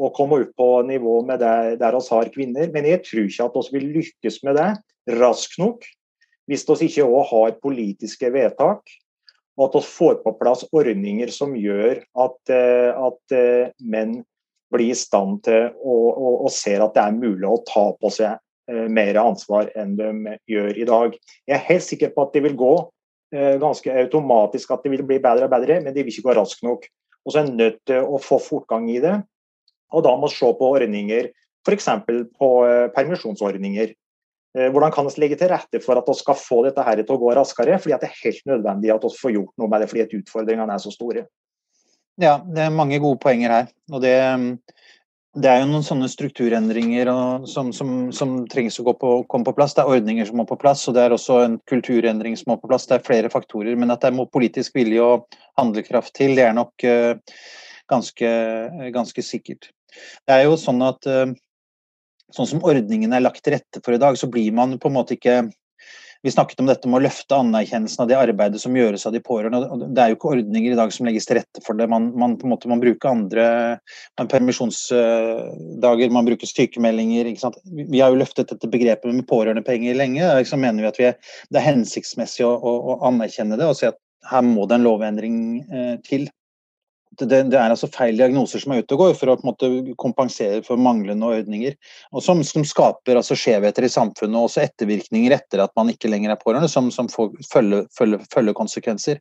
og 0.00 0.14
komme 0.16 0.40
opp 0.40 0.52
på 0.56 0.68
nivå 0.88 1.20
med 1.28 1.42
det 1.42 1.80
der 1.80 1.96
oss 1.96 2.08
har 2.12 2.30
kvinner. 2.32 2.70
Men 2.72 2.88
jeg 2.88 3.02
tror 3.06 3.26
ikke 3.26 3.48
at 3.48 3.72
vi 3.72 3.78
vil 3.78 3.90
lykkes 3.98 4.40
med 4.46 4.56
det 4.60 4.70
raskt 5.20 5.58
nok 5.60 5.84
hvis 6.50 6.64
vi 6.66 6.88
ikke 6.88 7.06
òg 7.06 7.28
har 7.30 7.58
politiske 7.62 8.26
vedtak, 8.34 8.80
og 9.54 9.68
at 9.68 9.76
vi 9.76 9.86
får 9.86 10.16
på 10.24 10.32
plass 10.40 10.64
ordninger 10.74 11.30
som 11.30 11.52
gjør 11.54 12.00
at, 12.24 12.38
eh, 12.50 12.90
at 12.90 13.34
eh, 13.36 13.70
menn 13.78 14.16
blir 14.72 14.90
i 14.90 14.98
stand 14.98 15.44
til 15.46 15.68
å, 15.70 15.94
å, 16.10 16.32
å 16.46 16.50
se 16.50 16.74
at 16.74 16.96
det 16.96 17.04
er 17.04 17.14
mulig 17.14 17.46
å 17.46 17.60
ta 17.68 17.84
på 18.00 18.10
seg 18.14 18.34
eh, 18.70 18.88
mer 18.90 19.20
ansvar 19.20 19.70
enn 19.78 19.94
de 19.98 20.34
gjør 20.50 20.74
i 20.74 20.88
dag. 20.88 21.14
Jeg 21.46 21.54
er 21.54 21.68
helt 21.68 21.86
sikker 21.86 22.10
på 22.16 22.26
at 22.26 22.34
det 22.34 22.42
vil 22.48 22.58
gå 22.58 22.74
ganske 23.30 23.92
automatisk, 23.94 24.72
at 24.74 24.82
det 24.82 24.90
vil 24.90 25.04
bli 25.06 25.20
bedre 25.22 25.46
og 25.46 25.52
bedre, 25.52 25.76
men 25.84 25.94
det 25.94 26.02
vil 26.02 26.10
ikke 26.10 26.24
gå 26.28 26.34
raskt 26.34 26.64
nok. 26.66 26.88
Og 27.22 27.32
så 27.32 27.40
er 27.40 27.46
en 27.46 27.58
nødt 27.60 27.78
til 27.86 28.02
å 28.02 28.18
få 28.22 28.40
fortgang 28.42 28.88
i 28.90 28.98
det. 29.02 29.12
Og 29.94 30.02
da 30.06 30.14
må 30.18 30.30
vi 30.30 30.34
se 30.34 30.50
på 30.58 30.70
ordninger, 30.74 31.28
f.eks. 31.66 31.88
på 32.38 32.50
permisjonsordninger. 32.96 33.92
Eh, 34.58 34.70
hvordan 34.74 34.90
kan 34.94 35.06
vi 35.06 35.22
legge 35.22 35.38
til 35.38 35.50
rette 35.52 35.80
for 35.84 35.98
at 36.00 36.08
vi 36.10 36.16
skal 36.18 36.38
få 36.38 36.62
dette 36.66 36.82
her 36.82 37.02
til 37.02 37.14
å 37.14 37.20
gå 37.22 37.34
raskere? 37.38 37.78
fordi 37.78 37.98
Det 38.00 38.08
er 38.08 38.22
helt 38.24 38.46
nødvendig 38.50 38.94
at 38.94 39.04
vi 39.04 39.20
får 39.20 39.36
gjort 39.36 39.54
noe 39.58 39.70
med 39.70 39.80
det, 39.80 39.90
fordi 39.92 40.22
utfordringene 40.22 40.74
er 40.74 40.82
så 40.82 40.94
store. 40.94 41.26
Ja, 42.20 42.38
det 42.44 42.66
er 42.66 42.74
mange 42.74 42.98
gode 42.98 43.20
poenger 43.22 43.50
her. 43.50 43.68
og 43.92 44.02
det, 44.02 44.16
det 45.38 45.46
er 45.46 45.60
jo 45.60 45.68
noen 45.70 45.84
sånne 45.86 46.08
strukturendringer 46.10 47.06
som, 47.46 47.68
som, 47.74 47.90
som, 48.14 48.32
trengs 48.50 48.80
å 48.82 48.94
på, 48.98 49.10
komme 49.30 49.46
på 49.46 49.54
plass. 49.54 49.76
Det 49.76 49.84
er 49.84 49.92
ordninger 49.94 50.26
som 50.26 50.40
må 50.40 50.46
på 50.48 50.58
plass, 50.58 50.82
og 50.90 50.96
det 50.96 51.04
er 51.04 51.14
også 51.14 51.36
en 51.44 51.54
kulturendring 51.70 52.34
som 52.38 52.50
må 52.50 52.56
på 52.58 52.70
plass. 52.70 52.88
Det 52.90 52.96
er 52.98 53.06
flere 53.06 53.30
faktorer. 53.30 53.78
Men 53.78 53.94
at 53.94 54.02
det 54.02 54.10
må 54.16 54.26
politisk 54.26 54.74
vilje 54.74 55.04
og 55.04 55.38
handlekraft 55.60 56.16
til, 56.18 56.34
det 56.34 56.48
er 56.48 56.56
nok 56.56 56.82
uh, 56.82 57.38
ganske, 57.92 58.32
ganske, 58.90 59.22
sikkert. 59.22 59.70
Det 60.26 60.34
er 60.34 60.48
jo 60.48 60.58
sånn 60.58 60.82
at 60.82 61.06
uh, 61.06 61.30
sånn 62.34 62.50
som 62.50 62.66
ordningen 62.66 63.14
er 63.14 63.22
lagt 63.22 63.44
til 63.46 63.54
rette 63.54 63.84
for 63.86 63.94
i 63.94 64.02
dag, 64.02 64.18
så 64.18 64.26
blir 64.30 64.50
man 64.56 64.80
på 64.82 64.90
en 64.90 64.98
måte 64.98 65.14
ikke 65.14 65.44
vi 66.22 66.30
snakket 66.30 66.60
om 66.60 66.68
dette 66.68 66.88
med 66.88 67.00
å 67.00 67.04
løfte 67.06 67.36
anerkjennelsen 67.36 68.02
av 68.04 68.08
det 68.10 68.18
arbeidet 68.18 68.60
som 68.60 68.74
gjøres 68.76 69.06
av 69.08 69.14
de 69.14 69.22
pårørende. 69.24 69.88
Det 69.96 70.02
er 70.02 70.12
jo 70.12 70.18
ikke 70.18 70.32
ordninger 70.34 70.74
i 70.74 70.78
dag 70.78 70.92
som 70.92 71.08
legges 71.08 71.28
til 71.28 71.38
rette 71.38 71.62
for 71.64 71.78
det. 71.78 71.86
Man, 71.88 72.10
man 72.20 72.36
måte, 72.44 72.68
man 72.68 72.82
bruker 72.82 73.08
andre 73.08 73.46
man 74.20 74.28
permisjonsdager, 74.28 76.12
man 76.12 76.28
bruker 76.28 76.50
sykemeldinger. 76.50 77.32
Vi 77.64 78.02
har 78.02 78.12
jo 78.12 78.20
løftet 78.20 78.52
dette 78.52 78.68
begrepet 78.72 79.16
med 79.16 79.28
pårørendepenger 79.30 79.96
lenge. 79.96 80.28
Så 80.44 80.60
mener 80.60 80.84
vi 80.84 80.90
at 80.90 81.00
vi 81.00 81.08
er, 81.08 81.32
det 81.48 81.62
er 81.62 81.68
hensiktsmessig 81.70 82.44
å, 82.44 82.52
å, 82.52 82.76
å, 82.92 82.98
anerkjenne 83.08 83.56
det 83.60 83.70
og 83.70 83.78
si 83.78 83.88
at 83.88 83.96
her 84.30 84.44
må 84.44 84.68
det 84.68 84.76
en 84.76 84.84
lovendring 84.84 85.40
eh, 85.72 85.96
til. 86.04 86.28
Det, 87.20 87.42
det, 87.52 87.58
er 87.58 87.72
altså 87.72 87.90
feil 87.92 88.18
diagnoser 88.18 88.62
som 88.62 88.74
er 88.74 88.82
ute 88.82 88.96
og 88.96 89.04
går, 89.04 89.14
for 89.18 89.32
å 89.32 89.36
på 89.38 89.44
en 89.44 89.50
måte 89.50 89.96
kompensere 90.00 90.60
for 90.66 90.80
manglende 90.80 91.32
ordninger. 91.40 91.76
og 92.12 92.24
Som, 92.24 92.44
som 92.46 92.66
skaper 92.66 93.20
altså 93.20 93.38
skjevheter 93.38 93.86
i 93.86 93.92
samfunnet 93.92 94.38
og 94.38 94.48
også 94.48 94.64
ettervirkninger 94.66 95.34
etter 95.36 95.64
at 95.64 95.74
man 95.78 95.92
ikke 95.92 96.10
lenger 96.12 96.34
er 96.34 96.40
pårørende, 96.40 96.70
som, 96.72 96.92
som 96.94 97.10
får 97.12 97.34
følgekonsekvenser. 98.34 99.20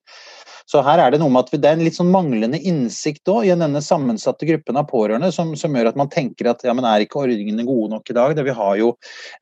Så 0.69 0.83
her 0.85 1.01
er 1.01 1.13
det 1.13 1.17
noe 1.21 1.31
med 1.33 1.47
at 1.47 1.55
det 1.57 1.65
er 1.65 1.77
en 1.77 1.81
litt 1.81 1.97
sånn 1.97 2.11
manglende 2.13 2.59
innsikt 2.61 3.23
da, 3.25 3.39
i 3.41 3.49
denne 3.49 3.81
sammensatte 3.81 4.45
gruppen 4.45 4.77
av 4.77 4.85
pårørende 4.91 5.31
som, 5.33 5.55
som, 5.57 5.73
gjør 5.73 5.89
at 5.89 5.97
man 5.97 6.11
tenker 6.13 6.51
at 6.51 6.61
ja, 6.65 6.75
men 6.77 6.85
er 6.85 7.01
ikke 7.01 7.23
ordningene 7.23 7.65
gode 7.65 7.89
nok 7.95 8.11
i 8.11 8.15
dag? 8.17 8.35
Det 8.37 8.45
vi 8.45 8.53
har 8.53 8.75
jo, 8.77 8.91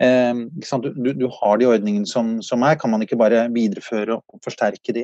eh, 0.04 0.40
du, 0.88 1.10
du, 1.12 1.26
har 1.42 1.60
de 1.60 1.68
ordningene 1.68 2.08
som, 2.08 2.38
som, 2.46 2.64
er, 2.64 2.80
kan 2.80 2.94
man 2.94 3.04
ikke 3.04 3.20
bare 3.20 3.44
videreføre 3.52 4.22
og 4.22 4.40
forsterke 4.46 4.96
de? 4.96 5.04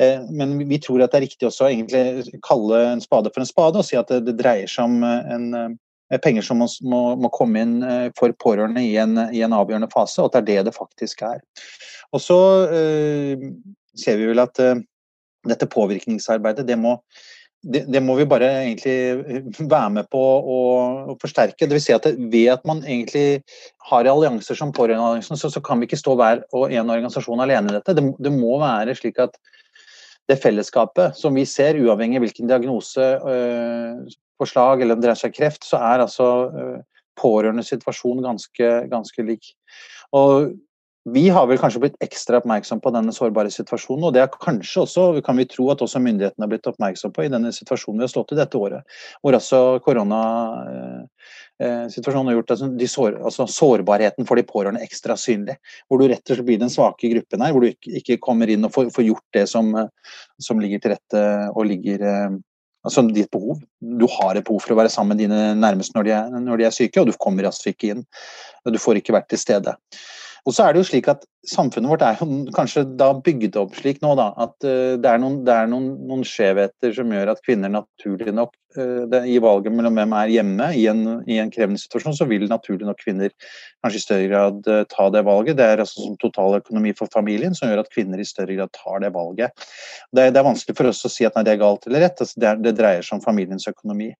Eh, 0.00 0.24
men 0.32 0.56
vi 0.64 0.80
tror 0.80 1.04
at 1.04 1.12
det 1.12 1.20
er 1.20 1.26
riktig 1.26 1.50
også 1.50 1.68
egentlig 1.68 2.40
kalle 2.46 2.79
en 2.88 3.02
spade 3.04 3.32
for 3.34 3.44
en 3.44 3.48
spade 3.48 3.80
og 3.80 3.86
si 3.86 3.98
at 3.98 4.10
det, 4.12 4.24
det 4.28 4.36
dreier 4.40 4.70
seg 4.70 4.88
om 4.88 5.04
en 5.06 5.46
eh, 5.58 6.20
penger 6.24 6.46
som 6.46 6.60
må, 6.62 6.68
må, 6.82 7.00
må, 7.20 7.32
komme 7.34 7.64
inn 7.64 7.80
eh, 7.86 8.06
for 8.18 8.34
pårørende 8.42 8.84
i 8.84 8.94
en, 9.00 9.18
i 9.30 9.44
en, 9.46 9.56
avgjørende 9.56 9.90
fase, 9.92 10.20
og 10.22 10.30
at 10.30 10.46
det 10.46 10.58
er 10.58 10.64
det 10.64 10.70
det 10.70 10.78
faktisk 10.78 11.22
er. 11.26 11.42
Og 12.12 12.22
så 12.22 12.38
øh, 12.74 13.50
ser 13.98 14.18
vi 14.18 14.30
vel 14.30 14.42
at 14.42 14.58
øh, 14.62 14.80
dette 15.48 15.68
påvirkningsarbeidet, 15.70 16.66
det 16.68 16.78
må, 16.78 16.96
det, 17.62 17.84
det 17.92 18.02
må, 18.02 18.16
vi 18.16 18.26
bare 18.28 18.48
egentlig 18.64 19.60
være 19.70 19.90
med 19.94 20.08
på 20.12 20.20
å, 20.20 20.58
å 21.12 21.16
forsterke. 21.20 21.68
Vil 21.70 21.82
si 21.82 21.94
at 21.94 22.08
det, 22.08 22.16
ved 22.32 22.48
at 22.56 22.66
man 22.68 22.82
egentlig 22.84 23.42
har 23.90 24.08
allianser 24.08 24.58
som 24.58 24.72
Pårørendealliansen, 24.76 25.38
så, 25.38 25.52
så, 25.52 25.62
kan 25.64 25.80
vi 25.80 25.88
ikke 25.88 26.00
stå 26.00 26.16
hver 26.18 26.44
og 26.56 26.72
en 26.72 26.92
organisasjon 26.92 27.44
alene 27.44 27.72
i 27.72 27.78
dette. 27.78 27.96
Det, 27.96 28.06
det, 28.18 28.32
må 28.34 28.58
være 28.62 28.96
slik 28.98 29.20
at 29.22 29.36
det 30.30 30.38
fellesskapet 30.42 31.18
som 31.18 31.36
vi 31.36 31.44
ser, 31.48 31.78
uavhengig 31.80 32.20
av 32.20 32.26
hvilken 32.26 32.50
diagnose, 32.50 33.06
øh, 33.20 34.16
forslag 34.40 34.80
eller 34.80 34.96
om 34.96 35.02
det 35.02 35.10
dreier 35.10 35.20
seg 35.20 35.36
kreft, 35.36 35.66
så 35.66 35.80
er 35.82 36.06
altså 36.06 36.28
øh, 36.48 36.78
pårørendes 37.20 37.72
situasjon 37.74 38.22
ganske, 38.24 38.72
ganske 38.90 39.26
lik. 39.26 39.52
Og 40.16 40.52
vi 41.04 41.28
har 41.32 41.46
vel 41.48 41.58
kanskje 41.58 41.80
blitt 41.80 41.94
ekstra 42.04 42.36
oppmerksom 42.42 42.80
på 42.84 42.90
denne 42.92 43.12
sårbare 43.16 43.48
situasjonen, 43.52 44.04
og 44.04 44.12
det 44.12 44.20
er 44.20 44.28
kanskje 44.34 44.82
også, 44.82 45.22
kan 45.24 45.38
vi 45.40 45.46
tro 45.48 45.70
at 45.72 45.80
også 45.80 45.96
myndighetene 46.04 46.44
har 46.44 46.50
blitt 46.52 46.68
oppmerksom 46.68 47.12
på 47.16 47.24
i 47.24 47.30
denne 47.32 47.48
situasjonen 47.56 48.02
vi 48.02 48.04
har 48.04 48.12
stått 48.12 48.34
i 48.34 48.40
dette 48.40 48.58
året, 48.60 48.84
hvor 49.22 49.32
altså 49.38 49.60
koronasituasjonen 49.86 52.28
eh, 52.28 52.28
har 52.28 52.36
gjort 52.36 52.52
sår, 52.92 53.12
altså 53.16 53.42
sårbarheten 53.48 54.28
for 54.28 54.36
de 54.36 54.44
pårørende 54.44 54.84
ekstra 54.84 55.16
synlig. 55.16 55.56
Hvor 55.88 55.96
du 56.00 56.04
rett 56.10 56.26
og 56.26 56.34
slett 56.36 56.48
blir 56.50 56.60
den 56.60 56.72
svake 56.72 57.08
gruppen 57.14 57.42
her, 57.46 57.52
hvor 57.56 57.62
du 57.64 57.68
ikke, 57.72 58.20
kommer 58.20 58.46
inn 58.52 58.64
og 58.68 58.72
får, 58.76 58.92
får, 58.92 59.04
gjort 59.08 59.28
det 59.38 59.46
som, 59.48 59.72
som 60.36 60.60
ligger 60.60 60.78
til 60.84 60.92
rette 60.98 61.20
og 61.54 61.64
ligger 61.72 61.98
eh, 62.04 62.36
altså 62.84 63.00
ditt 63.08 63.32
behov. 63.32 63.56
Du 63.80 64.04
har 64.20 64.36
et 64.36 64.44
behov 64.44 64.60
for 64.66 64.76
å 64.76 64.80
være 64.84 64.92
sammen 64.92 65.16
med 65.16 65.24
dine 65.24 65.56
nærmeste 65.56 65.96
når 65.96 66.04
de 66.04 66.12
er, 66.16 66.24
når 66.44 66.56
de 66.60 66.64
er 66.68 66.76
syke, 66.76 67.00
og 67.00 67.08
du 67.08 67.16
kommer 67.16 67.48
altså 67.48 67.72
ikke 67.72 67.88
inn. 67.94 68.04
Du 68.68 68.78
får 68.80 68.96
ikke 69.00 69.16
vært 69.16 69.32
til 69.32 69.40
stede. 69.40 69.72
Og 70.46 70.56
så 70.56 70.66
er 70.66 70.74
det 70.74 70.82
jo 70.82 70.90
slik 70.92 71.10
at 71.12 71.26
Samfunnet 71.48 71.88
vårt 71.88 72.02
er 72.04 72.18
jo 72.20 72.26
kanskje 72.52 72.82
da 73.00 73.14
bygd 73.16 73.54
opp 73.56 73.72
slik 73.78 74.02
nå 74.04 74.10
da, 74.18 74.26
at 74.44 74.66
uh, 74.66 74.98
det 75.00 75.08
er, 75.08 75.20
noen, 75.22 75.38
det 75.46 75.54
er 75.54 75.70
noen, 75.72 75.86
noen, 76.04 76.24
skjevheter 76.26 76.92
som 76.92 77.14
gjør 77.14 77.30
at 77.32 77.40
kvinner 77.46 77.72
naturlig 77.72 78.34
nok 78.36 78.52
uh, 78.76 79.06
det, 79.08 79.22
I 79.32 79.38
valget 79.40 79.72
mellom 79.72 79.96
hvem 79.96 80.12
er 80.18 80.32
hjemme 80.34 80.66
i 80.76 80.82
en, 80.92 81.00
i 81.24 81.38
en, 81.40 81.52
krevende 81.54 81.80
situasjon, 81.80 82.18
så 82.18 82.26
vil 82.28 82.44
naturlig 82.50 82.84
nok 82.84 83.00
kvinner 83.00 83.32
kanskje 83.80 84.02
i 84.02 84.04
større 84.04 84.26
grad 84.28 84.68
uh, 84.68 84.82
ta 84.92 85.06
det 85.14 85.22
valget. 85.30 85.56
Det 85.56 85.64
er 85.64 85.80
altså 85.80 86.04
som 86.04 86.18
totaløkonomi 86.20 86.92
for 86.98 87.08
familien 87.14 87.56
som 87.56 87.72
gjør 87.72 87.86
at 87.86 87.92
kvinner 87.94 88.20
i 88.20 88.28
større 88.28 88.58
grad 88.58 88.74
tar 88.76 89.00
det 89.00 89.14
valget. 89.16 89.64
Det, 90.12 90.26
det 90.34 90.42
er 90.42 90.48
vanskelig 90.50 90.76
for 90.76 90.92
oss 90.92 91.00
å 91.08 91.12
si 91.14 91.24
at 91.24 91.38
nei, 91.40 91.46
det 91.48 91.54
er 91.54 91.62
galt 91.62 91.88
eller 91.88 92.04
rett. 92.04 92.20
Altså, 92.20 92.36
det, 92.36 92.50
er, 92.52 92.74
dreier 92.82 93.06
seg 93.06 93.16
om 93.16 93.24
familiens 93.24 93.64
økonomi. 93.70 94.10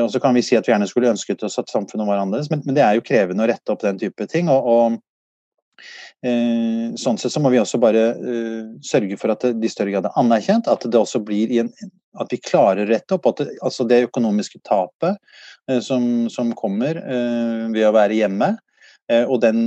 og 0.00 0.08
så 0.08 0.24
kan 0.24 0.32
vi 0.32 0.40
si 0.46 0.56
at 0.56 0.64
vi 0.64 0.72
gjerne 0.72 0.88
skulle 0.88 1.12
ønsket 1.12 1.44
oss 1.44 1.60
at 1.60 1.68
samfunnet 1.68 2.08
var 2.08 2.24
annerledes, 2.24 2.48
men, 2.48 2.64
men 2.64 2.80
det 2.80 2.86
er 2.86 2.96
jo 2.96 3.04
krevende 3.04 3.44
å 3.44 3.50
rette 3.52 3.76
opp 3.76 3.84
den 3.84 4.00
type 4.00 4.24
ting. 4.32 4.48
og, 4.48 4.64
og 4.64 4.96
Eh, 4.96 5.15
sånn 6.98 7.18
sett 7.20 7.34
så 7.34 7.42
må 7.42 7.52
vi 7.52 7.60
også 7.60 7.80
bare 7.82 8.04
uh, 8.16 8.68
sørge 8.84 9.18
for 9.20 9.34
at 9.34 9.44
det 9.56 9.68
i 9.68 9.72
større 9.72 9.92
grad 9.94 10.08
er 10.08 10.20
anerkjent, 10.20 10.70
at 10.70 10.86
det 10.88 10.98
også 10.98 11.20
blir 11.24 11.52
en, 11.60 11.72
at 12.20 12.32
vi 12.32 12.40
klarer 12.40 12.84
å 12.86 12.90
rette 12.90 13.16
opp 13.16 13.28
at 13.32 13.42
det, 13.42 13.58
altså 13.64 13.86
det 13.88 14.06
økonomiske 14.06 14.62
tapet 14.64 15.18
eh, 15.68 15.82
som, 15.84 16.30
som, 16.32 16.54
kommer 16.56 16.96
eh, 17.02 17.66
ved 17.74 17.84
å 17.84 17.92
være 17.96 18.16
hjemme, 18.16 18.56
og 19.06 19.36
den 19.38 19.60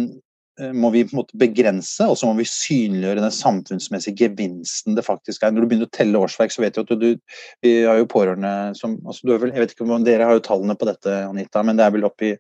må 0.76 0.90
vi 0.92 1.06
på 1.08 1.14
en 1.14 1.20
måte 1.22 1.38
begrense, 1.40 2.04
og 2.04 2.18
så 2.20 2.28
må 2.28 2.34
vi 2.36 2.44
synliggjøre 2.50 3.22
den 3.24 3.32
samfunnsmessige 3.32 4.26
gevinsten 4.26 4.98
det 4.98 5.06
faktisk 5.06 5.46
er. 5.46 5.54
Når 5.56 5.64
du 5.64 5.70
begynner 5.72 5.88
å 5.88 5.94
telle 5.96 6.20
årsverk, 6.20 6.52
så 6.52 6.66
vet 6.66 6.76
du 6.76 6.82
at 6.82 6.92
du, 6.92 7.06
du 7.06 7.38
vi 7.64 7.72
har 7.88 8.02
jo 8.02 8.10
pårørende 8.12 8.74
som 8.76 8.98
altså 9.06 9.30
vel, 9.30 9.54
Jeg 9.54 9.64
vet 9.64 9.72
ikke 9.78 9.88
om 9.88 10.04
dere 10.04 10.28
har 10.28 10.36
jo 10.36 10.44
tallene 10.44 10.76
på 10.76 10.90
dette, 10.90 11.14
Anita, 11.30 11.64
men 11.64 11.80
det 11.80 11.86
er 11.86 11.96
vel 11.96 12.10
oppi 12.10 12.34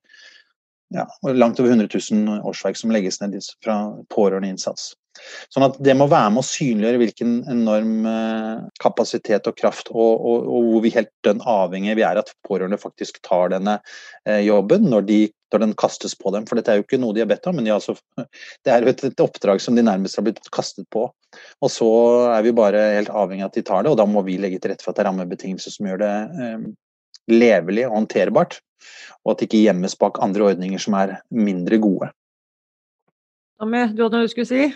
ja, 0.95 1.05
langt 1.21 1.59
over 1.59 1.69
100 1.69 1.89
000 2.11 2.39
årsverk 2.49 2.77
som 2.77 2.91
legges 2.93 3.21
ned 3.21 3.37
fra 3.63 3.77
pårørendeinnsats. 4.13 4.93
Sånn 5.53 5.65
at 5.65 5.77
Det 5.83 5.95
må 5.97 6.07
være 6.09 6.31
med 6.33 6.41
å 6.41 6.47
synliggjøre 6.47 7.01
hvilken 7.01 7.33
enorm 7.51 8.05
eh, 8.07 8.61
kapasitet 8.81 9.49
og 9.49 9.57
kraft, 9.59 9.91
og, 9.91 10.13
og, 10.15 10.47
og 10.47 10.69
hvor 10.69 10.85
vi 10.85 10.93
helt 10.95 11.11
dønn 11.25 11.41
avhengig 11.43 11.97
vi 11.99 12.05
er 12.07 12.21
at 12.21 12.31
pårørende 12.47 12.79
faktisk 12.79 13.19
tar 13.25 13.51
denne 13.53 13.79
eh, 14.25 14.41
jobben 14.45 14.87
når, 14.91 15.07
de, 15.09 15.19
når, 15.53 15.63
den 15.65 15.75
kastes 15.79 16.15
på 16.17 16.33
dem. 16.35 16.47
For 16.49 16.59
dette 16.59 16.73
er 16.73 16.79
jo 16.79 16.87
ikke 16.87 17.01
noe 17.01 17.17
de 17.17 17.25
har 17.25 17.31
bedt 17.31 17.49
om, 17.51 17.59
men 17.59 17.67
de 17.67 17.75
altså, 17.75 17.97
det 18.65 18.73
er 18.73 18.85
jo 18.85 18.93
et, 18.93 19.05
et, 19.11 19.25
oppdrag 19.25 19.63
som 19.63 19.77
de 19.77 19.85
nærmest 19.85 20.19
har 20.19 20.27
blitt 20.27 20.41
kastet 20.55 20.87
på. 20.93 21.09
Og 21.59 21.73
så 21.73 21.89
er 22.31 22.45
vi 22.45 22.55
bare 22.55 22.85
helt 22.97 23.11
avhengig 23.13 23.45
av 23.45 23.51
at 23.51 23.59
de 23.59 23.65
tar 23.67 23.83
det, 23.85 23.93
og 23.93 23.99
da 23.99 24.07
må 24.09 24.23
vi 24.27 24.39
legge 24.41 24.61
til 24.61 24.73
rette 24.73 24.85
for 24.85 24.93
at 24.93 25.01
det 25.01 25.05
er 25.05 25.11
rammebetingelser 25.11 25.75
som 25.75 25.89
gjør 25.89 26.01
det 26.05 26.15
eh, 26.45 26.69
levelig 27.29 27.85
og 27.89 27.97
håndterbart, 27.97 28.61
og 29.25 29.33
at 29.33 29.41
det 29.41 29.49
ikke 29.49 29.65
gjemmes 29.67 29.97
bak 29.99 30.21
andre 30.23 30.51
ordninger 30.51 30.81
som 30.81 30.97
er 30.99 31.19
mindre 31.33 31.79
gode. 31.81 32.11
Tommy, 33.59 33.89
du 33.91 34.05
hadde 34.05 34.15
noe 34.15 34.27
du 34.27 34.31
skulle 34.31 34.47
si? 34.47 34.69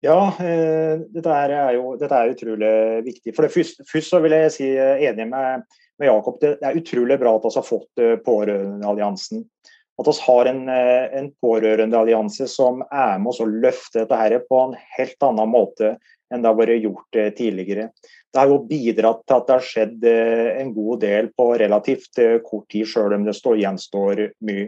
Ja, 0.00 0.28
eh, 0.38 1.00
dette, 1.10 1.34
er 1.34 1.72
jo, 1.74 1.96
dette 1.98 2.14
er 2.14 2.30
utrolig 2.30 2.74
viktig. 3.08 3.34
For 3.34 3.44
det 3.44 3.50
først, 3.54 3.82
først 3.88 4.14
så 4.14 4.20
vil 4.22 4.36
jeg 4.36 4.52
si 4.54 4.68
eh, 4.70 5.02
enig 5.08 5.26
med, 5.30 5.64
med 5.98 6.10
Jakob. 6.10 6.38
Det 6.40 6.54
er 6.62 6.78
utrolig 6.78 7.18
bra 7.18 7.34
at 7.34 7.48
vi 7.48 7.52
har 7.56 7.66
fått 7.66 8.02
eh, 8.04 8.14
Pårørendealliansen. 8.22 9.42
At 9.98 10.06
vi 10.06 10.14
har 10.22 10.46
en, 10.46 10.60
en 10.70 11.32
pårørendeallianse 11.42 12.46
som 12.46 12.84
er 12.86 13.16
med 13.18 13.32
oss 13.32 13.40
og 13.42 13.56
løfter 13.64 14.06
dette 14.06 14.38
på 14.46 14.60
en 14.62 14.76
helt 14.94 15.26
annen 15.26 15.50
måte 15.50 15.96
enn 16.30 16.44
det 16.44 16.52
har 16.52 16.58
vært 16.60 16.84
gjort 16.84 17.18
tidligere. 17.34 17.88
Det 18.32 18.40
har 18.42 18.50
jo 18.50 18.58
bidratt 18.68 19.22
til 19.24 19.36
at 19.38 19.46
det 19.46 19.54
har 19.54 19.64
skjedd 19.64 20.02
eh, 20.08 20.48
en 20.60 20.72
god 20.76 21.00
del 21.04 21.30
på 21.36 21.46
relativt 21.60 22.20
eh, 22.20 22.40
kort 22.44 22.66
tid, 22.70 22.84
selv 22.90 23.16
om 23.16 23.24
det 23.24 23.36
står, 23.36 23.60
gjenstår 23.62 24.26
mye. 24.44 24.66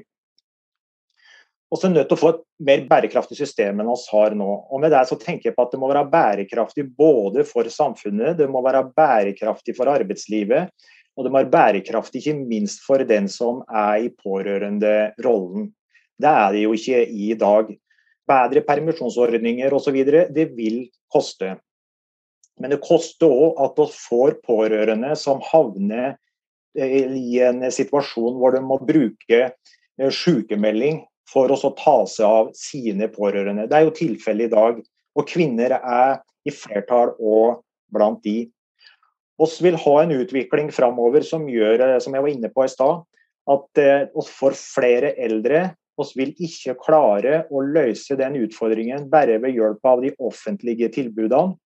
Og 1.70 1.78
så 1.78 1.86
er 1.86 1.92
nødt 1.94 2.08
til 2.10 2.16
å 2.16 2.20
få 2.20 2.30
et 2.32 2.40
mer 2.66 2.80
bærekraftig 2.88 3.36
system 3.38 3.82
enn 3.82 3.90
oss 3.92 4.08
har 4.10 4.34
nå. 4.34 4.48
Og 4.72 4.80
med 4.82 4.90
det 4.90 5.04
så 5.06 5.18
tenker 5.20 5.50
jeg 5.50 5.56
på 5.56 5.66
at 5.66 5.74
Det 5.74 5.78
må 5.78 5.90
være 5.90 6.08
bærekraftig 6.10 6.88
både 6.98 7.44
for 7.46 7.68
samfunnet, 7.70 8.38
det 8.40 8.48
må 8.50 8.62
være 8.64 8.88
bærekraftig 8.96 9.76
for 9.76 9.92
arbeidslivet, 9.92 10.72
og 11.14 11.26
det 11.26 11.30
må 11.30 11.38
være 11.38 11.52
bærekraftig 11.52 12.24
ikke 12.24 12.40
minst 12.40 12.82
for 12.86 13.04
den 13.06 13.28
som 13.30 13.62
er 13.68 14.08
i 14.08 14.10
pårørenderollen. 14.10 15.70
Det 16.20 16.32
er 16.32 16.52
det 16.56 16.64
jo 16.64 16.74
ikke 16.74 17.04
i 17.06 17.32
dag. 17.38 17.70
Bedre 18.30 18.62
permisjonsordninger 18.66 19.74
osv. 19.74 20.00
det 20.34 20.50
vil 20.56 20.82
koste. 21.12 21.54
Men 22.60 22.74
det 22.74 22.82
koster 22.84 23.30
òg 23.32 23.60
at 23.64 23.78
vi 23.80 23.86
får 23.94 24.36
pårørende 24.44 25.14
som 25.18 25.40
havner 25.48 26.12
eh, 26.76 27.08
i 27.16 27.40
en 27.46 27.64
situasjon 27.72 28.36
hvor 28.40 28.54
de 28.54 28.60
må 28.64 28.76
bruke 28.84 29.40
eh, 29.48 30.12
sykemelding 30.12 31.00
for 31.30 31.52
å 31.52 31.74
ta 31.78 31.96
seg 32.10 32.26
av 32.26 32.50
sine 32.58 33.08
pårørende. 33.12 33.68
Det 33.70 33.78
er 33.78 33.86
jo 33.86 33.96
tilfellet 33.96 34.50
i 34.50 34.54
dag. 34.54 34.80
Og 35.18 35.28
kvinner 35.28 35.76
er 35.78 36.20
i 36.46 36.52
flertall 36.54 37.14
og 37.18 37.62
blant 37.92 38.20
de. 38.26 38.44
Vi 39.40 39.48
vil 39.64 39.78
ha 39.80 39.94
en 40.02 40.12
utvikling 40.18 40.68
framover 40.74 41.24
som 41.24 41.48
gjør, 41.48 41.86
eh, 41.86 41.98
som 42.04 42.14
jeg 42.14 42.26
var 42.26 42.34
inne 42.34 42.52
på 42.52 42.66
i 42.66 42.72
stad, 42.72 43.06
at 43.50 43.80
vi 43.80 44.26
får 44.28 44.58
flere 44.58 45.14
eldre. 45.18 45.70
Vi 46.00 46.16
vil 46.16 46.30
ikke 46.44 46.76
klare 46.80 47.42
å 47.52 47.60
løse 47.64 48.16
den 48.16 48.36
utfordringen 48.40 49.08
bare 49.12 49.40
ved 49.40 49.56
hjelp 49.56 49.88
av 49.88 50.04
de 50.04 50.12
offentlige 50.20 50.88
tilbudene. 50.92 51.56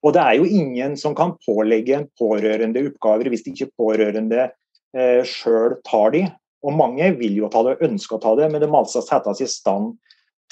Og 0.00 0.14
det 0.16 0.22
er 0.22 0.36
jo 0.38 0.48
ingen 0.48 0.96
som 0.96 1.14
kan 1.16 1.34
pålegge 1.44 1.96
en 1.98 2.06
pårørende 2.18 2.82
oppgaver 2.88 3.28
hvis 3.32 3.44
ikke 3.50 3.72
pårørende 3.76 4.46
eh, 4.48 5.20
sjøl 5.28 5.76
tar 5.86 6.14
de. 6.14 6.24
Og 6.64 6.76
mange 6.76 7.08
vil 7.16 7.36
jo 7.40 7.50
ta 7.52 7.62
det, 7.66 7.80
ønsker 7.84 8.16
å 8.16 8.22
ta 8.22 8.36
det, 8.38 8.48
men 8.52 8.62
det 8.62 8.68
må 8.70 8.82
altså 8.82 9.02
settes 9.04 9.42
i 9.44 9.48
stand 9.48 9.94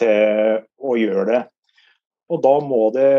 til 0.01 0.61
å 0.80 0.96
gjøre 1.01 1.26
det. 1.30 1.42
Og 2.28 2.42
da 2.44 2.55
må 2.61 2.88
det, 2.92 3.12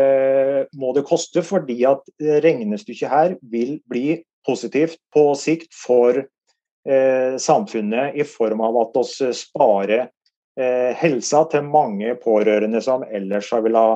må 0.78 0.92
det 0.94 1.06
koste, 1.06 1.42
fordi 1.42 1.80
at 1.88 2.04
regnestykket 2.20 3.10
her 3.10 3.34
vil 3.42 3.78
bli 3.90 4.20
positivt 4.46 5.00
på 5.14 5.32
sikt 5.38 5.74
for 5.74 6.22
eh, 6.22 7.34
samfunnet 7.42 8.14
i 8.18 8.26
form 8.26 8.62
av 8.64 8.78
at 8.84 9.00
vi 9.02 9.32
sparer 9.36 10.06
eh, 10.06 10.90
helsa 10.98 11.42
til 11.50 11.66
mange 11.66 12.14
pårørende 12.22 12.82
som 12.84 13.02
ellers 13.10 13.50
har 13.50 13.66
ha 13.66 13.88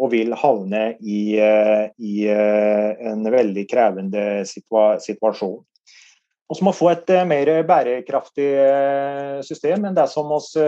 og 0.00 0.12
vil 0.14 0.32
havne 0.38 0.94
i, 1.00 1.36
i 1.36 2.14
en 2.28 3.26
veldig 3.34 3.66
krevende 3.70 4.24
situasjon. 4.48 5.60
Vi 6.52 6.66
må 6.66 6.72
få 6.76 6.90
et 6.90 7.08
mer 7.24 7.48
bærekraftig 7.64 8.48
system 9.46 9.86
enn 9.88 9.96
det 9.96 10.04
som 10.12 10.28
vi 10.28 10.64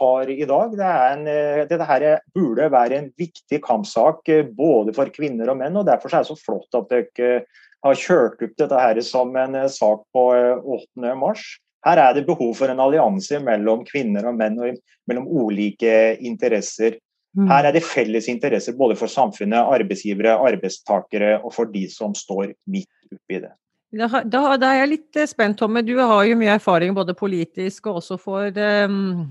har 0.00 0.30
i 0.30 0.46
dag. 0.46 0.76
Det 0.78 0.90
en, 0.90 1.24
dette 1.70 2.12
burde 2.36 2.68
være 2.70 3.00
en 3.00 3.08
viktig 3.18 3.58
kampsak 3.64 4.30
både 4.54 4.94
for 4.94 5.10
kvinner 5.10 5.50
og 5.50 5.58
menn. 5.62 5.78
og 5.80 5.88
Derfor 5.88 6.14
er 6.14 6.22
det 6.22 6.30
så 6.30 6.38
flott 6.38 6.78
at 6.78 6.92
dere 6.92 7.40
har 7.86 7.98
kjørt 7.98 8.42
opp 8.42 8.54
dette 8.58 8.82
her 8.82 9.00
som 9.02 9.34
en 9.40 9.58
sak 9.72 10.04
på 10.14 10.26
8. 10.76 11.16
mars. 11.18 11.42
Her 11.86 12.00
er 12.02 12.14
det 12.16 12.26
behov 12.26 12.54
for 12.58 12.70
en 12.70 12.82
allianse 12.82 13.38
mellom 13.42 13.84
kvinner 13.86 14.26
og 14.26 14.38
menn, 14.38 14.58
og 14.58 14.78
mellom 15.06 15.26
ulike 15.26 16.16
interesser. 16.18 16.98
Mm. 17.36 17.50
Her 17.52 17.68
er 17.68 17.76
det 17.76 17.84
felles 17.84 18.30
interesser 18.32 18.76
både 18.78 18.96
for 18.96 19.12
samfunnet, 19.12 19.60
arbeidsgivere, 19.76 20.38
arbeidstakere 20.48 21.36
og 21.42 21.52
for 21.52 21.68
de 21.68 21.84
som 21.92 22.14
står 22.16 22.54
midt 22.72 22.88
oppi 23.12 23.42
det. 23.42 23.52
Da, 23.96 24.08
da, 24.24 24.40
da, 24.58 24.70
er 24.70 24.82
jeg 24.82 24.92
litt 24.92 25.18
eh, 25.20 25.28
spent, 25.30 25.58
Tomme. 25.60 25.84
Du 25.86 25.94
har 26.00 26.24
jo 26.26 26.38
mye 26.38 26.56
erfaring 26.56 26.94
både 26.96 27.14
politisk 27.16 27.86
og 27.86 28.00
også 28.00 28.16
for 28.20 28.56
um, 28.88 29.28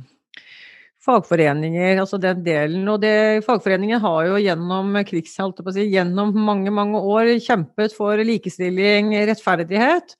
fagforeninger, 1.05 1.99
altså 2.01 2.19
den 2.21 2.43
delen. 2.45 2.85
Og 2.89 3.01
det, 3.03 3.43
fagforeningen 3.45 4.01
har 4.01 4.29
jo 4.29 4.39
gjennom 4.41 4.95
krigs, 5.09 5.35
si, 5.35 5.87
gjennom 5.91 6.33
mange, 6.37 6.73
mange 6.73 7.01
år 7.01 7.35
kjempet 7.43 7.97
for 7.97 8.21
likestilling, 8.21 9.11
rettferdighet. 9.29 10.15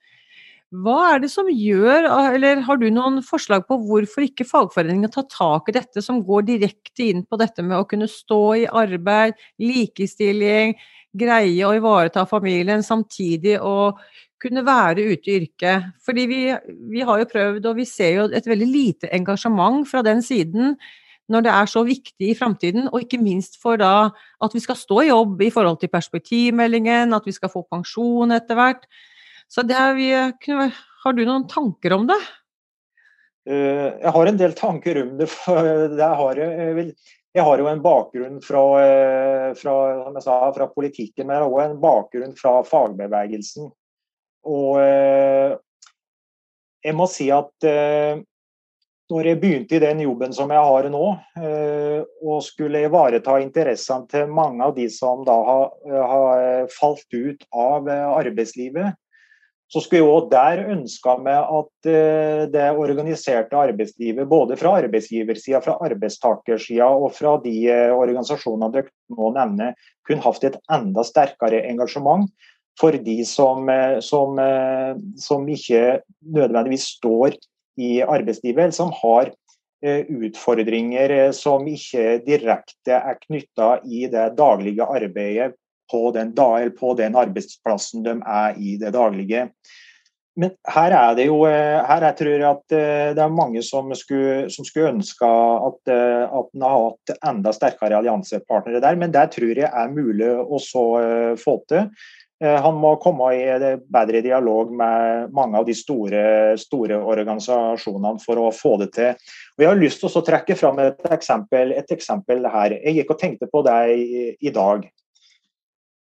Hva 0.84 0.96
er 1.14 1.22
det 1.22 1.30
som 1.30 1.48
gjør, 1.52 2.08
eller 2.34 2.64
har 2.66 2.80
du 2.82 2.88
noen 2.92 3.22
forslag 3.24 3.68
på 3.70 3.78
hvorfor 3.86 4.26
ikke 4.26 4.48
fagforeningene 4.50 5.12
tar 5.14 5.28
tak 5.32 5.70
i 5.70 5.76
dette, 5.76 6.02
som 6.02 6.24
går 6.26 6.48
direkte 6.50 7.06
inn 7.06 7.24
på 7.24 7.38
dette 7.40 7.64
med 7.64 7.78
å 7.78 7.88
kunne 7.88 8.10
stå 8.10 8.42
i 8.64 8.66
arbeid, 8.68 9.38
likestilling, 9.62 10.74
greie 11.16 11.68
å 11.68 11.76
ivareta 11.78 12.26
familien, 12.28 12.84
samtidig 12.84 13.60
og 13.62 14.02
kunne 14.42 14.66
være 14.66 15.06
ute 15.14 15.32
i 15.32 15.38
yrket? 15.44 15.88
Fordi 16.04 16.28
vi, 16.34 16.42
vi 16.92 17.06
har 17.08 17.22
jo 17.22 17.32
prøvd, 17.32 17.70
og 17.70 17.80
vi 17.80 17.88
ser 17.90 18.18
jo 18.18 18.28
et 18.34 18.50
veldig 18.50 18.70
lite 18.74 19.14
engasjement 19.16 19.86
fra 19.90 20.04
den 20.06 20.26
siden 20.26 20.76
når 21.32 21.42
det 21.46 21.54
er 21.58 21.70
så 21.70 21.82
viktig 21.86 22.28
i 22.30 22.38
framtiden, 22.38 22.90
og 22.92 23.02
ikke 23.02 23.22
minst 23.22 23.58
for 23.62 23.80
da 23.82 24.12
at 24.46 24.54
vi 24.54 24.62
skal 24.62 24.78
stå 24.78 25.02
i 25.02 25.10
jobb 25.10 25.42
i 25.42 25.50
forhold 25.54 25.80
til 25.82 25.90
perspektivmeldingen, 25.94 27.14
at 27.18 27.26
vi 27.26 27.34
skal 27.34 27.50
få 27.54 27.64
pensjon 27.72 28.34
etter 28.36 28.60
hvert. 28.60 28.86
Så 29.48 29.64
vi, 29.96 30.10
har 31.04 31.14
du 31.14 31.26
noen 31.26 31.48
tanker 31.48 31.94
om 31.94 32.08
det? 32.10 32.20
Eh, 33.50 33.94
jeg 34.02 34.12
har 34.16 34.28
en 34.30 34.38
del 34.40 34.54
tanker 34.58 35.02
om 35.04 35.18
det. 35.20 35.30
har 35.46 36.40
jeg, 36.42 36.86
jeg, 37.36 37.44
har 37.46 37.62
jo 37.62 37.68
en 37.70 37.84
bakgrunn 37.84 38.40
fra, 38.42 38.64
eh, 38.82 39.50
fra, 39.60 39.76
sa, 40.22 40.40
fra 40.56 40.70
politikken, 40.74 41.30
men 41.30 41.46
også 41.46 41.66
en 41.68 41.82
bakgrunn 41.82 42.34
fra 42.40 42.58
fagbevegelsen. 42.66 43.70
Og 44.50 44.80
eh, 44.82 45.58
jeg 46.86 46.98
må 46.98 47.08
si 47.10 47.32
at 47.34 47.66
når 49.10 49.28
jeg 49.30 49.38
begynte 49.42 49.78
i 49.78 49.82
den 49.82 50.04
jobben 50.04 50.34
som 50.34 50.52
jeg 50.54 50.62
har 50.66 50.88
nå, 50.94 51.02
og 52.26 52.44
skulle 52.46 52.84
ivareta 52.86 53.40
interessene 53.42 54.06
til 54.10 54.30
mange 54.30 54.62
av 54.66 54.76
de 54.78 54.86
som 54.94 55.24
da 55.26 55.34
har, 55.48 55.72
har 56.12 56.70
falt 56.74 57.18
ut 57.18 57.42
av 57.50 57.90
arbeidslivet, 57.90 58.94
så 59.72 59.82
skulle 59.82 60.04
jeg 60.04 60.14
òg 60.14 60.28
der 60.30 60.62
ønska 60.76 61.16
meg 61.26 61.54
at 61.60 61.90
eh, 61.90 62.44
det 62.54 62.66
organiserte 62.78 63.58
arbeidslivet, 63.58 64.28
både 64.30 64.58
fra 64.60 64.76
arbeidsgiversida, 64.82 65.62
fra 65.66 65.78
arbeidstakersida 65.88 66.90
og 66.94 67.10
fra 67.18 67.36
de 67.44 67.56
eh, 67.74 67.94
organisasjonene 67.96 68.70
dere 68.76 68.94
nå 69.16 69.32
nevner, 69.38 69.74
kunne 70.06 70.26
hatt 70.26 70.46
et 70.46 70.60
enda 70.72 71.06
sterkere 71.08 71.64
engasjement 71.72 72.30
for 72.80 72.94
de 73.08 73.18
som, 73.26 73.66
eh, 73.72 73.98
som, 74.06 74.38
som 75.18 75.50
ikke 75.50 76.02
nødvendigvis 76.22 76.92
står 77.00 77.40
i 77.82 77.98
arbeidslivet, 78.06 78.68
eller 78.68 78.78
som 78.78 78.94
har 79.02 79.34
utfordringer 79.86 81.12
som 81.36 81.66
ikke 81.70 82.16
direkte 82.26 82.96
er 82.96 83.18
knytta 83.20 83.68
i 83.86 84.08
det 84.10 84.32
daglige 84.40 84.88
arbeidet 84.88 85.52
på 85.92 86.12
den, 86.16 86.34
på 86.80 86.94
den, 86.98 87.16
arbeidsplassen 87.16 88.06
de 88.06 88.20
er 88.22 88.58
i 88.58 88.78
det 88.82 88.94
daglige. 88.96 89.50
Men 90.36 90.52
her 90.68 90.92
er 90.92 91.14
det 91.16 91.30
jo 91.30 91.38
eh, 91.48 91.80
her 91.88 92.04
jeg 92.10 92.18
tror 92.20 92.44
at 92.50 92.76
eh, 92.76 93.14
det 93.16 93.24
er 93.24 93.32
mange 93.32 93.62
som 93.64 93.94
skulle, 93.96 94.50
som 94.52 94.68
skulle 94.68 94.92
ønske 94.92 95.30
at, 95.70 95.80
eh, 95.92 96.26
at 96.28 96.50
en 96.52 96.66
har 96.66 96.76
hatt 96.76 97.16
enda 97.32 97.54
sterkere 97.56 98.02
alliansepartnere 98.02 98.84
der, 98.84 99.00
men 99.00 99.16
det 99.16 99.30
tror 99.38 99.54
jeg 99.56 99.70
er 99.70 99.96
mulig 99.96 100.34
å 100.36 100.60
få 101.40 101.56
til. 101.72 101.90
Han 102.44 102.76
må 102.82 102.90
komme 103.00 103.30
i 103.32 103.44
bedre 103.96 104.20
dialog 104.20 104.74
med 104.76 105.32
mange 105.34 105.56
av 105.56 105.64
de 105.70 105.72
store, 105.74 106.24
store 106.60 106.98
organisasjonene 107.00 108.20
for 108.20 108.42
å 108.44 108.50
få 108.52 108.74
det 108.82 108.90
til. 108.98 109.16
Og 109.56 109.64
jeg 109.64 109.70
har 109.72 109.80
lyst 109.80 110.04
til 110.04 110.12
å 110.12 110.24
trekke 110.28 110.58
fram 110.60 110.82
et 110.84 111.00
eksempel, 111.16 111.72
et 111.72 111.96
eksempel 111.96 112.44
her. 112.52 112.76
Jeg 112.76 112.98
gikk 113.00 113.16
og 113.16 113.22
tenkte 113.22 113.48
på 113.48 113.64
det 113.66 113.80
i 113.96 114.52
dag 114.54 114.84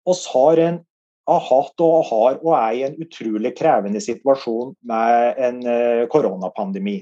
oss 0.08 0.26
har, 0.32 0.58
en, 0.58 0.80
har 1.28 1.42
hatt 1.48 1.84
og 1.84 2.04
har 2.10 2.38
og 2.42 2.52
er 2.58 2.76
i 2.76 2.84
en 2.88 2.98
utrolig 3.02 3.54
krevende 3.58 4.02
situasjon 4.02 4.74
med 4.88 5.42
en 5.48 5.60
uh, 5.66 6.04
koronapandemi. 6.12 7.00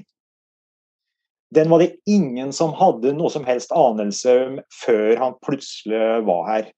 Den 1.51 1.71
var 1.71 1.83
det 1.83 1.97
ingen 2.07 2.53
som 2.55 2.71
hadde 2.79 3.11
noe 3.17 3.31
som 3.33 3.43
helst 3.43 3.73
anelse 3.75 4.37
om 4.45 4.61
før 4.83 5.17
han 5.19 5.33
plutselig 5.43 6.21
var 6.27 6.45
her. 6.47 6.69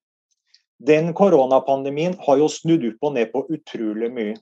Den 0.84 1.12
koronapandemien 1.16 2.16
har 2.26 2.40
jo 2.42 2.50
snudd 2.52 2.88
opp 2.90 3.06
og 3.08 3.14
ned 3.16 3.30
på 3.36 3.46
utrolig 3.54 4.10
mye. 4.12 4.34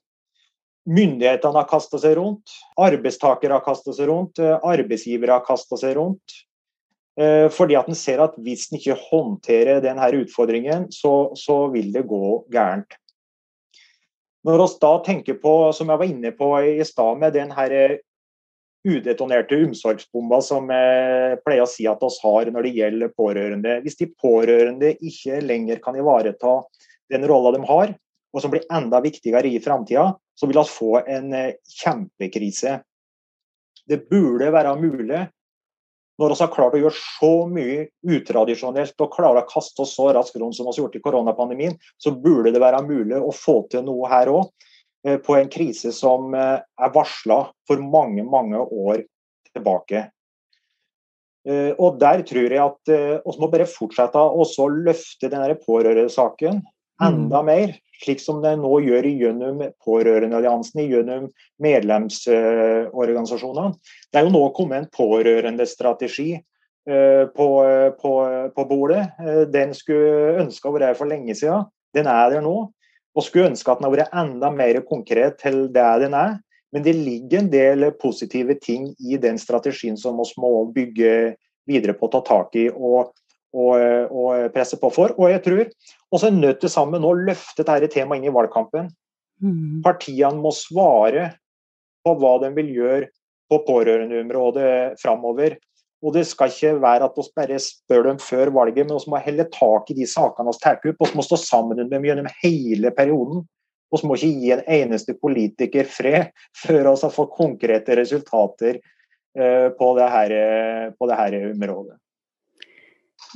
Myndighetene 0.90 1.60
har 1.60 1.68
kasta 1.70 2.00
seg 2.02 2.16
rundt, 2.18 2.54
arbeidstakere 2.80 3.60
har 3.60 3.66
kasta 3.66 3.94
seg 3.94 4.08
rundt, 4.10 4.40
eh, 4.40 4.56
arbeidsgivere 4.56 5.36
har 5.36 5.46
kasta 5.46 5.78
seg 5.78 5.94
rundt. 6.00 6.40
Eh, 7.20 7.50
fordi 7.52 7.76
at 7.76 7.90
en 7.92 7.98
ser 7.98 8.22
at 8.24 8.38
hvis 8.40 8.70
en 8.70 8.80
ikke 8.80 9.00
håndterer 9.10 9.82
denne 9.84 10.12
utfordringen, 10.22 10.88
så, 10.96 11.32
så, 11.36 11.66
vil 11.74 11.92
det 11.94 12.08
gå 12.08 12.46
gærent. 12.54 12.96
Når 14.48 14.58
vi 14.58 14.70
da 14.82 14.94
tenker 15.06 15.36
på, 15.42 15.54
som 15.76 15.92
jeg 15.92 16.02
var 16.02 16.10
inne 16.10 16.32
på 16.34 16.54
i 16.66 16.80
stad, 16.88 17.20
med 17.20 17.36
den 17.36 17.52
eh, 17.52 18.00
udetonerte 18.88 19.60
omsorgsbomba 19.62 20.40
som 20.42 20.72
jeg 20.74 21.42
pleier 21.46 21.66
å 21.66 21.70
si 21.70 21.86
at 21.90 22.02
vi 22.02 22.10
har 22.24 22.50
når 22.50 22.66
det 22.66 22.78
gjelder 22.80 23.12
pårørende. 23.14 23.76
Hvis 23.84 24.00
de 24.00 24.08
pårørende 24.10 24.96
ikke 24.98 25.44
lenger 25.44 25.84
kan 25.84 26.00
ivareta 26.00 26.62
den 27.12 27.28
rolla 27.30 27.52
de 27.54 27.62
har, 27.68 27.94
og 28.32 28.42
som 28.42 28.54
blir 28.54 28.66
enda 28.72 29.02
viktigere 29.04 29.52
i 29.52 29.60
framtida, 29.62 30.08
så 30.34 30.48
vil 30.48 30.58
vi 30.58 30.66
få 30.72 31.04
en 31.04 31.36
eh, 31.36 31.60
kjempekrise. 31.84 32.80
Det 33.86 34.06
burde 34.08 34.50
være 34.56 34.74
mulig 34.80 35.26
når 36.22 36.36
vi 36.36 36.44
har 36.44 36.52
klart 36.54 36.76
å 36.78 36.82
gjøre 36.82 36.98
så 36.98 37.32
mye 37.50 37.86
utradisjonelt 38.06 39.04
og 39.04 39.14
klare 39.16 39.42
å 39.42 39.50
kaste 39.50 39.82
oss 39.84 39.96
så 39.98 40.12
raskt 40.14 40.38
rundt 40.38 40.58
som 40.58 40.68
vi 40.68 40.76
har 40.76 40.84
gjort 40.84 40.98
i 41.00 41.02
koronapandemien, 41.04 41.78
så 41.98 42.14
burde 42.14 42.54
det 42.54 42.62
være 42.62 42.84
mulig 42.86 43.18
å 43.18 43.34
få 43.36 43.64
til 43.72 43.86
noe 43.88 44.10
her 44.12 44.30
òg. 44.32 44.52
Eh, 45.08 45.18
på 45.18 45.36
en 45.36 45.50
krise 45.50 45.92
som 45.96 46.34
eh, 46.38 46.60
er 46.62 46.94
varsla 46.94 47.44
for 47.68 47.82
mange, 47.82 48.24
mange 48.24 48.60
år 48.62 49.02
tilbake. 49.50 50.06
Eh, 51.48 51.72
og 51.74 51.98
Der 52.02 52.22
tror 52.28 52.54
jeg 52.54 52.62
at 52.62 52.94
vi 53.26 53.40
må 53.42 53.50
bare 53.50 53.70
fortsette 53.70 54.22
å 54.22 54.70
løfte 54.70 55.32
denne 55.32 55.58
pårørendesaken 55.58 56.62
enda 57.04 57.42
mm. 57.42 57.48
mer, 57.48 57.76
slik 58.04 58.22
som 58.24 58.42
det 58.44 58.56
nå 58.60 58.80
gjør 58.86 59.06
gjennom 59.10 59.62
Pårørendealliansen, 59.86 60.82
gjennom 60.90 61.24
medlemsorganisasjonene. 61.62 63.74
Det 64.12 64.18
er 64.20 64.26
jo 64.28 64.34
nå 64.34 64.44
kommet 64.58 64.78
en 64.82 64.94
pårørendestrategi 64.96 66.32
eh, 66.36 67.26
på, 67.36 67.48
på, 68.02 68.12
på 68.56 68.62
bordet. 68.70 69.04
Eh, 69.22 69.44
den 69.52 69.70
skulle 69.78 70.40
ønske 70.46 70.70
å 70.70 70.78
være 70.78 70.98
for 71.00 71.08
lenge 71.12 71.34
siden. 71.38 71.62
Den 71.96 72.08
er 72.12 72.26
der 72.34 72.42
nå. 72.46 72.56
Og 73.12 73.22
skulle 73.28 73.50
ønske 73.52 73.72
at 73.72 73.78
den 73.82 73.88
hadde 73.90 74.00
vært 74.00 74.20
enda 74.22 74.48
mer 74.56 74.76
konkret 74.88 75.34
til 75.42 75.58
det 75.74 75.92
den 76.06 76.14
er. 76.16 76.32
Men 76.72 76.82
det 76.86 76.94
ligger 76.96 77.38
en 77.42 77.52
del 77.52 77.80
positive 78.00 78.54
ting 78.64 78.84
i 79.04 79.18
den 79.20 79.38
strategien 79.42 79.98
som 80.00 80.16
vi 80.22 80.26
må 80.40 80.54
bygge 80.72 81.36
videre 81.68 81.94
på, 81.98 82.08
ta 82.10 82.22
tak 82.26 82.56
i 82.58 82.70
og 82.72 83.12
å, 83.52 83.68
å 84.08 84.26
presse 84.54 84.80
på 84.80 84.92
for. 84.94 85.14
Og 85.20 85.32
jeg 85.32 85.44
tror 85.46 85.64
også 86.12 86.30
er 86.30 86.38
nødt 86.38 86.62
til 86.64 86.72
sammen 86.72 87.06
å 87.08 87.16
løfte 87.18 87.66
dette 87.68 87.92
temaet 87.96 88.22
inn 88.22 88.30
i 88.32 88.36
valgkampen. 88.36 88.92
Mm. 89.42 89.82
Partiene 89.86 90.38
må 90.40 90.54
svare 90.56 91.32
på 92.06 92.16
hva 92.18 92.38
de 92.44 92.52
vil 92.56 92.72
gjøre 92.76 93.12
på 93.52 93.60
pårørendeområdet 93.68 95.02
framover. 95.02 95.58
Og 96.02 96.16
det 96.16 96.24
skal 96.26 96.50
ikke 96.50 96.78
være 96.82 97.06
at 97.06 97.18
vi 97.18 97.26
bare 97.38 97.58
spør 97.62 98.08
dem 98.08 98.22
før 98.22 98.50
valget, 98.56 98.88
men 98.88 98.98
vi 98.98 99.12
må 99.14 99.20
helle 99.22 99.46
tak 99.54 99.92
i 99.92 99.98
de 100.00 100.08
sakene 100.10 100.50
vi 100.50 100.62
tar 100.64 100.80
opp. 100.80 101.04
Vi 101.04 101.18
må 101.20 101.26
stå 101.26 101.38
sammen 101.38 101.78
med 101.78 101.92
dem 101.92 102.08
gjennom 102.08 102.30
hele 102.42 102.94
perioden. 102.96 103.44
Vi 103.92 104.08
må 104.08 104.16
ikke 104.16 104.32
gi 104.32 104.54
en 104.56 104.64
eneste 104.72 105.14
politiker 105.20 105.86
fred 105.86 106.32
før 106.58 106.88
vi 106.88 106.96
har 107.04 107.14
fått 107.14 107.36
konkrete 107.36 108.00
resultater 108.00 108.80
på 108.82 108.92
på 109.78 109.90
her, 109.96 110.32
på 111.00 111.08
dette 111.08 111.42
området. 111.54 111.94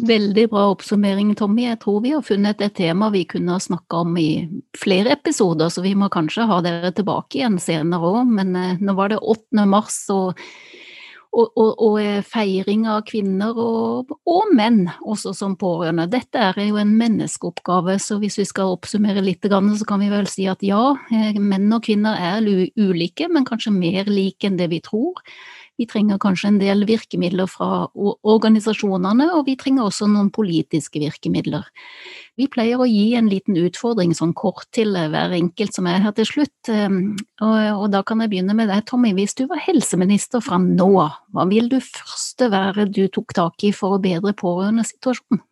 Veldig 0.04 0.50
bra 0.52 0.66
oppsummering, 0.74 1.32
Tommy. 1.39 1.70
Jeg 1.70 1.80
tror 1.86 2.02
vi 2.04 2.12
har 2.12 2.24
funnet 2.26 2.62
et 2.62 2.76
tema 2.76 3.08
vi 3.14 3.24
kunne 3.30 3.56
ha 3.56 3.62
snakka 3.64 4.04
om 4.04 4.18
i 4.20 4.30
flere 4.76 5.14
episoder, 5.16 5.72
så 5.72 5.84
vi 5.86 5.96
må 5.96 6.10
kanskje 6.12 6.48
ha 6.50 6.60
dere 6.66 6.91
tilbake 6.96 7.39
igjen 7.39 7.56
senere 7.64 8.12
òg. 8.12 8.34
Men 8.36 8.56
eh, 8.60 8.82
nå 8.84 8.96
var 8.98 9.14
det 9.14 9.22
8. 9.24 9.64
mars, 9.72 10.02
og, 10.12 10.41
og, 11.32 11.48
og, 11.56 11.72
og 11.80 11.98
eh, 12.04 12.20
feiring 12.28 12.84
av 12.91 13.06
kvinner 13.08 13.56
og, 13.56 14.12
menn 14.56 14.84
også 15.00 15.32
som 15.36 15.56
pårørende. 15.60 16.10
Dette 16.12 16.43
er 16.43 16.60
jo 16.68 16.78
en 16.80 16.91
menneskeoppgave, 17.00 17.96
så 18.00 18.20
hvis 18.20 18.39
vi 18.39 18.50
skal 18.52 18.76
oppsummere 18.76 19.24
litt, 19.24 19.48
så 19.48 19.88
kan 19.88 20.04
vi 20.04 20.12
vel 20.12 20.28
si 20.32 20.50
at 20.52 20.64
ja, 20.64 20.91
eh, 21.08 21.39
menn 21.39 21.72
og 21.72 21.88
kvinner 21.88 22.20
er 22.20 22.43
ulike, 22.43 23.32
men 23.32 23.48
kanskje 23.48 23.74
mer 23.76 24.12
like 24.12 24.48
enn 24.48 24.60
det 24.60 24.74
vi 24.76 24.84
tror. 24.84 25.24
Vi 25.76 25.88
trenger 25.90 26.20
kanskje 26.22 26.50
en 26.54 26.60
del 26.62 26.86
virkemidler 26.88 27.50
fra 27.52 27.88
organisasjonene, 27.96 29.28
og 29.36 29.46
vi 29.50 29.58
trenger 29.60 29.88
også 29.88 30.08
noen 30.12 30.30
politiske 30.36 31.02
virkemidler. 31.04 31.66
Vi 32.40 32.48
pleier 32.52 32.80
å 32.80 32.88
gi 32.88 33.16
en 33.20 33.28
liten 33.32 33.58
utfordring 33.60 34.14
sånn 34.16 34.34
kort 34.36 34.70
til 34.76 34.96
hver 34.96 35.36
enkelt 35.36 35.76
som 35.76 35.88
er 35.92 36.02
her 36.04 36.16
til 36.16 36.28
slutt, 36.30 36.72
ehm, 36.72 37.16
og, 37.44 37.58
og 37.86 37.90
da 37.96 38.04
kan 38.08 38.24
jeg 38.24 38.32
begynne 38.32 38.56
med 38.56 38.72
deg, 38.72 38.86
Tommy. 38.88 39.12
Hvis 39.18 39.36
du 39.40 39.46
var 39.52 39.64
helseminister 39.66 40.44
fra 40.44 40.60
nå, 40.62 40.94
hva 41.36 41.50
vil 41.52 41.68
du 41.72 41.80
første 41.84 42.52
være 42.52 42.88
du 42.92 43.06
tok 43.08 43.36
tak 43.36 43.68
i 43.68 43.74
for 43.76 43.98
å 43.98 44.04
bedre 44.04 44.36
pårørendesituasjonen? 44.40 45.44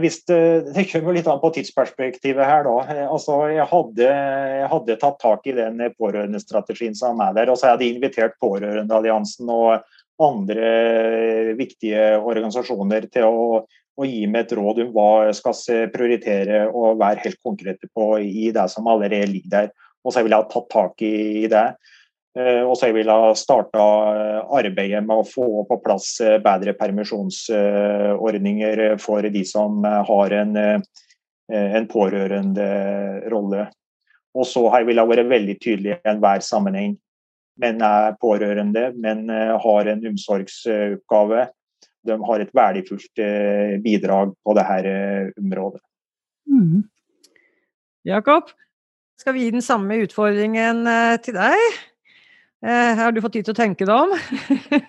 Visste, 0.00 0.36
Det 0.74 0.84
kommer 0.90 1.14
litt 1.14 1.28
an 1.30 1.40
på 1.42 1.50
tidsperspektivet 1.54 2.46
her. 2.46 2.64
da. 2.64 2.76
Eh, 2.90 3.06
altså, 3.10 3.48
jeg 3.52 3.66
hadde, 3.70 4.08
jeg 4.08 4.68
hadde 4.72 4.96
tatt 5.00 5.20
tak 5.20 5.46
i 5.46 5.56
den 5.56 5.78
pårørendestrategien 5.98 6.94
som 6.94 7.20
er 7.20 7.34
der. 7.34 7.50
og 7.50 7.58
så 7.58 7.72
hadde 7.72 7.84
jeg 7.84 7.96
invitert 7.96 8.38
Pårørendealliansen 8.40 9.48
og 9.48 9.84
andre 10.18 11.54
viktige 11.58 12.18
organisasjoner 12.22 13.08
til 13.10 13.26
å, 13.26 13.64
å, 13.66 14.04
gi 14.06 14.26
meg 14.26 14.46
et 14.46 14.56
råd 14.56 14.84
om 14.84 14.92
hva 14.94 15.08
jeg 15.26 15.38
skal 15.40 15.88
prioritere 15.90 16.68
og 16.70 17.00
være 17.00 17.24
helt 17.26 17.40
konkrete 17.42 17.90
på 17.90 18.18
i 18.22 18.52
det 18.54 18.68
som 18.70 18.86
allerede 18.86 19.30
ligger 19.30 19.50
der. 19.50 19.72
Og 20.04 20.12
så 20.12 20.22
ville 20.22 20.36
jeg 20.36 20.46
ha 20.46 20.52
tatt 20.52 20.70
tak 20.70 21.02
i, 21.02 21.14
i 21.44 21.50
det. 21.50 21.66
Eh, 22.34 22.66
og 22.66 22.72
så 22.74 22.88
jeg 22.88 22.96
ville 22.96 23.14
starta 23.38 23.82
eh, 24.10 24.40
arbeidet 24.58 25.04
med 25.06 25.20
å 25.20 25.26
få 25.28 25.62
på 25.68 25.76
plass 25.84 26.16
eh, 26.24 26.40
bedre 26.42 26.72
permisjonsordninger 26.74 28.82
for 29.02 29.22
de 29.30 29.44
som 29.46 29.84
har 29.84 30.30
en, 30.40 30.56
en 31.54 31.86
pårørenderolle. 31.92 33.68
Og 34.34 34.44
så 34.50 34.64
har 34.66 34.82
jeg 34.82 34.88
ville 34.90 35.10
vært 35.12 35.30
veldig 35.30 35.56
tydelig 35.62 35.92
i 35.94 35.98
enhver 36.10 36.42
sammenheng. 36.42 36.98
Menn 37.62 37.78
er 37.86 38.18
pårørende, 38.18 38.88
menn 38.98 39.30
har 39.30 39.86
en 39.92 40.02
omsorgsoppgave. 40.10 41.46
De 42.04 42.18
har 42.26 42.38
et 42.42 42.50
verdifullt 42.50 43.14
bidrag 43.84 44.34
på 44.42 44.50
dette 44.58 45.30
området. 45.38 45.78
Mm. 46.50 46.82
Jakob, 48.10 48.50
skal 49.22 49.38
vi 49.38 49.46
gi 49.46 49.54
den 49.54 49.62
samme 49.62 50.02
utfordringen 50.02 50.82
til 51.22 51.38
deg? 51.38 51.93
Eh, 52.64 52.94
har 52.96 53.12
du 53.12 53.20
fått 53.20 53.36
tid 53.36 53.44
til 53.44 53.52
å 53.52 53.58
tenke 53.58 53.84
deg 53.84 53.92
om? 53.92 54.14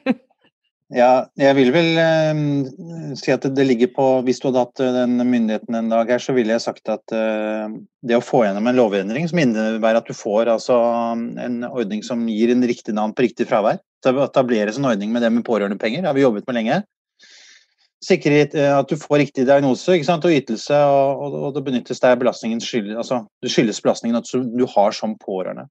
ja, 1.02 1.26
jeg 1.36 1.58
vil 1.58 1.74
vel 1.76 2.00
eh, 2.00 2.38
si 3.20 3.34
at 3.34 3.48
det 3.58 3.66
ligger 3.68 3.92
på 3.92 4.06
Hvis 4.24 4.40
du 4.40 4.48
hadde 4.48 4.64
hatt 4.64 4.84
eh, 4.86 4.94
den 4.96 5.20
myndigheten 5.20 5.76
en 5.76 5.92
dag 5.92 6.14
her, 6.14 6.24
så 6.24 6.38
ville 6.38 6.56
jeg 6.56 6.64
sagt 6.64 6.88
at 6.94 7.16
eh, 7.16 7.76
det 8.00 8.16
å 8.16 8.24
få 8.24 8.46
gjennom 8.46 8.72
en 8.72 8.80
lovendring 8.80 9.28
som 9.28 9.44
innebærer 9.44 10.00
at 10.00 10.08
du 10.08 10.16
får 10.16 10.54
altså, 10.56 10.80
en 11.20 11.62
ordning 11.68 12.06
som 12.06 12.24
gir 12.32 12.56
en 12.56 12.64
riktig 12.64 12.96
navn 12.96 13.16
på 13.18 13.28
riktig 13.28 13.50
fravær, 13.52 13.84
det 14.06 14.16
etableres 14.24 14.80
en 14.80 14.88
ordning 14.88 15.12
med 15.12 15.26
det 15.26 15.34
med 15.36 15.44
pårørendepenger, 15.48 16.06
det 16.06 16.14
har 16.14 16.16
vi 16.16 16.24
jobbet 16.24 16.48
med 16.48 16.62
lenge. 16.62 16.82
Sikre 18.06 18.44
at 18.46 18.88
du 18.92 19.00
får 19.02 19.24
riktig 19.24 19.48
diagnose 19.50 19.98
og 19.98 20.30
ytelse, 20.30 20.78
og, 20.78 21.24
og, 21.26 21.40
og 21.48 21.56
det 21.56 21.64
benyttes 21.66 22.00
der 22.04 22.20
belastningen 22.22 22.62
skyld, 22.62 22.94
altså, 22.96 23.26
det 23.44 23.52
skyldes 23.52 23.82
belastningen 23.82 24.22
at 24.22 24.30
du 24.32 24.68
har 24.78 24.96
som 24.96 25.18
pårørende. 25.20 25.66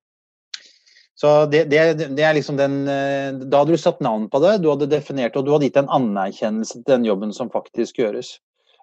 Så 1.14 1.46
det, 1.46 1.64
det, 1.70 1.82
det, 2.16 2.24
er 2.26 2.34
liksom 2.34 2.56
den 2.58 2.88
eh, 2.90 3.30
Da 3.46 3.60
hadde 3.60 3.76
du 3.76 3.78
satt 3.78 4.00
navn 4.02 4.26
på 4.30 4.40
det, 4.42 4.56
du 4.64 4.66
hadde 4.72 4.90
definert 4.90 5.36
og 5.38 5.46
du 5.46 5.52
hadde 5.54 5.68
gitt 5.68 5.78
en 5.78 5.92
anerkjennelse 5.94 6.80
til 6.80 6.88
den 6.88 7.06
jobben 7.06 7.34
som 7.36 7.52
faktisk 7.54 8.00
gjøres. 8.02 8.34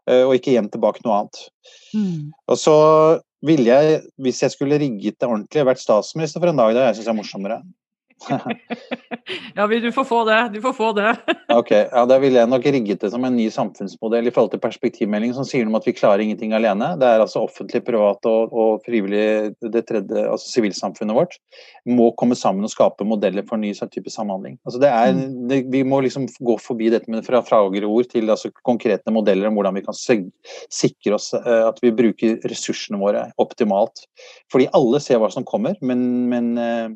Eh, 0.10 0.24
og 0.24 0.38
ikke 0.38 0.56
gjemt 0.56 0.72
tilbake 0.74 1.04
noe 1.06 1.20
annet. 1.20 1.42
Mm. 1.92 2.32
Og 2.48 2.60
så 2.60 2.78
ville 3.46 3.68
jeg, 3.68 4.02
hvis 4.22 4.42
jeg 4.46 4.54
skulle 4.54 4.80
rigget 4.82 5.20
det 5.20 5.28
ordentlig, 5.28 5.68
vært 5.68 5.84
statsminister 5.84 6.42
for 6.42 6.52
en 6.52 6.62
dag. 6.62 6.74
Det 6.78 6.88
jeg 7.02 7.10
er 7.10 7.18
morsommere. 7.18 7.62
ja, 9.56 9.68
du 9.68 9.92
får 9.92 10.04
få 10.04 10.20
det. 10.26 10.50
Du 10.54 10.62
får 10.62 10.74
få 10.74 10.92
det. 10.94 11.16
ok, 11.60 11.72
ja, 11.72 12.06
Da 12.06 12.18
ville 12.22 12.40
jeg 12.40 12.50
nok 12.50 12.66
rigget 12.66 13.02
det 13.02 13.12
som 13.14 13.26
en 13.26 13.36
ny 13.36 13.48
samfunnsmodell 13.54 14.30
i 14.30 14.34
forhold 14.34 14.54
til 14.54 14.62
perspektivmelding 14.64 15.34
som 15.38 15.48
sier 15.48 15.66
noe 15.66 15.74
om 15.74 15.80
at 15.80 15.88
vi 15.90 15.96
klarer 15.98 16.24
ingenting 16.24 16.54
alene. 16.58 16.94
Det 17.02 17.08
er 17.08 17.24
altså 17.24 17.44
offentlig, 17.46 17.84
privat 17.88 18.26
og, 18.30 18.54
og 18.54 18.86
frivillig, 18.86 19.54
det 19.62 19.84
tredje, 19.90 20.26
altså 20.28 20.56
sivilsamfunnet 20.58 21.18
vårt, 21.18 21.38
må 21.90 22.12
komme 22.20 22.38
sammen 22.38 22.68
og 22.68 22.74
skape 22.74 23.08
modeller 23.08 23.46
for 23.48 23.58
en 23.58 23.66
ny 23.66 23.74
sånn 23.78 23.92
type 23.94 24.14
samhandling. 24.14 24.58
Altså 24.68 24.82
det 24.84 24.92
er, 24.92 25.14
mm. 25.18 25.38
det, 25.52 25.62
vi 25.74 25.84
må 25.88 26.02
liksom 26.06 26.28
gå 26.40 26.58
forbi 26.62 26.92
dette 26.94 27.12
med 27.12 27.26
fra 27.28 27.44
fagre 27.46 27.90
ord 27.90 28.12
til 28.12 28.30
altså 28.32 28.54
konkrete 28.62 29.14
modeller 29.14 29.50
om 29.50 29.58
hvordan 29.58 29.80
vi 29.80 29.86
kan 29.86 29.98
sikre 29.98 31.18
oss 31.18 31.32
uh, 31.36 31.70
at 31.70 31.80
vi 31.84 31.94
bruker 31.96 32.42
ressursene 32.52 33.00
våre 33.02 33.28
optimalt. 33.42 34.06
Fordi 34.52 34.70
alle 34.78 35.02
ser 35.04 35.22
hva 35.22 35.32
som 35.34 35.48
kommer, 35.48 35.78
men, 35.82 36.04
men 36.32 36.52
uh, 36.60 36.92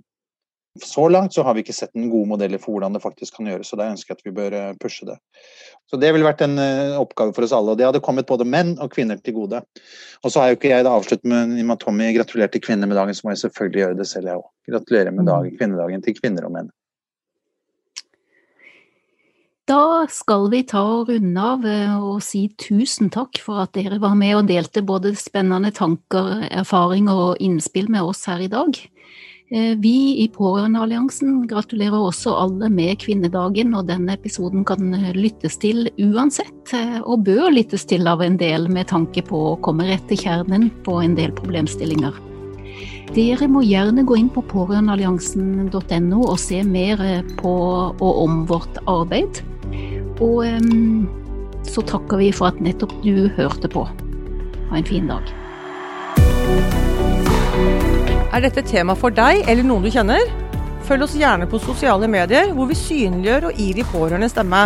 så 0.83 1.07
langt 1.07 1.33
så 1.33 1.43
har 1.43 1.55
vi 1.55 1.63
ikke 1.63 1.75
sett 1.75 1.95
en 1.95 2.09
god 2.11 2.27
modell 2.33 2.57
for 2.59 2.75
hvordan 2.75 2.95
det 2.95 3.03
faktisk 3.03 3.37
kan 3.37 3.47
gjøres, 3.47 3.69
så 3.71 3.79
da 3.79 3.87
ønsker 3.93 4.11
jeg 4.11 4.19
at 4.19 4.25
vi 4.27 4.33
bør 4.35 4.55
eh, 4.57 4.73
pushe 4.81 5.07
det. 5.07 5.15
Så 5.87 5.99
Det 6.01 6.09
ville 6.11 6.25
vært 6.25 6.41
en 6.41 6.57
uh, 6.57 6.97
oppgave 6.97 7.35
for 7.35 7.45
oss 7.45 7.53
alle, 7.53 7.75
og 7.75 7.77
det 7.79 7.85
hadde 7.85 8.01
kommet 8.03 8.27
både 8.27 8.47
menn 8.49 8.73
og 8.81 8.89
kvinner 8.91 9.19
til 9.21 9.37
gode. 9.37 9.61
Og 10.25 10.33
så 10.33 10.41
har 10.41 10.49
jo 10.51 10.57
ikke 10.57 10.71
jeg 10.73 10.87
da 10.87 10.95
avsluttet 10.97 11.29
med, 11.29 11.59
at 11.71 11.83
Tommy 11.83 12.09
gratulerte 12.15 12.59
kvinner 12.59 12.89
med 12.89 12.97
dagen, 12.97 13.15
så 13.15 13.27
må 13.27 13.35
jeg 13.35 13.43
selvfølgelig 13.45 13.83
gjøre 13.83 13.99
det 13.99 14.07
selv, 14.09 14.31
jeg 14.31 14.41
òg. 14.41 14.49
Gratulerer 14.71 15.13
med 15.13 15.29
dagen, 15.29 15.53
mm. 15.53 15.59
kvinnedagen 15.61 16.03
til 16.03 16.17
kvinner 16.17 16.49
og 16.49 16.55
menn. 16.57 16.73
Da 19.69 20.05
skal 20.13 20.49
vi 20.51 20.59
ta 20.69 20.81
og 20.99 21.07
runde 21.09 21.41
av 21.41 21.63
eh, 21.65 21.93
og 21.97 22.19
si 22.21 22.43
tusen 22.61 23.09
takk 23.13 23.39
for 23.41 23.63
at 23.63 23.71
dere 23.77 23.97
var 24.01 24.13
med 24.17 24.35
og 24.37 24.49
delte 24.51 24.83
både 24.85 25.15
spennende 25.17 25.71
tanker, 25.73 26.43
erfaringer 26.51 27.21
og 27.29 27.41
innspill 27.41 27.89
med 27.93 28.05
oss 28.05 28.27
her 28.29 28.43
i 28.45 28.51
dag. 28.51 28.77
Eh, 29.49 29.77
vi 29.77 30.23
i 30.23 30.25
Pårørendealliansen 30.33 31.43
gratulerer 31.45 32.07
også 32.07 32.31
alle 32.33 32.65
med 32.73 32.97
kvinnedagen, 33.03 33.75
og 33.77 33.85
denne 33.85 34.15
episoden 34.17 34.63
kan 34.65 34.89
eh, 34.97 35.11
lyttes 35.13 35.59
til 35.61 35.85
uansett, 36.01 36.73
eh, 36.73 36.97
og 37.03 37.27
bør 37.27 37.51
lyttes 37.53 37.85
til 37.85 38.09
av 38.09 38.23
en 38.25 38.39
del 38.41 38.65
med 38.73 38.89
tanke 38.89 39.21
på 39.27 39.41
å 39.51 39.59
komme 39.61 39.85
rett 39.85 40.07
til 40.09 40.17
kjernen 40.23 40.71
på 40.87 40.97
en 41.03 41.13
del 41.19 41.35
problemstillinger. 41.37 42.17
Dere 43.13 43.45
må 43.47 43.61
gjerne 43.61 44.01
gå 44.01 44.17
inn 44.17 44.31
på 44.33 44.41
pårørendealliansen.no 44.49 46.23
og 46.25 46.41
se 46.41 46.63
mer 46.65 46.97
på 47.37 47.53
og 47.93 48.21
om 48.25 48.41
vårt 48.49 48.81
arbeid. 48.89 49.43
Og 50.25 50.41
så 51.69 51.85
takker 51.85 52.17
vi 52.19 52.33
for 52.33 52.49
at 52.49 52.59
nettopp 52.65 52.97
du 53.05 53.29
hørte 53.37 53.69
på. 53.71 53.85
Ha 54.71 54.81
en 54.81 54.89
fin 54.89 55.05
dag. 55.13 55.35
Er 58.35 58.41
dette 58.43 58.65
tema 58.67 58.91
for 58.99 59.15
deg 59.15 59.45
eller 59.47 59.63
noen 59.63 59.85
du 59.85 59.87
kjenner? 59.93 60.25
Følg 60.83 61.05
oss 61.05 61.13
gjerne 61.15 61.47
på 61.47 61.61
sosiale 61.63 62.09
medier, 62.11 62.49
hvor 62.51 62.67
vi 62.67 62.75
synliggjør 62.75 63.47
og 63.47 63.61
gir 63.61 63.77
de 63.79 63.85
pårørende 63.93 64.27
stemme. 64.27 64.65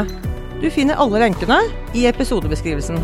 Du 0.57 0.71
finner 0.73 0.97
alle 0.97 1.21
lenkene 1.21 1.59
i 1.93 2.07
episodebeskrivelsen. 2.09 2.97